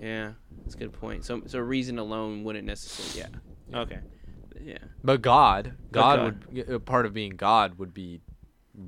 yeah, 0.00 0.32
that's 0.62 0.74
a 0.74 0.78
good 0.78 0.92
point. 0.92 1.24
So, 1.24 1.42
so 1.46 1.58
reason 1.58 1.98
alone 1.98 2.44
wouldn't 2.44 2.66
necessarily. 2.66 3.30
Yeah. 3.72 3.78
Okay. 3.80 3.98
Yeah. 4.60 4.78
But 5.04 5.22
God, 5.22 5.74
But 5.90 6.00
God, 6.00 6.16
God. 6.18 6.54
would 6.56 6.68
a 6.70 6.80
part 6.80 7.06
of 7.06 7.12
being 7.14 7.32
God 7.36 7.78
would 7.78 7.94
be 7.94 8.20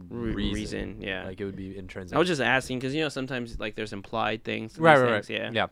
reason. 0.09 0.55
reason, 0.55 1.03
yeah. 1.03 1.25
like 1.25 1.41
it 1.41 1.45
would 1.45 1.57
be 1.57 1.77
intrinsic. 1.77 2.15
I 2.15 2.19
was 2.19 2.29
just 2.29 2.41
asking 2.41 2.79
because 2.79 2.95
you 2.95 3.03
know 3.03 3.09
sometimes 3.09 3.59
like 3.61 3.75
there's 3.77 3.93
implied 3.93 4.43
things. 4.45 4.75
to 4.75 4.81
right, 4.83 4.97
these 4.97 5.03
right, 5.05 5.13
right. 5.13 5.25
things, 5.25 5.55
Yeah. 5.55 5.67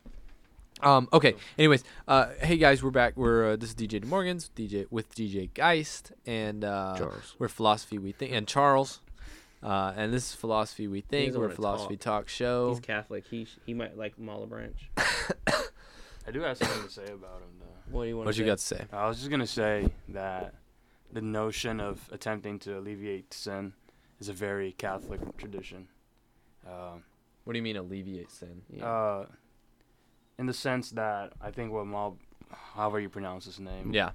Um. 0.81 1.09
Okay. 1.13 1.35
Anyways, 1.59 1.83
uh, 2.07 2.27
hey 2.41 2.57
guys, 2.57 2.83
we're 2.83 2.91
back. 2.91 3.17
We're 3.17 3.53
uh, 3.53 3.57
this 3.57 3.71
is 3.71 3.75
DJ 3.75 4.05
Morgan's 4.05 4.51
DJ 4.55 4.87
with 4.91 5.13
DJ 5.15 5.53
Geist, 5.53 6.13
and 6.27 6.65
uh, 6.65 6.95
Charles. 6.97 7.35
we're 7.39 7.49
philosophy 7.49 7.99
we 7.99 8.13
think, 8.13 8.33
and 8.33 8.47
Charles, 8.47 9.01
uh, 9.63 9.93
and 9.97 10.13
this 10.13 10.31
is 10.31 10.35
philosophy 10.35 10.87
we 10.87 11.01
think. 11.01 11.35
We're 11.35 11.47
a 11.49 11.51
philosophy 11.51 11.97
talk. 11.97 12.25
talk, 12.25 12.29
show. 12.29 12.71
He's 12.71 12.81
Catholic. 12.81 13.25
He 13.29 13.45
sh- 13.47 13.59
he 13.67 13.75
might 13.75 13.97
like 13.99 14.17
Malebranche. 14.19 14.75
I 16.27 16.31
do 16.31 16.41
have 16.43 16.59
something 16.59 16.85
to 16.85 16.91
say 16.91 17.05
about 17.07 17.41
him, 17.41 17.49
though. 17.59 17.67
What 17.97 18.03
do 18.05 18.09
you 18.11 18.17
want? 18.17 18.27
What 18.27 18.37
you 18.37 18.45
got 18.45 18.59
to 18.59 18.65
say? 18.65 18.85
I 18.93 19.09
was 19.09 19.19
just 19.19 19.31
gonna 19.31 19.47
say 19.47 19.91
that 20.11 20.55
the 21.13 21.23
notion 21.23 21.81
of 21.81 22.09
attempting 22.13 22.59
to 22.61 22.79
alleviate 22.79 23.33
sin 23.35 23.73
is 24.21 24.29
a 24.29 24.33
very 24.33 24.73
Catholic 24.73 25.21
tradition. 25.39 25.89
Um, 26.67 27.03
What 27.45 27.55
do 27.55 27.59
you 27.59 27.63
mean 27.63 27.77
alleviate 27.77 28.31
sin? 28.31 28.63
Yeah. 28.71 28.85
uh, 28.85 29.27
in 30.39 30.47
the 30.47 30.53
sense 30.55 30.91
that 30.93 31.33
I 31.41 31.51
think 31.51 31.73
what 31.73 31.87
Mal, 31.87 32.17
however 32.75 33.01
you 33.01 33.09
pronounce 33.09 33.45
his 33.45 33.59
name, 33.61 33.93
Yeah. 33.93 34.13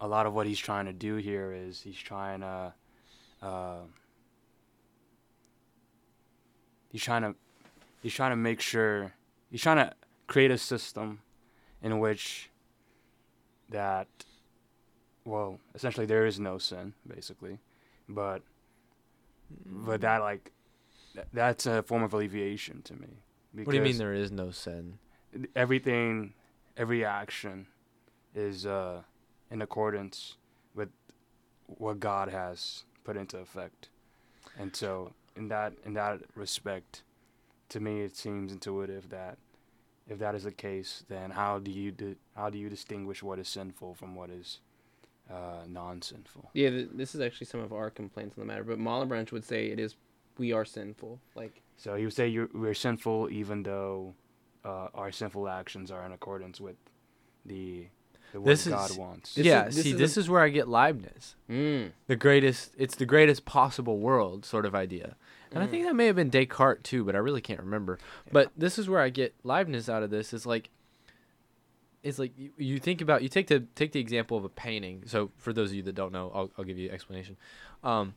a 0.00 0.08
lot 0.08 0.26
of 0.26 0.34
what 0.34 0.46
he's 0.46 0.58
trying 0.58 0.86
to 0.86 0.92
do 0.92 1.16
here 1.16 1.52
is 1.52 1.80
he's 1.82 1.96
trying 1.96 2.40
to, 2.40 2.74
uh, 3.40 3.80
he's 6.90 7.02
trying 7.02 7.22
to, 7.22 7.34
he's 8.02 8.14
trying 8.14 8.32
to 8.32 8.36
make 8.36 8.60
sure 8.60 9.12
he's 9.50 9.62
trying 9.62 9.76
to 9.78 9.94
create 10.26 10.50
a 10.50 10.58
system 10.58 11.20
in 11.82 11.98
which 11.98 12.50
that, 13.70 14.08
well, 15.24 15.60
essentially 15.74 16.06
there 16.06 16.26
is 16.26 16.38
no 16.40 16.58
sin 16.58 16.94
basically, 17.06 17.58
but 18.08 18.42
but 19.66 20.00
that 20.00 20.18
like 20.22 20.50
th- 21.14 21.26
that's 21.32 21.66
a 21.66 21.82
form 21.82 22.02
of 22.02 22.12
alleviation 22.14 22.82
to 22.82 22.94
me. 22.94 23.08
What 23.54 23.68
do 23.70 23.76
you 23.76 23.82
mean 23.82 23.98
there 23.98 24.14
is 24.14 24.32
no 24.32 24.50
sin? 24.50 24.98
Everything, 25.54 26.34
every 26.76 27.04
action, 27.04 27.66
is 28.34 28.66
uh, 28.66 29.02
in 29.50 29.62
accordance 29.62 30.36
with 30.74 30.88
what 31.66 32.00
God 32.00 32.28
has 32.28 32.84
put 33.04 33.16
into 33.16 33.38
effect, 33.38 33.88
and 34.58 34.74
so 34.74 35.12
in 35.36 35.48
that 35.48 35.72
in 35.84 35.94
that 35.94 36.20
respect, 36.34 37.02
to 37.70 37.80
me 37.80 38.00
it 38.02 38.16
seems 38.16 38.52
intuitive 38.52 39.08
that 39.10 39.38
if 40.08 40.18
that 40.18 40.34
is 40.34 40.44
the 40.44 40.52
case, 40.52 41.04
then 41.08 41.30
how 41.30 41.58
do 41.58 41.70
you 41.70 41.90
di- 41.92 42.16
how 42.36 42.50
do 42.50 42.58
you 42.58 42.68
distinguish 42.68 43.22
what 43.22 43.38
is 43.38 43.48
sinful 43.48 43.94
from 43.94 44.14
what 44.14 44.30
is 44.30 44.58
uh, 45.30 45.64
non-sinful? 45.68 46.50
Yeah, 46.54 46.70
th- 46.70 46.88
this 46.94 47.14
is 47.14 47.20
actually 47.20 47.46
some 47.46 47.60
of 47.60 47.72
our 47.72 47.90
complaints 47.90 48.36
on 48.36 48.42
the 48.42 48.46
matter, 48.52 48.64
but 48.64 48.78
Malebranche 48.78 49.32
would 49.32 49.44
say 49.44 49.66
it 49.66 49.78
is 49.78 49.94
we 50.38 50.52
are 50.52 50.64
sinful. 50.64 51.20
Like, 51.34 51.62
So 51.76 51.94
he 51.94 52.04
would 52.04 52.14
say 52.14 52.26
you're, 52.26 52.48
we're 52.54 52.74
sinful 52.74 53.28
even 53.30 53.62
though 53.62 54.14
uh, 54.64 54.88
our 54.94 55.10
sinful 55.12 55.48
actions 55.48 55.90
are 55.90 56.04
in 56.06 56.12
accordance 56.12 56.60
with 56.60 56.76
the 57.44 57.86
what 58.32 58.44
This 58.46 58.66
God 58.66 58.90
is- 58.90 58.96
wants. 58.96 59.34
This 59.34 59.44
yeah, 59.44 59.66
is- 59.66 59.74
this 59.76 59.84
see, 59.84 59.90
is 59.92 59.98
this 59.98 60.16
a- 60.16 60.20
is 60.20 60.28
where 60.30 60.40
I 60.42 60.48
get 60.48 60.66
Leibniz. 60.68 61.36
Mm. 61.50 61.92
The 62.06 62.16
greatest, 62.16 62.72
it's 62.78 62.94
the 62.94 63.04
greatest 63.04 63.44
possible 63.44 63.98
world 63.98 64.46
sort 64.46 64.64
of 64.64 64.74
idea. 64.74 65.16
And 65.54 65.62
I 65.62 65.66
think 65.66 65.84
that 65.84 65.94
may 65.94 66.06
have 66.06 66.16
been 66.16 66.30
Descartes 66.30 66.82
too, 66.82 67.04
but 67.04 67.14
I 67.14 67.18
really 67.18 67.42
can't 67.42 67.60
remember. 67.60 67.98
But 68.32 68.50
this 68.56 68.78
is 68.78 68.88
where 68.88 69.00
I 69.00 69.10
get 69.10 69.34
Leibniz 69.44 69.90
out 69.90 70.02
of 70.02 70.08
this. 70.08 70.32
Is 70.32 70.46
like, 70.46 70.70
it's 72.02 72.18
like 72.18 72.32
you, 72.38 72.50
you 72.56 72.78
think 72.78 73.02
about 73.02 73.22
you 73.22 73.28
take 73.28 73.48
the 73.48 73.60
take 73.74 73.92
the 73.92 74.00
example 74.00 74.38
of 74.38 74.44
a 74.44 74.48
painting. 74.48 75.02
So 75.06 75.30
for 75.36 75.52
those 75.52 75.68
of 75.70 75.74
you 75.76 75.82
that 75.82 75.94
don't 75.94 76.10
know, 76.12 76.30
I'll, 76.34 76.50
I'll 76.56 76.64
give 76.64 76.78
you 76.78 76.88
an 76.88 76.94
explanation. 76.94 77.36
Um, 77.84 78.14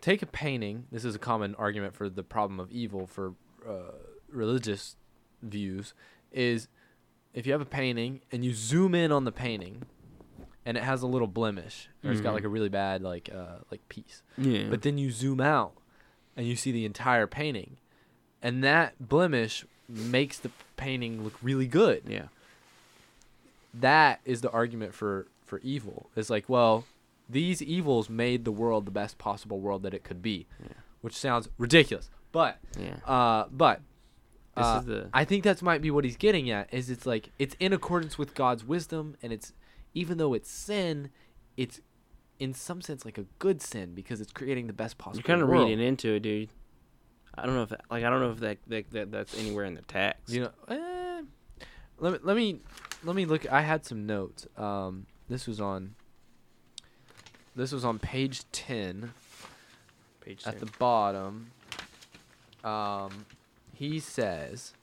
take 0.00 0.20
a 0.22 0.26
painting. 0.26 0.86
This 0.90 1.04
is 1.04 1.14
a 1.14 1.18
common 1.20 1.54
argument 1.54 1.94
for 1.94 2.08
the 2.08 2.24
problem 2.24 2.58
of 2.58 2.72
evil 2.72 3.06
for 3.06 3.34
uh, 3.64 3.92
religious 4.28 4.96
views. 5.42 5.94
Is 6.32 6.68
if 7.34 7.46
you 7.46 7.52
have 7.52 7.60
a 7.60 7.66
painting 7.66 8.20
and 8.30 8.44
you 8.44 8.52
zoom 8.54 8.94
in 8.94 9.12
on 9.12 9.24
the 9.24 9.32
painting, 9.32 9.82
and 10.64 10.76
it 10.76 10.82
has 10.82 11.02
a 11.02 11.06
little 11.06 11.26
blemish, 11.28 11.88
or 12.04 12.10
it's 12.12 12.20
got 12.20 12.30
Mhm. 12.30 12.34
like 12.34 12.44
a 12.44 12.48
really 12.48 12.68
bad 12.68 13.02
like 13.02 13.28
uh, 13.34 13.58
like 13.70 13.86
piece, 13.88 14.22
Yeah. 14.38 14.68
but 14.70 14.82
then 14.82 14.96
you 14.98 15.10
zoom 15.10 15.40
out 15.40 15.72
and 16.36 16.46
you 16.46 16.56
see 16.56 16.72
the 16.72 16.84
entire 16.84 17.26
painting, 17.26 17.76
and 18.40 18.62
that 18.64 18.94
blemish 19.08 19.64
makes 19.88 20.38
the 20.38 20.50
painting 20.76 21.22
look 21.22 21.34
really 21.42 21.66
good 21.66 22.02
yeah. 22.08 22.28
that 23.74 24.20
is 24.24 24.40
the 24.40 24.50
argument 24.50 24.94
for 24.94 25.26
for 25.44 25.58
evil. 25.60 26.08
It's 26.16 26.30
like, 26.30 26.48
well, 26.48 26.84
these 27.28 27.60
evils 27.60 28.08
made 28.08 28.44
the 28.44 28.52
world 28.52 28.86
the 28.86 28.90
best 28.90 29.18
possible 29.18 29.60
world 29.60 29.82
that 29.82 29.92
it 29.92 30.02
could 30.04 30.22
be, 30.22 30.46
Yeah. 30.62 30.72
which 31.02 31.14
sounds 31.14 31.48
ridiculous. 31.58 32.08
But 32.32 32.58
Yeah. 32.78 32.96
uh, 33.06 33.48
but 33.50 33.80
uh, 34.56 34.78
is 34.80 34.86
the 34.86 35.08
I 35.12 35.24
think 35.24 35.44
that's 35.44 35.62
might 35.62 35.82
be 35.82 35.90
what 35.90 36.04
he's 36.04 36.16
getting 36.16 36.50
at. 36.50 36.72
Is 36.72 36.90
it's 36.90 37.06
like 37.06 37.30
it's 37.38 37.56
in 37.58 37.72
accordance 37.72 38.18
with 38.18 38.34
God's 38.34 38.64
wisdom, 38.64 39.16
and 39.22 39.32
it's 39.32 39.52
even 39.94 40.18
though 40.18 40.34
it's 40.34 40.50
sin, 40.50 41.10
it's 41.56 41.80
in 42.38 42.54
some 42.54 42.80
sense 42.80 43.04
like 43.04 43.18
a 43.18 43.24
good 43.38 43.62
sin 43.62 43.94
because 43.94 44.20
it's 44.20 44.32
creating 44.32 44.66
the 44.66 44.72
best 44.72 44.98
possible. 44.98 45.18
you're 45.18 45.34
kind 45.36 45.42
of 45.42 45.48
world. 45.48 45.68
reading 45.68 45.84
into 45.84 46.14
it, 46.14 46.20
dude. 46.20 46.48
I 47.34 47.46
don't 47.46 47.54
know 47.54 47.62
if 47.62 47.70
that, 47.70 47.82
like 47.90 48.04
I 48.04 48.10
don't 48.10 48.20
know 48.20 48.30
if 48.32 48.40
that, 48.40 48.58
that, 48.66 48.90
that 48.90 49.12
that's 49.12 49.38
anywhere 49.38 49.64
in 49.64 49.74
the 49.74 49.82
text. 49.82 50.32
You 50.32 50.42
know, 50.42 50.50
eh, 50.68 51.22
let 51.98 52.12
me 52.12 52.18
let 52.22 52.36
me 52.36 52.60
let 53.04 53.16
me 53.16 53.24
look. 53.24 53.50
I 53.50 53.62
had 53.62 53.86
some 53.86 54.06
notes. 54.06 54.46
Um, 54.56 55.06
this 55.28 55.46
was 55.46 55.60
on. 55.60 55.94
This 57.54 57.72
was 57.72 57.84
on 57.84 57.98
page 57.98 58.42
ten 58.50 59.12
Page 60.24 60.44
10. 60.44 60.54
at 60.54 60.60
the 60.60 60.66
bottom. 60.78 61.50
Um, 62.64 63.26
he 63.82 63.98
says, 63.98 64.74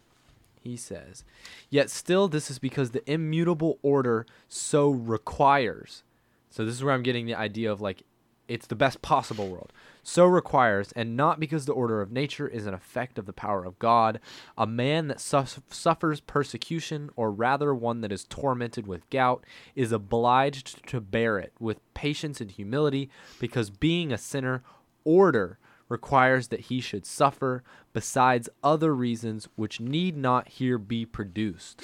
he 0.62 0.76
says, 0.76 1.24
yet 1.70 1.90
still 1.90 2.28
this 2.28 2.52
is 2.52 2.60
because 2.60 2.92
the 2.92 3.10
immutable 3.10 3.80
order 3.82 4.26
so 4.50 4.90
requires. 4.90 6.04
So 6.50 6.66
this 6.66 6.76
is 6.76 6.84
where 6.84 6.94
I'm 6.94 7.04
getting 7.04 7.26
the 7.26 7.36
idea 7.36 7.72
of 7.72 7.80
like, 7.80 8.04
it's 8.50 8.68
the 8.68 8.76
best 8.76 9.02
possible 9.02 9.48
world. 9.48 9.72
So 10.04 10.26
requires, 10.26 10.92
and 10.98 11.16
not 11.16 11.40
because 11.40 11.66
the 11.66 11.72
order 11.72 12.02
of 12.02 12.12
nature 12.12 12.48
is 12.48 12.66
an 12.66 12.74
effect 12.74 13.18
of 13.18 13.26
the 13.26 13.32
power 13.32 13.64
of 13.64 13.80
God. 13.80 14.20
A 14.58 14.68
man 14.68 15.08
that 15.08 15.22
suff 15.22 15.62
suffers 15.70 16.20
persecution, 16.20 17.10
or 17.16 17.32
rather 17.32 17.74
one 17.74 18.02
that 18.02 18.12
is 18.12 18.26
tormented 18.26 18.86
with 18.86 19.10
gout, 19.10 19.46
is 19.76 19.94
obliged 19.94 20.86
to 20.88 21.00
bear 21.00 21.38
it 21.40 21.54
with 21.58 21.80
patience 21.94 22.42
and 22.42 22.52
humility, 22.52 23.10
because 23.40 23.70
being 23.70 24.12
a 24.12 24.18
sinner, 24.18 24.62
order 25.06 25.58
requires 25.90 26.48
that 26.50 26.62
he 26.62 26.80
should 26.80 27.06
suffer, 27.06 27.64
besides 27.94 28.48
other 28.64 28.96
reasons 28.96 29.48
which 29.56 29.80
need 29.82 30.16
not 30.16 30.48
here 30.48 30.78
be 30.78 31.06
produced. 31.06 31.82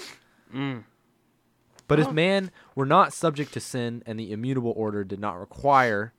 Mm. 0.53 0.83
But 1.87 1.99
Oh. 1.99 2.03
if 2.03 2.11
man 2.13 2.51
were 2.75 2.85
not 2.85 3.13
subject 3.13 3.51
to 3.53 3.59
sin, 3.59 4.01
and 4.05 4.19
the 4.19 4.31
immutable 4.31 4.73
order 4.75 5.03
did 5.03 5.19
not 5.19 5.39
require, 5.39 6.13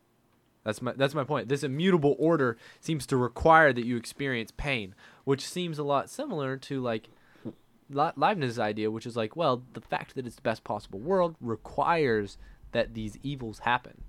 that's 0.64 0.82
my 0.82 0.92
that's 0.92 1.14
my 1.14 1.24
point. 1.24 1.48
This 1.48 1.62
immutable 1.62 2.16
order 2.18 2.56
seems 2.80 3.06
to 3.06 3.16
require 3.16 3.72
that 3.72 3.86
you 3.86 3.96
experience 3.96 4.52
pain, 4.56 4.94
which 5.24 5.46
seems 5.48 5.78
a 5.78 5.84
lot 5.84 6.10
similar 6.10 6.56
to 6.56 6.80
like 6.80 7.08
Leibniz's 7.88 8.58
idea, 8.58 8.90
which 8.90 9.06
is 9.06 9.16
like, 9.16 9.36
well, 9.36 9.62
the 9.74 9.80
fact 9.80 10.16
that 10.16 10.26
it's 10.26 10.34
the 10.36 10.42
best 10.42 10.64
possible 10.64 10.98
world 10.98 11.36
requires 11.40 12.36
that 12.72 12.94
these 12.94 13.16
evils 13.22 13.60
happen. 13.60 14.02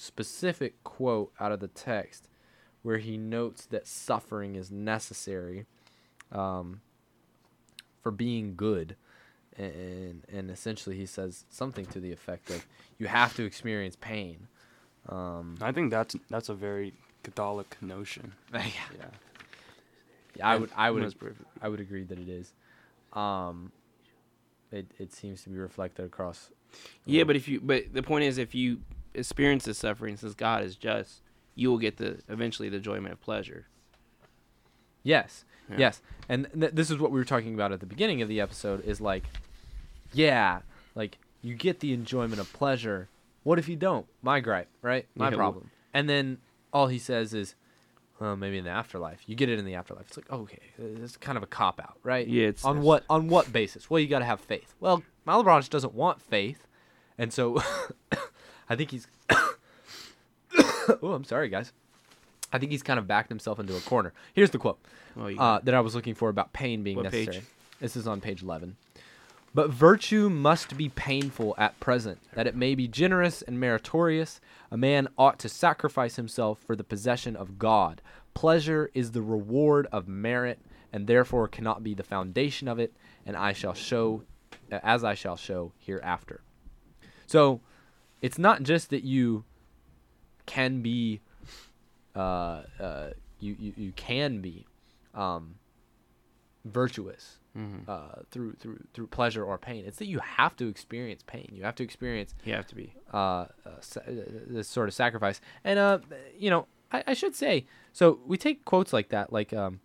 specific 0.00 0.82
quote 0.84 1.32
out 1.40 1.52
of 1.52 1.60
the 1.60 1.68
text 1.68 2.28
where 2.82 2.98
he 2.98 3.16
notes 3.16 3.66
that 3.66 3.86
suffering 3.86 4.54
is 4.54 4.70
necessary. 4.70 5.66
Um, 6.30 6.80
for 8.02 8.10
being 8.10 8.54
good 8.56 8.96
and 9.56 10.22
and 10.32 10.50
essentially 10.50 10.96
he 10.96 11.04
says 11.06 11.44
something 11.50 11.84
to 11.86 12.00
the 12.00 12.12
effect 12.12 12.48
of 12.48 12.64
you 12.98 13.06
have 13.06 13.34
to 13.34 13.44
experience 13.44 13.96
pain 14.00 14.46
um 15.08 15.56
I 15.60 15.72
think 15.72 15.90
that's 15.90 16.16
that's 16.30 16.48
a 16.48 16.54
very 16.54 16.94
Catholic 17.22 17.76
notion. 17.82 18.32
yeah, 18.54 18.60
Yeah. 20.36 20.48
i 20.48 20.56
would 20.56 20.70
i 20.76 20.90
would 20.90 21.14
i 21.60 21.68
would 21.68 21.80
agree 21.80 22.04
that 22.04 22.18
it 22.18 22.28
is 22.28 22.52
um 23.12 23.72
it 24.72 24.86
it 24.98 25.12
seems 25.12 25.42
to 25.42 25.48
be 25.50 25.56
reflected 25.56 26.04
across 26.04 26.50
Yeah, 27.06 27.24
but 27.24 27.36
if 27.36 27.48
you 27.48 27.60
but 27.60 27.92
the 27.92 28.02
point 28.02 28.24
is 28.24 28.38
if 28.38 28.54
you 28.54 28.80
experience 29.14 29.64
the 29.64 29.74
suffering 29.74 30.16
since 30.16 30.34
God 30.34 30.62
is 30.62 30.76
just, 30.76 31.22
you 31.54 31.70
will 31.70 31.78
get 31.78 31.96
the 31.96 32.20
eventually 32.28 32.68
the 32.68 32.76
enjoyment 32.76 33.12
of 33.12 33.20
pleasure. 33.20 33.66
yes 35.02 35.44
Yeah. 35.70 35.76
yes. 35.78 36.02
And 36.28 36.48
th- 36.58 36.72
this 36.72 36.90
is 36.90 36.98
what 36.98 37.10
we 37.10 37.18
were 37.18 37.24
talking 37.24 37.54
about 37.54 37.72
at 37.72 37.80
the 37.80 37.86
beginning 37.86 38.22
of 38.22 38.28
the 38.28 38.40
episode 38.40 38.84
is 38.84 39.00
like 39.00 39.24
yeah 40.12 40.60
like 40.94 41.18
you 41.42 41.54
get 41.54 41.80
the 41.80 41.92
enjoyment 41.92 42.40
of 42.40 42.52
pleasure. 42.52 43.08
What 43.44 43.58
if 43.58 43.68
you 43.68 43.76
don't? 43.76 44.06
My 44.22 44.40
gripe 44.40 44.68
right? 44.82 45.06
My 45.14 45.26
Yeah, 45.26 45.30
well- 45.30 45.36
problem. 45.38 45.70
And 45.94 46.08
then 46.08 46.38
all 46.72 46.88
he 46.88 46.98
says 46.98 47.32
is 47.32 47.54
well, 48.20 48.36
maybe 48.36 48.58
in 48.58 48.64
the 48.64 48.70
afterlife. 48.70 49.20
You 49.26 49.34
get 49.36 49.48
it 49.48 49.58
in 49.58 49.64
the 49.64 49.74
afterlife. 49.74 50.06
It's 50.08 50.16
like, 50.16 50.30
okay, 50.30 50.58
it's 50.78 51.16
kind 51.16 51.36
of 51.36 51.42
a 51.44 51.46
cop 51.46 51.80
out, 51.80 51.98
right? 52.02 52.26
Yeah, 52.26 52.48
it's- 52.48 52.64
on 52.64 52.76
it's- 52.78 52.84
what 52.86 53.04
on 53.08 53.28
what 53.28 53.52
basis? 53.52 53.88
Well, 53.90 54.00
you 54.00 54.08
got 54.08 54.18
to 54.20 54.24
have 54.24 54.40
faith. 54.40 54.74
Well, 54.80 55.02
Malebranche 55.26 55.68
doesn't 55.70 55.94
want 55.94 56.20
faith, 56.22 56.66
and 57.16 57.32
so 57.32 57.62
I 58.68 58.76
think 58.76 58.90
he's. 58.90 59.06
oh, 61.02 61.12
I'm 61.12 61.24
sorry, 61.24 61.48
guys. 61.48 61.72
I 62.52 62.58
think 62.58 62.72
he's 62.72 62.82
kind 62.82 62.98
of 62.98 63.06
backed 63.06 63.28
himself 63.28 63.58
into 63.60 63.76
a 63.76 63.80
corner. 63.80 64.12
Here's 64.32 64.50
the 64.50 64.58
quote 64.58 64.78
Oh, 65.16 65.26
uh, 65.36 65.60
that 65.64 65.74
I 65.74 65.80
was 65.80 65.94
looking 65.94 66.14
for 66.14 66.30
about 66.30 66.52
pain 66.54 66.82
being 66.82 66.96
What 66.96 67.10
page? 67.10 67.26
necessary. 67.26 67.46
This 67.80 67.94
is 67.94 68.06
on 68.08 68.20
page 68.22 68.42
11. 68.42 68.76
But 69.58 69.70
virtue 69.70 70.30
must 70.30 70.76
be 70.76 70.88
painful 70.88 71.56
at 71.58 71.80
present, 71.80 72.20
that 72.34 72.46
it 72.46 72.54
may 72.54 72.76
be 72.76 72.86
generous 72.86 73.42
and 73.42 73.58
meritorious. 73.58 74.40
A 74.70 74.76
man 74.76 75.08
ought 75.18 75.40
to 75.40 75.48
sacrifice 75.48 76.14
himself 76.14 76.60
for 76.64 76.76
the 76.76 76.84
possession 76.84 77.34
of 77.34 77.58
God. 77.58 78.00
Pleasure 78.34 78.88
is 78.94 79.10
the 79.10 79.20
reward 79.20 79.88
of 79.90 80.06
merit, 80.06 80.60
and 80.92 81.08
therefore 81.08 81.48
cannot 81.48 81.82
be 81.82 81.92
the 81.92 82.04
foundation 82.04 82.68
of 82.68 82.78
it, 82.78 82.92
and 83.26 83.36
I 83.36 83.52
shall 83.52 83.74
show, 83.74 84.22
as 84.70 85.02
I 85.02 85.14
shall 85.14 85.36
show 85.36 85.72
hereafter. 85.76 86.40
So, 87.26 87.60
it's 88.22 88.38
not 88.38 88.62
just 88.62 88.90
that 88.90 89.02
you 89.02 89.42
can 90.46 90.82
be, 90.82 91.20
uh, 92.14 92.62
uh, 92.78 93.10
you, 93.40 93.56
you, 93.58 93.72
you 93.76 93.92
can 93.96 94.40
be, 94.40 94.66
um, 95.16 95.56
virtuous 96.64 97.38
Mhm. 97.58 97.88
uh, 97.88 98.22
through 98.30 98.52
through 98.54 98.78
through 98.94 99.08
pleasure 99.08 99.44
or 99.44 99.58
pain. 99.58 99.84
It's 99.84 99.98
that 99.98 100.06
you 100.06 100.20
have 100.20 100.54
to 100.56 100.68
experience 100.68 101.22
pain. 101.26 101.50
You 101.52 101.64
have 101.64 101.74
to 101.76 101.82
experience 101.84 102.34
You 102.44 102.54
have 102.54 102.66
to 102.68 102.74
be. 102.74 102.94
uh, 103.12 103.16
uh, 103.16 103.46
sa- 103.80 104.00
uh, 104.00 104.12
this 104.46 104.68
sort 104.68 104.88
of 104.88 104.94
sacrifice. 104.94 105.40
And 105.64 105.78
uh, 105.78 105.98
you 106.38 106.50
know, 106.50 106.66
I, 106.92 107.04
I 107.08 107.14
should 107.14 107.34
say, 107.34 107.66
so 107.92 108.20
we 108.26 108.36
take 108.36 108.64
quotes 108.64 108.92
like 108.92 109.08
that, 109.08 109.32
like, 109.32 109.52
um, 109.52 109.80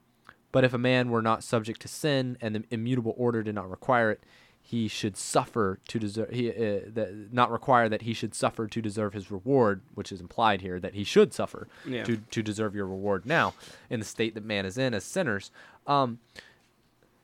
but 0.52 0.64
if 0.64 0.74
a 0.74 0.78
man 0.78 1.10
were 1.10 1.22
not 1.22 1.44
subject 1.44 1.82
to 1.82 1.88
sin 1.88 2.38
and 2.42 2.56
the 2.56 2.64
immutable 2.70 3.16
order 3.18 3.42
did 3.44 3.56
not 3.56 3.70
require 3.70 4.12
it, 4.12 4.24
he 4.66 4.88
should 4.88 5.18
suffer 5.18 5.80
to 5.90 6.00
deserve. 6.00 6.30
He 6.30 6.50
uh, 6.50 6.82
that, 6.94 7.28
not 7.34 7.52
require 7.52 7.90
that 7.90 8.04
he 8.04 8.14
should 8.14 8.34
suffer 8.34 8.68
to 8.68 8.82
deserve 8.82 9.12
his 9.14 9.30
reward, 9.32 9.82
which 9.94 10.10
is 10.12 10.22
implied 10.22 10.62
here 10.62 10.80
that 10.80 10.94
he 10.94 11.04
should 11.04 11.34
suffer 11.34 11.68
Yeah. 11.86 12.04
to 12.04 12.18
to 12.18 12.42
deserve 12.44 12.74
your 12.76 12.86
reward. 12.88 13.26
Now, 13.26 13.56
in 13.90 14.00
the 14.00 14.06
state 14.06 14.36
that 14.36 14.46
man 14.46 14.66
is 14.66 14.78
in 14.78 14.94
as 14.94 15.04
sinners, 15.04 15.52
um, 15.88 16.20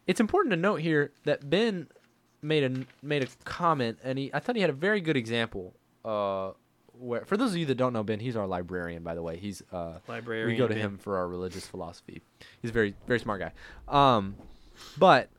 it's 0.09 0.19
important 0.19 0.51
to 0.51 0.57
note 0.57 0.81
here 0.81 1.11
that 1.25 1.49
Ben 1.49 1.87
made 2.41 2.63
a 2.63 2.85
made 3.05 3.23
a 3.23 3.27
comment, 3.45 3.99
and 4.03 4.17
he 4.17 4.31
I 4.33 4.39
thought 4.39 4.55
he 4.55 4.61
had 4.61 4.69
a 4.71 4.73
very 4.87 5.01
good 5.01 5.15
example. 5.17 5.75
Uh, 6.03 6.51
where 6.93 7.23
for 7.25 7.37
those 7.37 7.51
of 7.51 7.57
you 7.57 7.65
that 7.67 7.75
don't 7.75 7.93
know 7.93 8.03
Ben, 8.03 8.19
he's 8.19 8.35
our 8.35 8.47
librarian, 8.47 9.03
by 9.03 9.13
the 9.15 9.21
way. 9.21 9.37
He's 9.37 9.61
uh, 9.71 9.99
we 10.47 10.55
go 10.57 10.67
to 10.67 10.73
Ben. 10.73 10.77
him 10.83 10.97
for 10.97 11.17
our 11.17 11.27
religious 11.27 11.65
philosophy. 11.65 12.21
He's 12.61 12.71
a 12.71 12.73
very 12.73 12.95
very 13.07 13.19
smart 13.19 13.39
guy. 13.39 13.51
Um, 13.87 14.35
but 14.97 15.29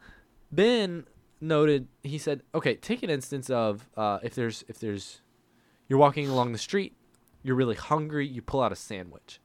Ben 0.52 1.04
noted 1.40 1.88
he 2.02 2.18
said, 2.18 2.42
okay, 2.54 2.76
take 2.76 3.02
an 3.02 3.10
instance 3.10 3.50
of 3.50 3.88
uh, 3.96 4.18
if 4.22 4.34
there's 4.34 4.64
if 4.68 4.78
there's 4.78 5.20
you're 5.88 5.98
walking 5.98 6.28
along 6.28 6.52
the 6.52 6.58
street, 6.58 6.94
you're 7.42 7.56
really 7.56 7.74
hungry, 7.76 8.26
you 8.26 8.40
pull 8.42 8.62
out 8.62 8.72
a 8.72 8.76
sandwich. 8.76 9.40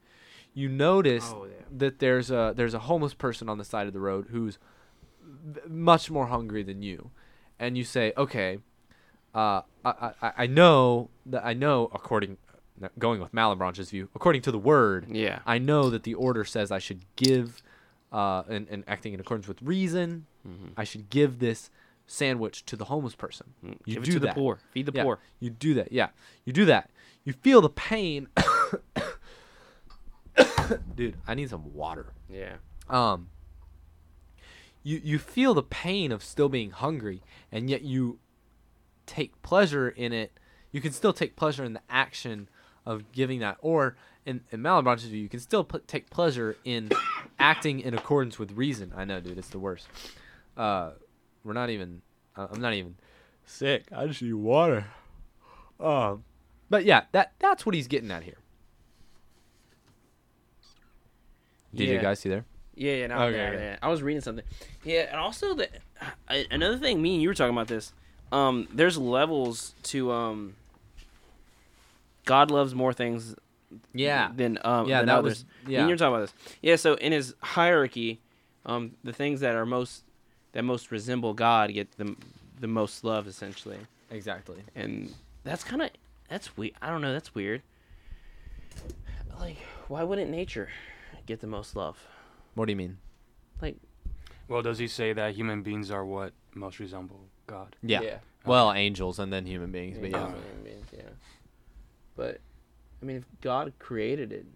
You 0.54 0.68
notice 0.70 1.32
Oh, 1.34 1.44
yeah. 1.44 1.64
that 1.78 1.98
there's 1.98 2.30
a 2.30 2.54
there's 2.56 2.74
a 2.74 2.78
homeless 2.78 3.12
person 3.14 3.48
on 3.48 3.58
the 3.58 3.64
side 3.64 3.86
of 3.88 3.92
the 3.92 4.00
road 4.00 4.28
who's 4.30 4.58
much 5.68 6.10
more 6.10 6.26
hungry 6.26 6.62
than 6.62 6.82
you, 6.82 7.10
and 7.58 7.76
you 7.76 7.84
say, 7.84 8.12
okay, 8.16 8.58
uh, 9.34 9.62
I, 9.84 10.12
I 10.22 10.32
I 10.38 10.46
know 10.46 11.10
that 11.26 11.44
I 11.44 11.52
know 11.54 11.90
according 11.92 12.36
going 12.98 13.20
with 13.20 13.32
Malebranche's 13.32 13.90
view, 13.90 14.08
according 14.14 14.42
to 14.42 14.50
the 14.52 14.58
word, 14.58 15.06
Yeah. 15.10 15.38
I 15.46 15.56
know 15.58 15.88
that 15.90 16.02
the 16.02 16.12
order 16.14 16.44
says 16.44 16.70
I 16.70 16.78
should 16.78 17.00
give, 17.16 17.62
uh, 18.12 18.42
and, 18.50 18.68
and 18.68 18.84
acting 18.86 19.14
in 19.14 19.20
accordance 19.20 19.48
with 19.48 19.62
reason, 19.62 20.26
I 20.76 20.84
should 20.84 21.08
give 21.10 21.38
this 21.38 21.70
sandwich 22.06 22.64
to 22.66 22.76
the 22.76 22.84
homeless 22.84 23.14
person. 23.16 23.46
You 23.62 23.70
Mm-hmm. 23.70 23.90
Give 23.90 24.02
it 24.02 24.06
do 24.06 24.12
to 24.12 24.18
the 24.20 24.32
poor. 24.32 24.58
Feed 24.72 24.86
the 24.86 24.92
Yeah, 24.94 25.02
poor. 25.04 25.18
You 25.40 25.50
do 25.50 25.72
that. 25.74 25.90
Yeah, 25.90 26.08
you 26.44 26.52
do 26.52 26.66
that. 26.66 26.90
You 27.24 27.32
feel 27.32 27.60
the 27.62 27.70
pain. 27.70 28.28
Dude, 30.94 31.16
I 31.26 31.34
need 31.34 31.48
some 31.50 31.72
water. 31.74 32.12
Yeah. 32.28 32.56
Um. 32.90 33.28
You 34.86 35.00
you 35.02 35.18
feel 35.18 35.52
the 35.52 35.64
pain 35.64 36.12
of 36.12 36.22
still 36.22 36.48
being 36.48 36.70
hungry, 36.70 37.20
and 37.50 37.68
yet 37.68 37.82
you 37.82 38.20
take 39.04 39.42
pleasure 39.42 39.88
in 39.88 40.12
it. 40.12 40.38
You 40.70 40.80
can 40.80 40.92
still 40.92 41.12
take 41.12 41.34
pleasure 41.34 41.64
in 41.64 41.72
the 41.72 41.80
action 41.90 42.48
of 42.86 43.10
giving 43.10 43.40
that, 43.40 43.56
or 43.58 43.96
in, 44.24 44.42
in 44.52 44.62
Malebranche's 44.62 45.06
view, 45.06 45.20
you 45.20 45.28
can 45.28 45.40
still 45.40 45.64
pl- 45.64 45.80
take 45.88 46.08
pleasure 46.08 46.56
in 46.64 46.90
acting 47.40 47.80
in 47.80 47.94
accordance 47.94 48.38
with 48.38 48.52
reason. 48.52 48.92
I 48.96 49.04
know, 49.04 49.18
dude, 49.18 49.38
it's 49.38 49.48
the 49.48 49.58
worst. 49.58 49.88
Uh, 50.56 50.92
we're 51.42 51.52
not 51.52 51.68
even. 51.68 52.02
Uh, 52.36 52.46
I'm 52.52 52.60
not 52.60 52.74
even 52.74 52.94
sick. 53.44 53.86
I 53.90 54.06
just 54.06 54.22
need 54.22 54.34
water. 54.34 54.86
Um, 55.80 56.22
but 56.70 56.84
yeah, 56.84 57.06
that 57.10 57.32
that's 57.40 57.66
what 57.66 57.74
he's 57.74 57.88
getting 57.88 58.12
at 58.12 58.22
here. 58.22 58.38
Did 61.74 61.88
you 61.88 61.98
guys 61.98 62.20
see 62.20 62.28
there? 62.28 62.44
Yeah, 62.76 62.92
yeah, 62.92 63.06
no, 63.08 63.18
Okay, 63.22 63.36
yeah, 63.36 63.48
okay. 63.48 63.64
yeah. 63.64 63.76
I 63.82 63.88
was 63.88 64.02
reading 64.02 64.20
something. 64.20 64.44
Yeah, 64.84 65.06
and 65.10 65.16
also 65.16 65.54
the 65.54 65.68
I, 66.28 66.46
another 66.50 66.76
thing. 66.78 67.00
Me 67.00 67.14
and 67.14 67.22
you 67.22 67.28
were 67.28 67.34
talking 67.34 67.54
about 67.54 67.68
this. 67.68 67.92
Um, 68.30 68.68
there's 68.72 68.98
levels 68.98 69.74
to 69.84 70.12
um. 70.12 70.54
God 72.24 72.50
loves 72.50 72.74
more 72.74 72.92
things 72.92 73.34
Yeah. 73.94 74.30
than 74.34 74.58
um 74.64 74.88
Yeah, 74.88 74.98
than 74.98 75.06
that 75.06 75.18
others. 75.18 75.44
was- 75.64 75.70
yeah. 75.72 75.86
you're 75.86 75.96
talking 75.96 76.14
about 76.14 76.20
this. 76.32 76.34
Yeah, 76.60 76.76
so 76.76 76.94
in 76.94 77.12
his 77.12 77.34
hierarchy, 77.40 78.20
um, 78.66 78.96
the 79.04 79.12
things 79.12 79.40
that 79.40 79.54
are 79.54 79.64
most 79.66 80.02
that 80.52 80.62
most 80.62 80.90
resemble 80.90 81.34
God 81.34 81.72
get 81.72 81.90
the 81.96 82.14
the 82.60 82.66
most 82.66 83.04
love 83.04 83.26
essentially, 83.26 83.78
Exactly. 84.10 84.62
and 84.74 85.14
that's 85.44 85.62
kind 85.64 85.82
of 85.82 85.90
that's 86.28 86.56
weird. 86.56 86.74
I 86.82 86.90
don't 86.90 87.00
know. 87.00 87.12
That's 87.12 87.34
weird. 87.34 87.62
Like, 89.38 89.58
why 89.88 90.02
wouldn't 90.02 90.30
nature 90.30 90.68
get 91.26 91.40
the 91.40 91.46
most 91.46 91.76
love? 91.76 91.98
What 92.56 92.66
do 92.66 92.72
you 92.72 92.76
mean? 92.76 92.98
Like, 93.62 93.76
Well, 94.48 94.62
does 94.62 94.78
he 94.78 94.88
say 94.88 95.12
that 95.12 95.34
human 95.36 95.62
beings 95.62 95.90
are 95.92 96.04
what 96.04 96.32
most 96.54 96.80
resemble 96.80 97.20
God? 97.46 97.76
Yeah. 97.82 98.00
Yeah. 98.00 98.18
Well, 98.44 98.72
angels 98.72 99.18
and 99.20 99.32
then 99.32 99.46
human 99.46 99.70
beings, 99.70 99.98
but 99.98 100.10
Yeah, 100.10 100.16
yeah. 100.18 100.26
human 100.26 100.64
beings, 100.64 100.86
yeah. 100.92 101.02
But 102.16 102.40
I 103.00 103.04
mean, 103.04 103.16
if 103.18 103.24
God 103.40 103.72
created 103.78 104.32
it, 104.32 104.46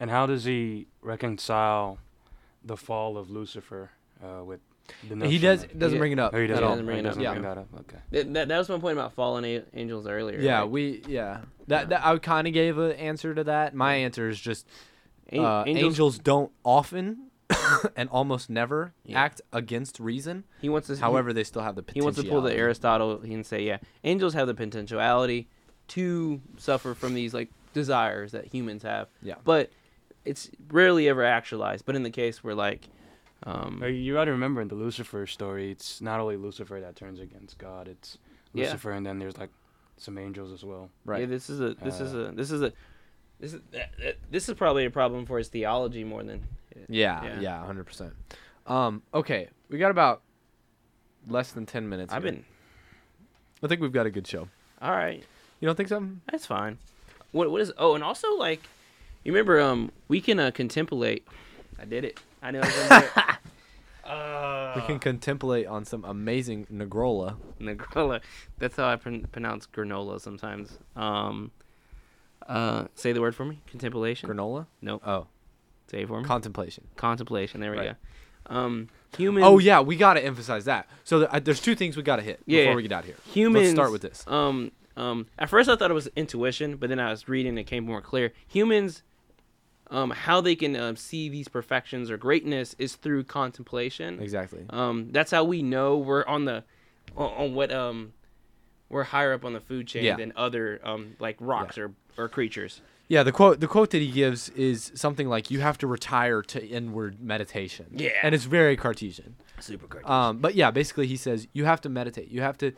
And 0.00 0.10
how 0.10 0.26
does 0.26 0.44
he 0.44 0.86
reconcile 1.02 1.98
the 2.64 2.76
fall 2.76 3.16
of 3.18 3.30
Lucifer 3.30 3.90
uh, 4.22 4.44
with 4.44 4.60
the 5.08 5.26
He 5.28 5.38
does 5.38 5.64
of- 5.64 5.76
doesn't 5.78 5.96
Yeah. 5.96 5.98
bring 5.98 6.12
it 6.12 6.18
up 6.20 6.32
Oh, 6.34 6.40
he 6.40 6.46
doesn't, 6.46 6.62
all. 6.62 6.70
doesn't 6.70 6.86
bring 6.86 6.96
he 6.98 7.00
it 7.00 7.06
up. 7.06 7.10
doesn't 7.10 7.22
Yeah. 7.22 7.30
bring 7.32 7.42
that 7.42 7.58
up. 7.58 7.68
Okay. 7.80 7.98
that, 8.10 8.34
that, 8.34 8.48
that 8.48 8.58
was 8.58 8.68
my 8.68 8.78
point 8.78 8.96
about 8.98 9.12
fallen 9.14 9.44
a- 9.44 9.64
angels 9.74 10.06
earlier. 10.06 10.38
Yeah, 10.40 10.60
like, 10.62 10.70
we 10.70 11.02
yeah. 11.08 11.40
That, 11.66 11.88
that 11.88 12.04
I 12.06 12.16
kind 12.18 12.46
of 12.46 12.52
gave 12.54 12.78
an 12.78 12.92
answer 12.92 13.34
to 13.34 13.42
that. 13.44 13.74
My 13.74 13.94
answer 13.94 14.28
is 14.28 14.38
just 14.40 14.66
an- 15.30 15.40
uh, 15.44 15.64
angels, 15.66 16.18
don't 16.18 16.52
often 16.64 17.30
and 17.96 18.08
almost 18.10 18.50
never 18.50 18.92
Yeah. 19.04 19.20
act 19.20 19.40
against 19.52 19.98
reason. 20.00 20.44
He 20.60 20.68
wants 20.68 20.88
to. 20.88 20.96
However, 20.96 21.32
they 21.32 21.44
still 21.44 21.62
have 21.62 21.76
the 21.76 21.84
he 21.94 22.00
wants 22.00 22.20
to 22.20 22.28
pull 22.28 22.40
the 22.42 22.54
Aristotle 22.54 23.20
and 23.22 23.44
say, 23.46 23.62
yeah, 23.62 23.78
angels 24.04 24.34
have 24.34 24.46
the 24.46 24.54
potentiality 24.54 25.48
to 25.88 26.40
suffer 26.58 26.94
from 26.94 27.14
these 27.14 27.32
like 27.32 27.48
desires 27.72 28.32
that 28.32 28.46
humans 28.46 28.82
have. 28.82 29.08
Yeah. 29.22 29.36
But 29.44 29.70
it's 30.24 30.50
rarely 30.70 31.08
ever 31.08 31.24
actualized. 31.24 31.86
But 31.86 31.96
in 31.96 32.02
the 32.02 32.10
case 32.10 32.44
where 32.44 32.54
like, 32.54 32.88
um, 33.44 33.82
You 33.82 34.12
got 34.14 34.24
to 34.26 34.32
remember 34.32 34.60
in 34.60 34.68
the 34.68 34.74
Lucifer 34.74 35.26
story, 35.26 35.70
it's 35.70 36.00
not 36.02 36.20
only 36.20 36.36
Lucifer 36.36 36.80
that 36.80 36.96
turns 36.96 37.20
against 37.20 37.56
God. 37.56 37.88
It's 37.88 38.18
Yeah. 38.52 38.64
Lucifer, 38.64 38.90
and 38.92 39.06
then 39.06 39.18
there's 39.18 39.38
like 39.38 39.50
some 39.96 40.18
angels 40.18 40.52
as 40.52 40.64
well. 40.64 40.90
Right. 41.06 41.20
Yeah, 41.20 41.26
this 41.26 41.48
is 41.48 41.60
a 41.60 41.74
this 41.74 42.00
is 42.00 42.14
Uh, 42.14 42.18
a 42.18 42.32
this 42.32 42.50
is 42.50 42.60
a 42.62 42.72
this 43.40 43.54
is 43.54 43.60
that- 43.72 43.90
that- 43.98 44.16
this 44.30 44.48
is 44.48 44.54
probably 44.56 44.84
a 44.84 44.90
problem 44.90 45.26
for 45.26 45.38
his 45.38 45.48
theology 45.48 46.04
more 46.04 46.22
than 46.22 46.42
Yeah, 46.88 47.22
Yeah. 47.24 47.40
yeah, 47.40 47.66
hundred 47.66 47.84
percent. 47.86 48.14
Um, 48.66 49.02
okay, 49.12 49.48
we 49.68 49.78
got 49.78 49.90
about 49.90 50.22
less 51.28 51.52
than 51.52 51.66
ten 51.66 51.88
minutes. 51.88 52.12
I've 52.12 52.22
here. 52.22 52.32
been 52.32 52.44
I 53.62 53.66
think 53.66 53.80
we've 53.80 53.92
got 53.92 54.06
a 54.06 54.10
good 54.10 54.26
show. 54.26 54.48
all 54.80 54.92
right. 54.92 55.22
You 55.60 55.66
don't 55.66 55.74
think 55.74 55.88
so? 55.88 56.06
That's 56.30 56.46
fine. 56.46 56.78
What 57.32 57.50
what 57.50 57.60
is? 57.60 57.72
Oh, 57.78 57.94
and 57.94 58.04
also 58.04 58.34
like, 58.36 58.62
you 59.24 59.32
remember 59.32 59.60
um 59.60 59.90
we 60.08 60.20
can 60.20 60.38
uh, 60.38 60.50
contemplate. 60.52 61.26
I 61.78 61.84
did 61.84 62.04
it. 62.04 62.18
I 62.42 62.50
know. 62.52 62.60
I 62.60 62.66
was 62.66 62.74
gonna 62.88 63.00
do 63.00 63.06
it. 63.06 63.24
Uh, 64.04 64.72
we 64.74 64.80
can 64.86 64.98
contemplate 64.98 65.66
on 65.66 65.84
some 65.84 66.02
amazing 66.02 66.64
Negrola. 66.72 67.36
Negrola. 67.60 68.22
That's 68.58 68.76
how 68.76 68.88
I 68.88 68.96
pron- 68.96 69.26
pronounce 69.32 69.66
granola 69.66 70.18
sometimes. 70.18 70.78
Um, 70.96 71.50
uh, 72.48 72.86
say 72.94 73.12
the 73.12 73.20
word 73.20 73.34
for 73.34 73.44
me. 73.44 73.60
Contemplation. 73.70 74.28
Granola? 74.28 74.66
Nope. 74.82 75.02
Oh, 75.06 75.26
Say 75.90 76.02
it 76.02 76.08
for 76.08 76.20
me. 76.20 76.24
contemplation. 76.26 76.86
Contemplation. 76.96 77.60
There 77.60 77.70
we 77.72 77.78
Right. 77.78 77.96
go. 78.48 78.54
Um, 78.54 78.88
humans. 79.16 79.44
Oh 79.46 79.58
yeah, 79.58 79.80
we 79.80 79.96
got 79.96 80.14
to 80.14 80.24
emphasize 80.24 80.64
that. 80.64 80.88
So 81.04 81.18
th- 81.20 81.30
uh, 81.32 81.40
there's 81.40 81.60
two 81.60 81.74
things 81.74 81.96
we 81.96 82.02
got 82.02 82.16
to 82.16 82.22
hit 82.22 82.40
Yeah, 82.46 82.60
before 82.60 82.72
yeah. 82.72 82.76
we 82.76 82.82
get 82.82 82.92
out 82.92 83.04
here. 83.04 83.16
humans. 83.32 83.64
Let's 83.66 83.74
start 83.76 83.92
with 83.92 84.02
this. 84.02 84.24
Um, 84.26 84.72
um, 84.96 85.26
at 85.38 85.48
first 85.50 85.68
I 85.68 85.76
thought 85.76 85.90
it 85.90 85.94
was 85.94 86.08
intuition, 86.16 86.76
but 86.76 86.88
then 86.88 86.98
I 86.98 87.10
was 87.10 87.28
reading 87.28 87.50
and 87.50 87.58
it 87.58 87.64
came 87.66 87.84
more 87.84 88.00
clear. 88.00 88.32
Humans, 88.48 89.02
um, 89.90 90.10
how 90.10 90.40
they 90.40 90.54
can 90.56 90.76
um, 90.76 90.96
see 90.96 91.28
these 91.28 91.48
perfections 91.48 92.10
or 92.10 92.16
greatness 92.16 92.74
is 92.78 92.96
through 92.96 93.24
contemplation. 93.24 94.20
Exactly. 94.20 94.64
Um, 94.70 95.08
that's 95.12 95.30
how 95.30 95.44
we 95.44 95.62
know 95.62 95.96
we're 95.98 96.24
on 96.26 96.44
the, 96.46 96.64
on, 97.16 97.30
on 97.32 97.54
what 97.54 97.70
um, 97.72 98.12
we're 98.88 99.04
higher 99.04 99.32
up 99.34 99.44
on 99.44 99.52
the 99.52 99.60
food 99.60 99.86
chain 99.86 100.04
Yeah. 100.04 100.16
than 100.16 100.32
other 100.36 100.80
um 100.82 101.16
like 101.18 101.36
rocks 101.40 101.76
or 101.78 101.92
or 102.18 102.28
creatures. 102.28 102.82
Yeah, 103.08 103.22
the 103.22 103.32
quote 103.32 103.60
the 103.60 103.66
quote 103.66 103.90
that 103.90 104.02
he 104.02 104.10
gives 104.10 104.50
is 104.50 104.92
something 104.94 105.28
like 105.28 105.50
you 105.50 105.60
have 105.60 105.78
to 105.78 105.86
retire 105.86 106.42
to 106.42 106.66
inward 106.66 107.20
meditation. 107.20 107.86
Yeah. 107.92 108.10
And 108.22 108.34
it's 108.34 108.44
very 108.44 108.76
Cartesian. 108.76 109.36
Super 109.60 109.86
Cartesian. 109.86 110.12
Um, 110.12 110.38
but 110.38 110.54
yeah, 110.54 110.70
basically 110.70 111.06
he 111.06 111.16
says 111.16 111.48
you 111.54 111.64
have 111.64 111.80
to 111.82 111.88
meditate. 111.88 112.28
You 112.28 112.42
have 112.42 112.58
to 112.58 112.72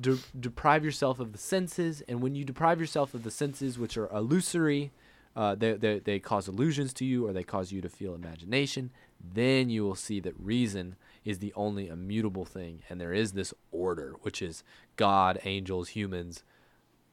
de- 0.00 0.18
deprive 0.38 0.84
yourself 0.84 1.20
of 1.20 1.32
the 1.32 1.38
senses, 1.38 2.02
and 2.08 2.22
when 2.22 2.34
you 2.34 2.44
deprive 2.44 2.80
yourself 2.80 3.12
of 3.12 3.24
the 3.24 3.30
senses, 3.30 3.78
which 3.78 3.98
are 3.98 4.08
illusory, 4.08 4.90
uh, 5.36 5.54
they, 5.54 5.74
they 5.74 5.98
they 5.98 6.18
cause 6.18 6.48
illusions 6.48 6.94
to 6.94 7.04
you, 7.04 7.26
or 7.26 7.34
they 7.34 7.44
cause 7.44 7.70
you 7.70 7.82
to 7.82 7.90
feel 7.90 8.14
imagination. 8.14 8.90
Then 9.20 9.68
you 9.68 9.84
will 9.84 9.94
see 9.94 10.18
that 10.20 10.38
reason 10.38 10.96
is 11.26 11.40
the 11.40 11.52
only 11.54 11.88
immutable 11.88 12.46
thing, 12.46 12.82
and 12.88 12.98
there 12.98 13.12
is 13.12 13.32
this 13.32 13.52
order, 13.70 14.14
which 14.22 14.40
is 14.40 14.64
God, 14.96 15.38
angels, 15.44 15.90
humans, 15.90 16.42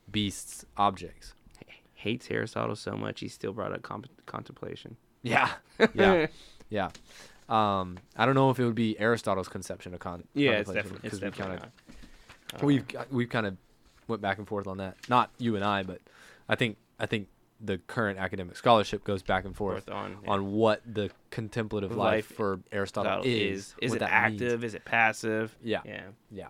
beasts, 0.10 0.66
objects. 0.78 1.34
Hates 2.02 2.30
Aristotle 2.32 2.76
so 2.76 2.94
much 2.98 3.20
he 3.20 3.28
still 3.28 3.54
brought 3.54 3.72
up 3.74 3.82
comp- 3.84 4.08
contemplation. 4.26 4.98
Yeah, 5.24 5.50
yeah, 5.94 6.28
yeah. 6.70 6.90
Um, 7.50 7.98
I 8.16 8.26
don't 8.26 8.36
know 8.36 8.50
if 8.50 8.60
it 8.60 8.66
would 8.66 8.76
be 8.76 8.98
Aristotle's 9.00 9.48
conception 9.48 9.94
of 9.94 10.00
con. 10.00 10.24
Yeah, 10.34 10.64
contemplation, 10.64 10.84
definitely 10.84 11.08
it's 11.10 11.20
definitely 11.20 11.58
kinda- 11.58 11.72
not. 12.54 12.64
Uh, 12.64 12.66
we've 12.66 12.86
we've 13.12 13.30
kind 13.30 13.46
of 13.46 13.58
went 14.08 14.22
back 14.22 14.38
and 14.38 14.48
forth 14.48 14.68
on 14.68 14.78
that. 14.78 14.98
Not 15.10 15.30
you 15.38 15.56
and 15.56 15.64
I, 15.64 15.84
but 15.84 16.02
I 16.50 16.56
think 16.56 16.78
I 17.00 17.06
think 17.06 17.28
the 17.64 17.78
current 17.78 18.18
academic 18.18 18.56
scholarship 18.58 19.04
goes 19.04 19.22
back 19.22 19.46
and 19.46 19.56
forth, 19.56 19.86
Forth 19.86 19.96
on, 19.96 20.18
yeah. 20.24 20.32
on 20.32 20.52
what 20.52 20.82
the 20.92 21.12
contemplative 21.30 21.92
life, 21.96 21.98
Life 22.30 22.36
for 22.36 22.60
Aristotle 22.72 23.22
is. 23.24 23.28
is 23.28 23.76
is 23.82 23.94
it 23.94 24.00
that 24.00 24.30
means. 24.32 24.42
active? 24.42 24.64
Is 24.64 24.74
it 24.74 24.84
passive? 24.84 25.56
Yeah. 25.64 25.82
Yeah. 25.86 26.02
Yeah. 26.32 26.48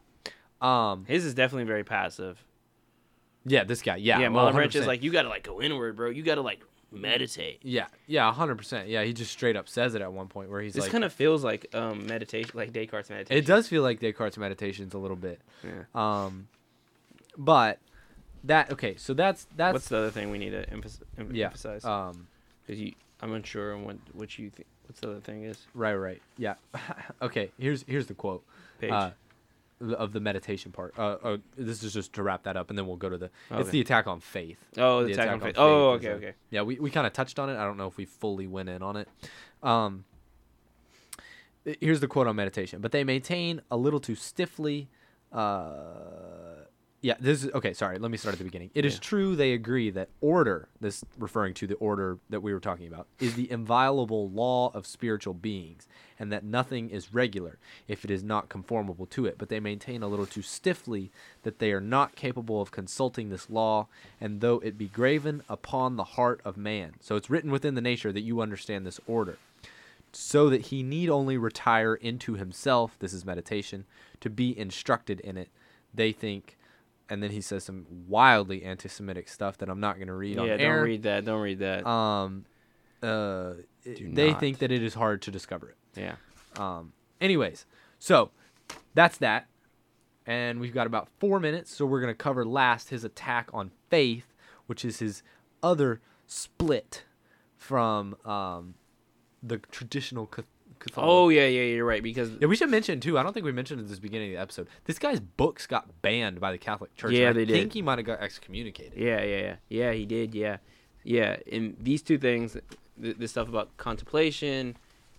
Um. 0.61 1.03
His 1.05 1.25
is 1.25 1.33
definitely 1.33 1.65
very 1.65 1.83
passive. 1.83 2.41
Yeah. 3.45 3.63
This 3.63 3.81
guy. 3.81 3.97
Yeah. 3.97 4.19
Yeah, 4.19 4.29
Mullen 4.29 4.57
is 4.69 4.87
like 4.87 5.03
you 5.03 5.11
got 5.11 5.23
to 5.23 5.29
like 5.29 5.43
go 5.43 5.61
inward, 5.61 5.95
bro. 5.95 6.09
You 6.09 6.23
got 6.23 6.35
to 6.35 6.41
like 6.41 6.61
meditate. 6.91 7.59
Yeah. 7.63 7.87
Yeah. 8.07 8.31
hundred 8.33 8.57
percent. 8.57 8.87
Yeah. 8.87 9.03
He 9.03 9.13
just 9.13 9.31
straight 9.31 9.55
up 9.55 9.67
says 9.69 9.95
it 9.95 10.01
at 10.01 10.11
one 10.11 10.27
point 10.27 10.49
where 10.49 10.61
he's 10.61 10.73
This 10.73 10.83
like, 10.83 10.91
kind 10.91 11.03
of 11.03 11.13
feels 11.13 11.43
like 11.43 11.73
um 11.73 12.05
meditation, 12.07 12.51
like 12.53 12.73
Descartes 12.73 13.09
meditation. 13.09 13.37
It 13.37 13.45
does 13.47 13.67
feel 13.67 13.83
like 13.83 13.99
Descartes' 13.99 14.37
meditations 14.37 14.93
a 14.93 14.97
little 14.97 15.17
bit. 15.17 15.41
Yeah. 15.63 15.83
Um, 15.95 16.47
but 17.37 17.79
that 18.43 18.71
okay. 18.71 18.95
So 18.97 19.13
that's 19.13 19.47
that's 19.55 19.73
What's 19.73 19.89
the 19.89 19.97
other 19.97 20.11
thing 20.11 20.31
we 20.31 20.37
need 20.37 20.51
to 20.51 20.69
emphasize? 20.69 21.01
yeah. 21.31 21.45
emphasize? 21.45 21.85
Um, 21.85 22.27
Because 22.65 22.81
you, 22.81 22.93
I'm 23.21 23.33
unsure 23.33 23.73
on 23.73 23.85
what 23.85 23.97
what 24.13 24.37
you 24.37 24.49
think. 24.49 24.67
What's 24.87 24.99
the 24.99 25.11
other 25.11 25.19
thing 25.21 25.43
is? 25.43 25.67
right. 25.73 25.93
Right. 25.93 26.21
Yeah. 26.37 26.55
okay. 27.21 27.51
Here's 27.57 27.83
here's 27.87 28.07
the 28.07 28.13
quote. 28.13 28.43
Page. 28.79 28.91
Uh, 28.91 29.11
of 29.97 30.13
the 30.13 30.19
meditation 30.19 30.71
part. 30.71 30.93
Uh, 30.97 31.17
uh, 31.23 31.37
this 31.57 31.83
is 31.83 31.93
just 31.93 32.13
to 32.13 32.23
wrap 32.23 32.43
that 32.43 32.55
up, 32.57 32.69
and 32.69 32.77
then 32.77 32.87
we'll 32.87 32.97
go 32.97 33.09
to 33.09 33.17
the. 33.17 33.29
It's 33.51 33.69
the 33.69 33.81
attack 33.81 34.07
on 34.07 34.19
faith. 34.19 34.57
Oh, 34.77 35.03
the 35.03 35.13
attack 35.13 35.29
on 35.29 35.39
faith. 35.39 35.55
Oh, 35.57 35.93
is 35.95 35.97
okay, 35.99 36.07
a- 36.07 36.15
okay. 36.15 36.33
Yeah, 36.49 36.61
we, 36.63 36.79
we 36.79 36.89
kind 36.91 37.07
of 37.07 37.13
touched 37.13 37.39
on 37.39 37.49
it. 37.49 37.57
I 37.57 37.63
don't 37.63 37.77
know 37.77 37.87
if 37.87 37.97
we 37.97 38.05
fully 38.05 38.47
went 38.47 38.69
in 38.69 38.81
on 38.81 38.95
it. 38.97 39.07
Um, 39.63 40.05
here's 41.79 41.99
the 41.99 42.07
quote 42.07 42.27
on 42.27 42.35
meditation. 42.35 42.81
But 42.81 42.91
they 42.91 43.03
maintain 43.03 43.61
a 43.69 43.77
little 43.77 43.99
too 43.99 44.15
stiffly. 44.15 44.89
Uh, 45.31 46.60
yeah, 47.01 47.15
this 47.19 47.43
is 47.43 47.51
okay. 47.51 47.73
Sorry, 47.73 47.97
let 47.97 48.11
me 48.11 48.17
start 48.17 48.33
at 48.33 48.37
the 48.37 48.43
beginning. 48.43 48.69
It 48.75 48.85
is 48.85 48.93
Yeah. 48.93 48.99
true 48.99 49.35
they 49.35 49.53
agree 49.53 49.89
that 49.89 50.09
order, 50.21 50.69
this 50.79 51.03
referring 51.17 51.55
to 51.55 51.65
the 51.67 51.73
order 51.75 52.19
that 52.29 52.41
we 52.41 52.53
were 52.53 52.59
talking 52.59 52.87
about, 52.87 53.07
is 53.19 53.33
the 53.35 53.49
inviolable 53.51 54.29
law 54.29 54.71
of 54.75 54.85
spiritual 54.85 55.33
beings, 55.33 55.87
and 56.19 56.31
that 56.31 56.43
nothing 56.43 56.91
is 56.91 57.11
regular 57.11 57.57
if 57.87 58.05
it 58.05 58.11
is 58.11 58.23
not 58.23 58.49
conformable 58.49 59.07
to 59.07 59.25
it. 59.25 59.37
But 59.39 59.49
they 59.49 59.59
maintain 59.59 60.03
a 60.03 60.07
little 60.07 60.27
too 60.27 60.43
stiffly 60.43 61.11
that 61.41 61.57
they 61.57 61.71
are 61.71 61.81
not 61.81 62.15
capable 62.15 62.61
of 62.61 62.69
consulting 62.69 63.29
this 63.29 63.49
law, 63.49 63.87
and 64.19 64.39
though 64.39 64.59
it 64.59 64.77
be 64.77 64.87
graven 64.87 65.41
upon 65.49 65.95
the 65.95 66.03
heart 66.03 66.39
of 66.45 66.55
man, 66.55 66.93
so 66.99 67.15
it's 67.15 67.31
written 67.31 67.49
within 67.51 67.73
the 67.73 67.81
nature 67.81 68.11
that 68.11 68.21
you 68.21 68.41
understand 68.41 68.85
this 68.85 68.99
order 69.07 69.37
so 70.13 70.49
that 70.49 70.63
he 70.67 70.83
need 70.83 71.09
only 71.09 71.37
retire 71.37 71.95
into 71.95 72.33
himself 72.33 72.97
this 72.99 73.13
is 73.13 73.23
meditation 73.25 73.85
to 74.19 74.29
be 74.29 74.57
instructed 74.59 75.21
in 75.21 75.37
it 75.37 75.47
they 75.93 76.11
think 76.11 76.57
and 77.09 77.21
then 77.21 77.31
he 77.31 77.41
says 77.41 77.63
some 77.63 77.85
wildly 78.07 78.63
anti-semitic 78.63 79.27
stuff 79.27 79.57
that 79.57 79.69
i'm 79.69 79.79
not 79.79 79.95
going 79.95 80.07
to 80.07 80.13
read 80.13 80.37
on 80.37 80.47
yeah, 80.47 80.53
air 80.53 80.77
don't 80.77 80.85
read 80.85 81.03
that. 81.03 81.25
Don't 81.25 81.41
read 81.41 81.59
that. 81.59 81.87
um 81.87 82.45
uh 83.03 83.53
Do 83.83 84.09
they 84.13 84.33
think 84.33 84.59
that 84.59 84.71
it 84.71 84.83
is 84.83 84.93
hard 84.93 85.21
to 85.23 85.31
discover 85.31 85.69
it 85.69 85.77
yeah. 85.99 86.15
um 86.57 86.93
anyways 87.19 87.65
so 87.99 88.31
that's 88.93 89.17
that 89.19 89.47
and 90.25 90.59
we've 90.59 90.73
got 90.73 90.85
about 90.87 91.09
four 91.19 91.39
minutes 91.39 91.75
so 91.75 91.85
we're 91.85 92.01
going 92.01 92.13
to 92.13 92.17
cover 92.17 92.45
last 92.45 92.89
his 92.89 93.03
attack 93.03 93.49
on 93.53 93.71
faith 93.89 94.33
which 94.67 94.85
is 94.85 94.99
his 94.99 95.23
other 95.63 95.99
split 96.27 97.03
from 97.57 98.15
um 98.25 98.75
the 99.43 99.57
traditional 99.57 100.27
Cath- 100.27 100.45
Catholic 100.89 101.05
Oh 101.07 101.29
yeah, 101.29 101.47
yeah, 101.47 101.61
you're 101.63 101.85
right. 101.85 102.01
Because 102.03 102.31
yeah, 102.39 102.47
we 102.47 102.55
should 102.55 102.69
mention 102.69 102.99
too. 102.99 103.17
I 103.17 103.23
don't 103.23 103.33
think 103.33 103.45
we 103.45 103.51
mentioned 103.51 103.79
at 103.79 103.87
this 103.87 103.99
beginning 103.99 104.29
of 104.31 104.35
the 104.37 104.41
episode. 104.41 104.67
This 104.85 104.99
guy's 104.99 105.19
books 105.19 105.67
got 105.67 106.01
banned 106.01 106.39
by 106.39 106.51
the 106.51 106.57
Catholic 106.57 106.95
Church. 106.95 107.11
Yeah, 107.13 107.29
I 107.29 107.33
they 107.33 107.45
think 107.45 107.73
he 107.73 107.81
might 107.81 107.99
have 107.99 108.05
got 108.05 108.19
excommunicated. 108.21 108.93
Yeah, 108.97 109.23
yeah, 109.23 109.37
yeah, 109.39 109.55
yeah. 109.69 109.91
He 109.93 110.05
did. 110.05 110.33
Yeah, 110.35 110.57
yeah. 111.03 111.37
And 111.51 111.75
these 111.79 112.01
two 112.01 112.17
things, 112.17 112.57
th- 113.01 113.17
this 113.17 113.31
stuff 113.31 113.47
about 113.47 113.75
contemplation, 113.77 114.75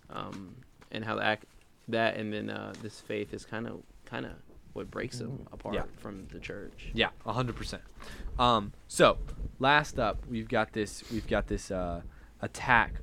um, 0.09 0.55
and 0.91 1.03
how 1.05 1.15
the 1.15 1.23
act 1.25 1.45
that, 1.87 2.17
and 2.17 2.31
then 2.33 2.49
uh, 2.49 2.73
this 2.81 3.01
faith 3.01 3.33
is 3.33 3.45
kind 3.45 3.67
of, 3.67 3.81
kind 4.05 4.25
of 4.25 4.31
what 4.73 4.89
breaks 4.89 5.19
them 5.19 5.45
apart 5.51 5.75
Yeah. 5.75 5.83
from 5.97 6.27
the 6.31 6.39
church. 6.39 6.89
Yeah, 6.93 7.09
hundred 7.25 7.55
percent. 7.55 7.83
Um, 8.39 8.73
so 8.87 9.17
last 9.59 9.99
up, 9.99 10.25
we've 10.29 10.47
got 10.47 10.73
this. 10.73 11.03
We've 11.11 11.27
got 11.27 11.47
this 11.47 11.69
uh, 11.71 12.01
attack 12.41 12.95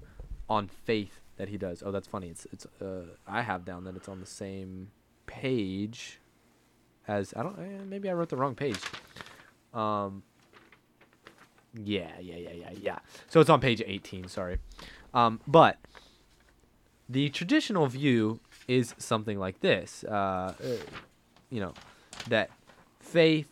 on 0.49 0.67
faith 0.67 1.20
that 1.41 1.49
he 1.49 1.57
does. 1.57 1.83
Oh, 1.83 1.91
that's 1.91 2.07
funny. 2.07 2.29
It's 2.29 2.47
it's. 2.53 2.67
Uh, 2.83 3.17
I 3.27 3.41
have 3.41 3.65
down 3.65 3.85
that 3.85 3.97
it's 3.97 4.09
on 4.11 4.21
the 4.21 4.27
same 4.27 4.91
page 5.25 6.21
as 7.09 7.33
I 7.35 7.43
don't. 7.43 7.59
eh, 7.59 7.83
Maybe 7.89 8.11
I 8.11 8.13
wrote 8.13 8.29
the 8.29 8.37
wrong 8.37 8.55
page. 8.55 8.79
Um. 9.73 10.23
Yeah, 11.75 12.11
yeah, 12.21 12.37
yeah, 12.37 12.53
yeah, 12.53 12.71
yeah. 12.83 12.99
So 13.29 13.41
it's 13.41 13.49
on 13.49 13.59
page 13.61 13.81
18. 13.87 14.29
Sorry, 14.29 14.59
um, 15.15 15.41
but 15.47 15.79
the 17.09 17.31
traditional 17.31 17.87
view 17.87 18.41
is 18.69 18.95
something 18.99 19.39
like 19.39 19.61
this. 19.61 20.05
Uh, 20.05 20.11
uh, 20.13 20.53
you 21.49 21.61
know, 21.61 21.73
that 22.29 22.51
faith 22.99 23.49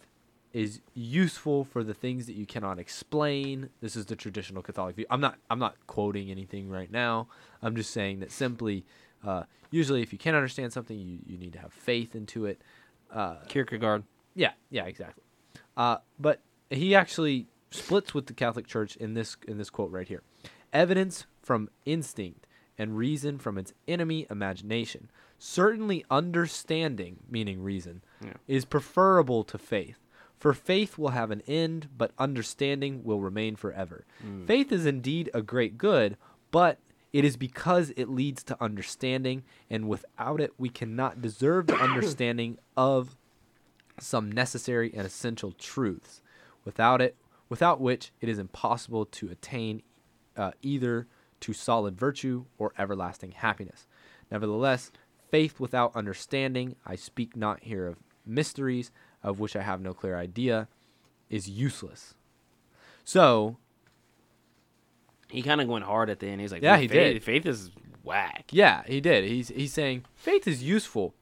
is 0.53 0.80
useful 0.94 1.64
for 1.64 1.84
the 1.84 1.94
things 1.94 2.26
that 2.26 2.34
you 2.34 2.46
cannot 2.46 2.78
explain. 2.78 3.68
This 3.80 3.96
is 3.96 4.07
the 4.07 4.16
traditional 4.16 4.62
Catholic 4.62 4.96
view. 4.96 5.07
I'm 5.11 5.20
not 5.20 5.36
I'm 5.51 5.59
not 5.59 5.76
quoting 5.86 6.30
anything 6.30 6.68
right 6.68 6.90
now. 6.90 7.28
I'm 7.62 7.76
just 7.76 7.90
saying 7.90 8.20
that 8.20 8.32
simply 8.32 8.84
uh, 9.26 9.42
usually 9.70 10.03
if 10.03 10.12
you 10.12 10.18
can't 10.18 10.36
understand 10.36 10.72
something 10.72 10.99
you, 10.99 11.18
you 11.26 11.36
need 11.38 11.53
to 11.53 11.59
have 11.59 11.72
faith 11.72 12.14
into 12.14 12.46
it. 12.46 12.61
Uh, 13.11 13.36
Kierkegaard. 13.49 14.05
yeah, 14.34 14.53
yeah, 14.70 14.84
exactly. 14.86 15.22
Uh, 15.76 15.99
but 16.18 16.40
he 16.70 16.94
actually 16.94 17.46
splits 17.70 18.14
with 18.14 18.26
the 18.26 18.32
Catholic 18.34 18.66
Church 18.66 18.96
in 18.96 19.14
this 19.14 19.36
in 19.46 19.59
this 19.59 19.70
quote 19.70 19.90
right 19.90 20.09
here. 20.09 20.22
Evidence 20.72 21.26
from 21.42 21.68
instinct 21.84 22.46
and 22.78 22.96
reason 22.96 23.38
from 23.38 23.59
its 23.59 23.72
enemy 23.86 24.26
imagination. 24.30 25.11
Certainly 25.38 26.05
understanding, 26.11 27.18
meaning 27.30 27.62
reason, 27.62 28.03
Yeah. 28.24 28.34
is 28.46 28.64
preferable 28.64 29.44
to 29.44 29.59
faith. 29.59 29.99
For 30.39 30.55
faith 30.55 30.97
will 30.99 31.11
have 31.11 31.30
an 31.30 31.43
end, 31.47 31.89
but 31.97 32.12
understanding 32.18 33.03
will 33.03 33.20
remain 33.20 33.57
forever. 33.57 34.05
Faith 34.47 34.70
is 34.70 34.86
indeed 34.86 35.30
a 35.34 35.43
great 35.43 35.76
good, 35.76 36.16
but 36.51 36.78
it 37.12 37.24
is 37.24 37.36
because 37.36 37.91
it 37.97 38.09
leads 38.09 38.45
to 38.45 38.62
understanding, 38.62 39.43
and 39.68 39.89
without 39.89 40.41
it, 40.41 40.53
we 40.59 40.68
cannot 40.68 41.20
deserve 41.20 41.66
the 41.66 41.74
understanding 41.80 42.59
of 42.76 43.16
some 43.99 44.30
necessary 44.30 44.93
and 44.95 45.07
essential 45.07 45.53
truths. 45.53 46.22
Without 46.64 47.01
it, 47.01 47.16
without 47.49 47.80
which 47.80 48.12
it 48.20 48.28
is 48.28 48.39
impossible 48.39 49.07
to 49.07 49.30
attain 49.30 49.82
uh, 50.36 50.53
either 50.62 51.09
to 51.41 51.53
solid 51.53 51.99
virtue 51.99 52.45
or 52.59 52.72
everlasting 52.78 53.32
happiness. 53.32 53.86
Nevertheless, 54.30 54.93
faith 55.30 55.59
without 55.59 55.97
understanding, 55.97 56.76
I 56.86 56.95
speak 56.95 57.36
not 57.36 57.64
here 57.64 57.86
of 57.86 57.97
mysteries 58.26 58.93
of 59.22 59.40
which 59.40 59.54
I 59.56 59.62
have 59.62 59.80
no 59.80 59.92
clear 59.94 60.16
idea, 60.16 60.68
is 61.30 61.48
useless. 61.48 62.14
So, 63.04 63.56
He 65.30 65.42
kind 65.42 65.60
of 65.60 65.68
went 65.68 65.84
hard 65.84 66.08
at 66.10 66.20
the 66.20 66.26
end. 66.28 66.40
He's 66.40 66.52
like, 66.52 66.62
Yeah, 66.62 66.76
he 66.78 66.88
faith, 66.88 67.12
did. 67.14 67.22
Faith 67.24 67.46
is 67.46 67.70
whack. 68.02 68.46
yeah, 68.50 68.82
he 68.86 69.00
did. 69.00 69.24
He's 69.24 69.48
he's 69.48 69.72
saying 69.72 70.04
faith 70.14 70.46
is 70.48 70.62
useful 70.62 71.14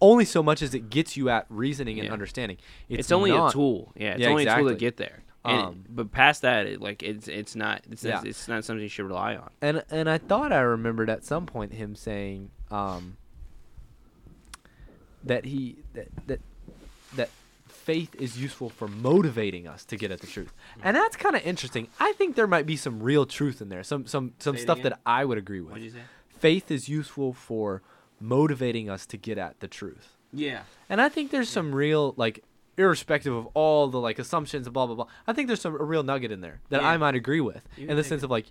only 0.00 0.24
so 0.24 0.42
much 0.42 0.60
as 0.60 0.74
it 0.74 0.90
gets 0.90 1.16
you 1.16 1.28
at 1.30 1.46
reasoning 1.48 1.98
and 2.00 2.06
Yeah. 2.08 2.12
understanding. 2.12 2.56
It's, 2.88 3.12
only 3.12 3.30
not- 3.30 3.50
a 3.50 3.52
tool. 3.52 3.92
Yeah, 3.96 4.12
it's 4.12 4.20
Yeah, 4.22 4.28
only 4.28 4.44
a 4.46 4.56
tool 4.56 4.68
to 4.68 4.74
get 4.74 4.96
there. 4.96 5.22
And 5.44 5.60
Um, 5.60 5.84
but 5.88 6.10
past 6.10 6.42
that, 6.42 6.66
it, 6.66 6.80
like 6.80 7.02
it's 7.02 7.28
it's 7.28 7.54
not 7.54 7.82
it's, 7.90 8.02
Yeah. 8.02 8.22
it's 8.24 8.48
not 8.48 8.64
something 8.64 8.82
you 8.82 8.88
should 8.88 9.04
rely 9.06 9.36
on. 9.36 9.50
and 9.62 9.84
and 9.90 10.08
I 10.10 10.18
thought 10.18 10.52
I 10.52 10.60
remembered 10.60 11.08
at 11.10 11.22
some 11.24 11.46
point 11.46 11.74
him 11.74 11.94
saying 11.94 12.50
um, 12.70 13.18
that 15.22 15.44
he 15.44 15.76
that 15.92 16.08
that 16.26 16.40
that 17.16 17.30
faith 17.68 18.14
is 18.16 18.38
useful 18.40 18.70
for 18.70 18.88
motivating 18.88 19.66
us 19.68 19.84
to 19.84 19.96
get 19.96 20.10
at 20.10 20.20
the 20.20 20.26
truth, 20.26 20.52
hmm. 20.74 20.80
and 20.84 20.96
that's 20.96 21.16
kind 21.16 21.36
of 21.36 21.42
interesting. 21.46 21.88
I 22.00 22.12
think 22.12 22.36
there 22.36 22.46
might 22.46 22.66
be 22.66 22.76
some 22.76 23.02
real 23.02 23.26
truth 23.26 23.60
in 23.60 23.68
there, 23.68 23.82
some 23.82 24.06
some 24.06 24.32
some 24.38 24.56
Say 24.56 24.62
stuff 24.62 24.82
that 24.82 24.98
I 25.04 25.24
would 25.24 25.38
agree 25.38 25.60
with. 25.60 25.72
What'd 25.72 25.84
you 25.84 25.90
say? 25.90 26.02
Faith 26.38 26.70
is 26.70 26.88
useful 26.88 27.32
for 27.32 27.82
motivating 28.20 28.88
us 28.90 29.06
to 29.06 29.16
get 29.16 29.38
at 29.38 29.60
the 29.60 29.68
truth. 29.68 30.16
Yeah. 30.32 30.62
And 30.88 31.00
I 31.00 31.08
think 31.08 31.30
there's 31.30 31.48
some 31.48 31.74
real 31.74 32.14
like 32.16 32.44
irrespective 32.76 33.32
of 33.32 33.46
all 33.54 33.86
the 33.88 34.00
like 34.00 34.18
assumptions 34.18 34.66
and 34.66 34.74
blah 34.74 34.86
blah 34.86 34.96
blah. 34.96 35.06
I 35.26 35.32
think 35.32 35.48
there's 35.48 35.60
some 35.60 35.74
a 35.74 35.84
real 35.84 36.02
nugget 36.02 36.32
in 36.32 36.40
there 36.40 36.60
that 36.70 36.82
I 36.82 36.96
might 36.96 37.14
agree 37.14 37.40
with 37.40 37.66
You 37.76 37.88
in 37.88 37.96
the 37.96 38.04
sense 38.04 38.22
of 38.22 38.30
like 38.30 38.46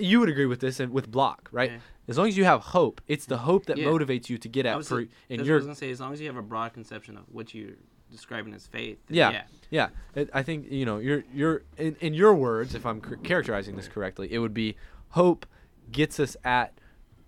you 0.00 0.20
would 0.20 0.28
agree 0.28 0.46
with 0.46 0.60
this 0.60 0.80
and 0.80 0.92
with 0.92 1.10
Bloch, 1.10 1.48
right? 1.52 1.70
Yeah. 1.72 1.78
As 2.08 2.18
long 2.18 2.28
as 2.28 2.36
you 2.36 2.44
have 2.44 2.60
hope, 2.60 3.00
it's 3.06 3.26
the 3.26 3.38
hope 3.38 3.66
that 3.66 3.78
Yeah. 3.78 3.86
motivates 3.86 4.28
you 4.28 4.38
to 4.38 4.48
get 4.48 4.66
out. 4.66 4.84
for 4.84 5.00
in 5.00 5.08
what 5.30 5.40
I 5.40 5.42
your 5.44 5.56
was 5.56 5.64
gonna 5.66 5.76
say. 5.76 5.90
As 5.90 6.00
long 6.00 6.12
as 6.12 6.20
you 6.20 6.26
have 6.26 6.36
a 6.36 6.42
broad 6.42 6.72
conception 6.74 7.16
of 7.16 7.24
what 7.30 7.54
you're 7.54 7.76
describing 8.10 8.52
as 8.54 8.66
faith. 8.66 8.98
yeah, 9.08 9.42
yeah. 9.70 9.88
yeah. 10.16 10.24
I 10.34 10.42
think 10.42 10.70
you 10.70 10.84
know 10.84 10.98
you're 10.98 11.24
you're 11.32 11.62
in, 11.78 11.96
in 12.00 12.14
your 12.14 12.34
words, 12.34 12.74
if 12.74 12.84
I'm 12.84 13.00
characterizing 13.00 13.76
this 13.76 13.88
correctly, 13.88 14.32
it 14.32 14.38
would 14.38 14.54
be 14.54 14.76
hope 15.10 15.46
gets 15.90 16.18
us 16.20 16.36
at 16.44 16.74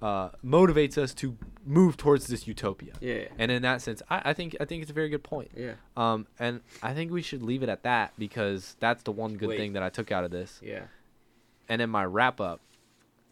uh, 0.03 0.31
motivates 0.45 0.99
us 0.99 1.15
to 1.15 1.37
move 1.65 1.97
towards 1.97 2.27
this 2.27 2.47
utopia. 2.47 2.93
Yeah. 3.01 3.29
And 3.39 3.51
in 3.51 3.62
that 3.62 3.81
sense, 3.81 4.03
I, 4.11 4.23
I 4.27 4.33
think 4.35 4.55
I 4.61 4.67
think 4.67 4.83
it's 4.83 4.91
a 4.91 4.95
very 4.95 5.09
good 5.09 5.23
point. 5.23 5.51
Yeah. 5.57 5.75
Um, 5.97 6.27
and 6.39 6.61
I 6.83 6.93
think 6.93 7.11
we 7.11 7.23
should 7.23 7.43
leave 7.43 7.62
it 7.62 7.69
at 7.71 7.85
that 7.85 8.12
because 8.19 8.77
that's 8.81 9.03
the 9.05 9.12
one 9.12 9.37
good 9.37 9.51
Wait. 9.51 9.57
thing 9.57 9.73
that 9.73 9.83
I 9.83 9.89
took 9.89 10.12
out 10.12 10.25
of 10.25 10.31
this. 10.31 10.61
Yeah. 10.62 10.83
And 11.69 11.81
in 11.81 11.91
my 11.91 12.05
wrap 12.05 12.41
up, 12.41 12.61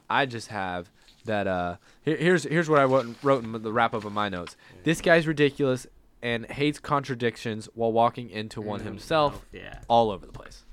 I 0.08 0.26
just 0.26 0.48
have 0.48 0.90
that. 1.24 1.46
Uh, 1.46 1.76
here, 2.02 2.16
here's 2.16 2.44
here's 2.44 2.68
what 2.68 2.78
I 2.80 2.84
wrote, 2.84 3.06
wrote 3.22 3.44
in 3.44 3.52
the 3.62 3.72
wrap 3.72 3.94
up 3.94 4.04
of 4.04 4.12
my 4.12 4.28
notes. 4.28 4.56
This 4.84 5.00
guy's 5.00 5.26
ridiculous 5.26 5.86
and 6.22 6.46
hates 6.46 6.78
contradictions 6.78 7.68
while 7.74 7.92
walking 7.92 8.30
into 8.30 8.60
one 8.60 8.80
himself. 8.80 9.44
Yeah. 9.52 9.80
All 9.88 10.10
over 10.10 10.24
the 10.24 10.32
place. 10.32 10.64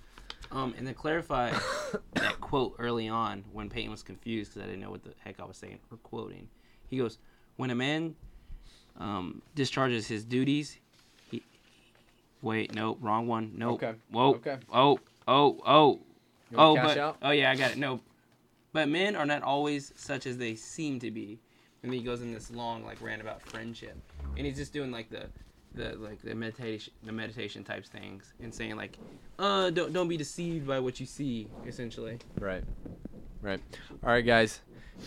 Um, 0.52 0.74
and 0.78 0.88
to 0.88 0.94
clarify 0.94 1.52
that 2.14 2.40
quote 2.42 2.76
early 2.80 3.08
on 3.08 3.44
when 3.52 3.70
Peyton 3.70 3.92
was 3.92 4.02
confused 4.04 4.52
because 4.54 4.64
I 4.64 4.66
didn't 4.68 4.82
know 4.82 4.92
what 4.92 5.04
the 5.04 5.14
heck 5.24 5.40
I 5.40 5.46
was 5.46 5.58
saying 5.58 5.80
or 5.92 5.98
quoting, 5.98 6.48
he 6.88 6.98
goes, 6.98 7.18
"When 7.58 7.70
a 7.70 7.76
man 7.76 8.16
um, 8.98 9.42
discharges 9.56 10.08
his 10.08 10.26
duties, 10.26 10.78
he 11.30 11.44
wait, 12.42 12.74
nope, 12.74 12.98
wrong 13.02 13.28
one, 13.28 13.52
nope, 13.56 13.84
Okay. 13.84 13.98
whoa, 14.12 14.30
Okay. 14.36 14.58
oh, 14.72 15.00
oh, 15.28 15.60
oh, 15.66 15.92
You 15.94 16.00
oh, 16.58 16.76
but 16.76 16.98
out? 16.98 17.18
oh 17.22 17.32
yeah, 17.32 17.52
I 17.52 17.56
got 17.56 17.72
it, 17.72 17.78
no, 17.78 18.02
but 18.74 18.88
men 18.90 19.16
are 19.16 19.26
not 19.26 19.44
always 19.44 19.92
such 19.96 20.26
as 20.26 20.38
they 20.38 20.56
seem 20.56 21.00
to 21.00 21.12
be." 21.12 21.40
And 21.82 21.92
then 21.92 22.00
he 22.00 22.06
goes 22.06 22.22
in 22.22 22.34
this 22.34 22.52
long 22.52 22.84
like 22.84 23.02
rant 23.02 23.22
about 23.22 23.42
friendship, 23.42 23.96
and 24.38 24.46
he's 24.46 24.58
just 24.58 24.74
doing 24.74 24.92
like 24.92 25.10
the 25.10 25.24
the 25.76 25.96
like 25.98 26.22
the 26.22 26.34
meditation 26.36 26.92
the 27.04 27.12
meditation 27.12 27.64
types 27.64 27.88
things 27.90 28.34
and 28.42 28.54
saying 28.54 28.76
like 28.76 28.98
uh 29.38 29.70
don't 29.70 29.94
don't 29.94 30.08
be 30.08 30.18
deceived 30.18 30.66
by 30.68 30.80
what 30.80 31.00
you 31.00 31.06
see 31.06 31.48
essentially 31.68 32.18
Right. 32.40 32.64
Right. 33.42 33.62
All 34.04 34.10
right, 34.10 34.26
guys. 34.26 34.62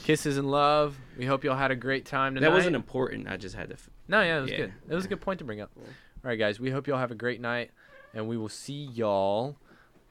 Kisses 0.05 0.39
and 0.39 0.51
love. 0.51 0.97
We 1.19 1.27
hope 1.27 1.45
y'all 1.45 1.57
had 1.57 1.71
a 1.73 1.77
great 1.77 2.07
time 2.07 2.35
tonight. 2.35 2.49
that 2.49 2.55
wasn't 2.55 2.77
important 2.77 3.29
i 3.29 3.37
just 3.37 3.55
had 3.57 3.69
to 3.69 3.75
f- 3.75 3.91
No, 4.09 4.23
yeah, 4.23 4.39
it 4.39 4.41
was 4.43 4.51
Yeah. 4.53 4.57
good. 4.59 4.73
It 4.89 4.95
was 4.95 5.05
a 5.05 5.09
good 5.09 5.21
point 5.21 5.41
to 5.41 5.45
bring 5.45 5.61
up. 5.61 5.71
All 5.77 5.85
right, 6.23 6.39
guys. 6.39 6.59
We 6.61 6.71
hope 6.71 6.87
y'all 6.87 6.99
have 6.99 7.11
a 7.11 7.15
great 7.17 7.41
night, 7.41 7.73
and 8.15 8.29
we 8.29 8.37
will 8.39 8.49
see 8.49 8.85
y'all 8.85 9.57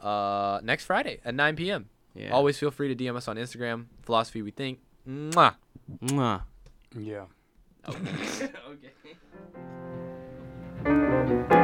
uh, 0.02 0.60
next 0.64 0.86
Friday 0.86 1.20
at 1.24 1.34
9 1.36 1.56
p.m. 1.56 1.90
yeah 2.16 2.32
Always 2.32 2.58
feel 2.58 2.72
free 2.72 2.94
to 2.94 3.04
DM 3.04 3.16
us 3.16 3.28
on 3.28 3.38
Instagram. 3.38 3.86
Philosophy 4.04 4.42
we 4.42 4.52
think. 4.52 4.80
Mwah. 5.08 5.56
Mwah. 6.04 6.42
Yeah. 6.98 7.26
okay 7.88 9.18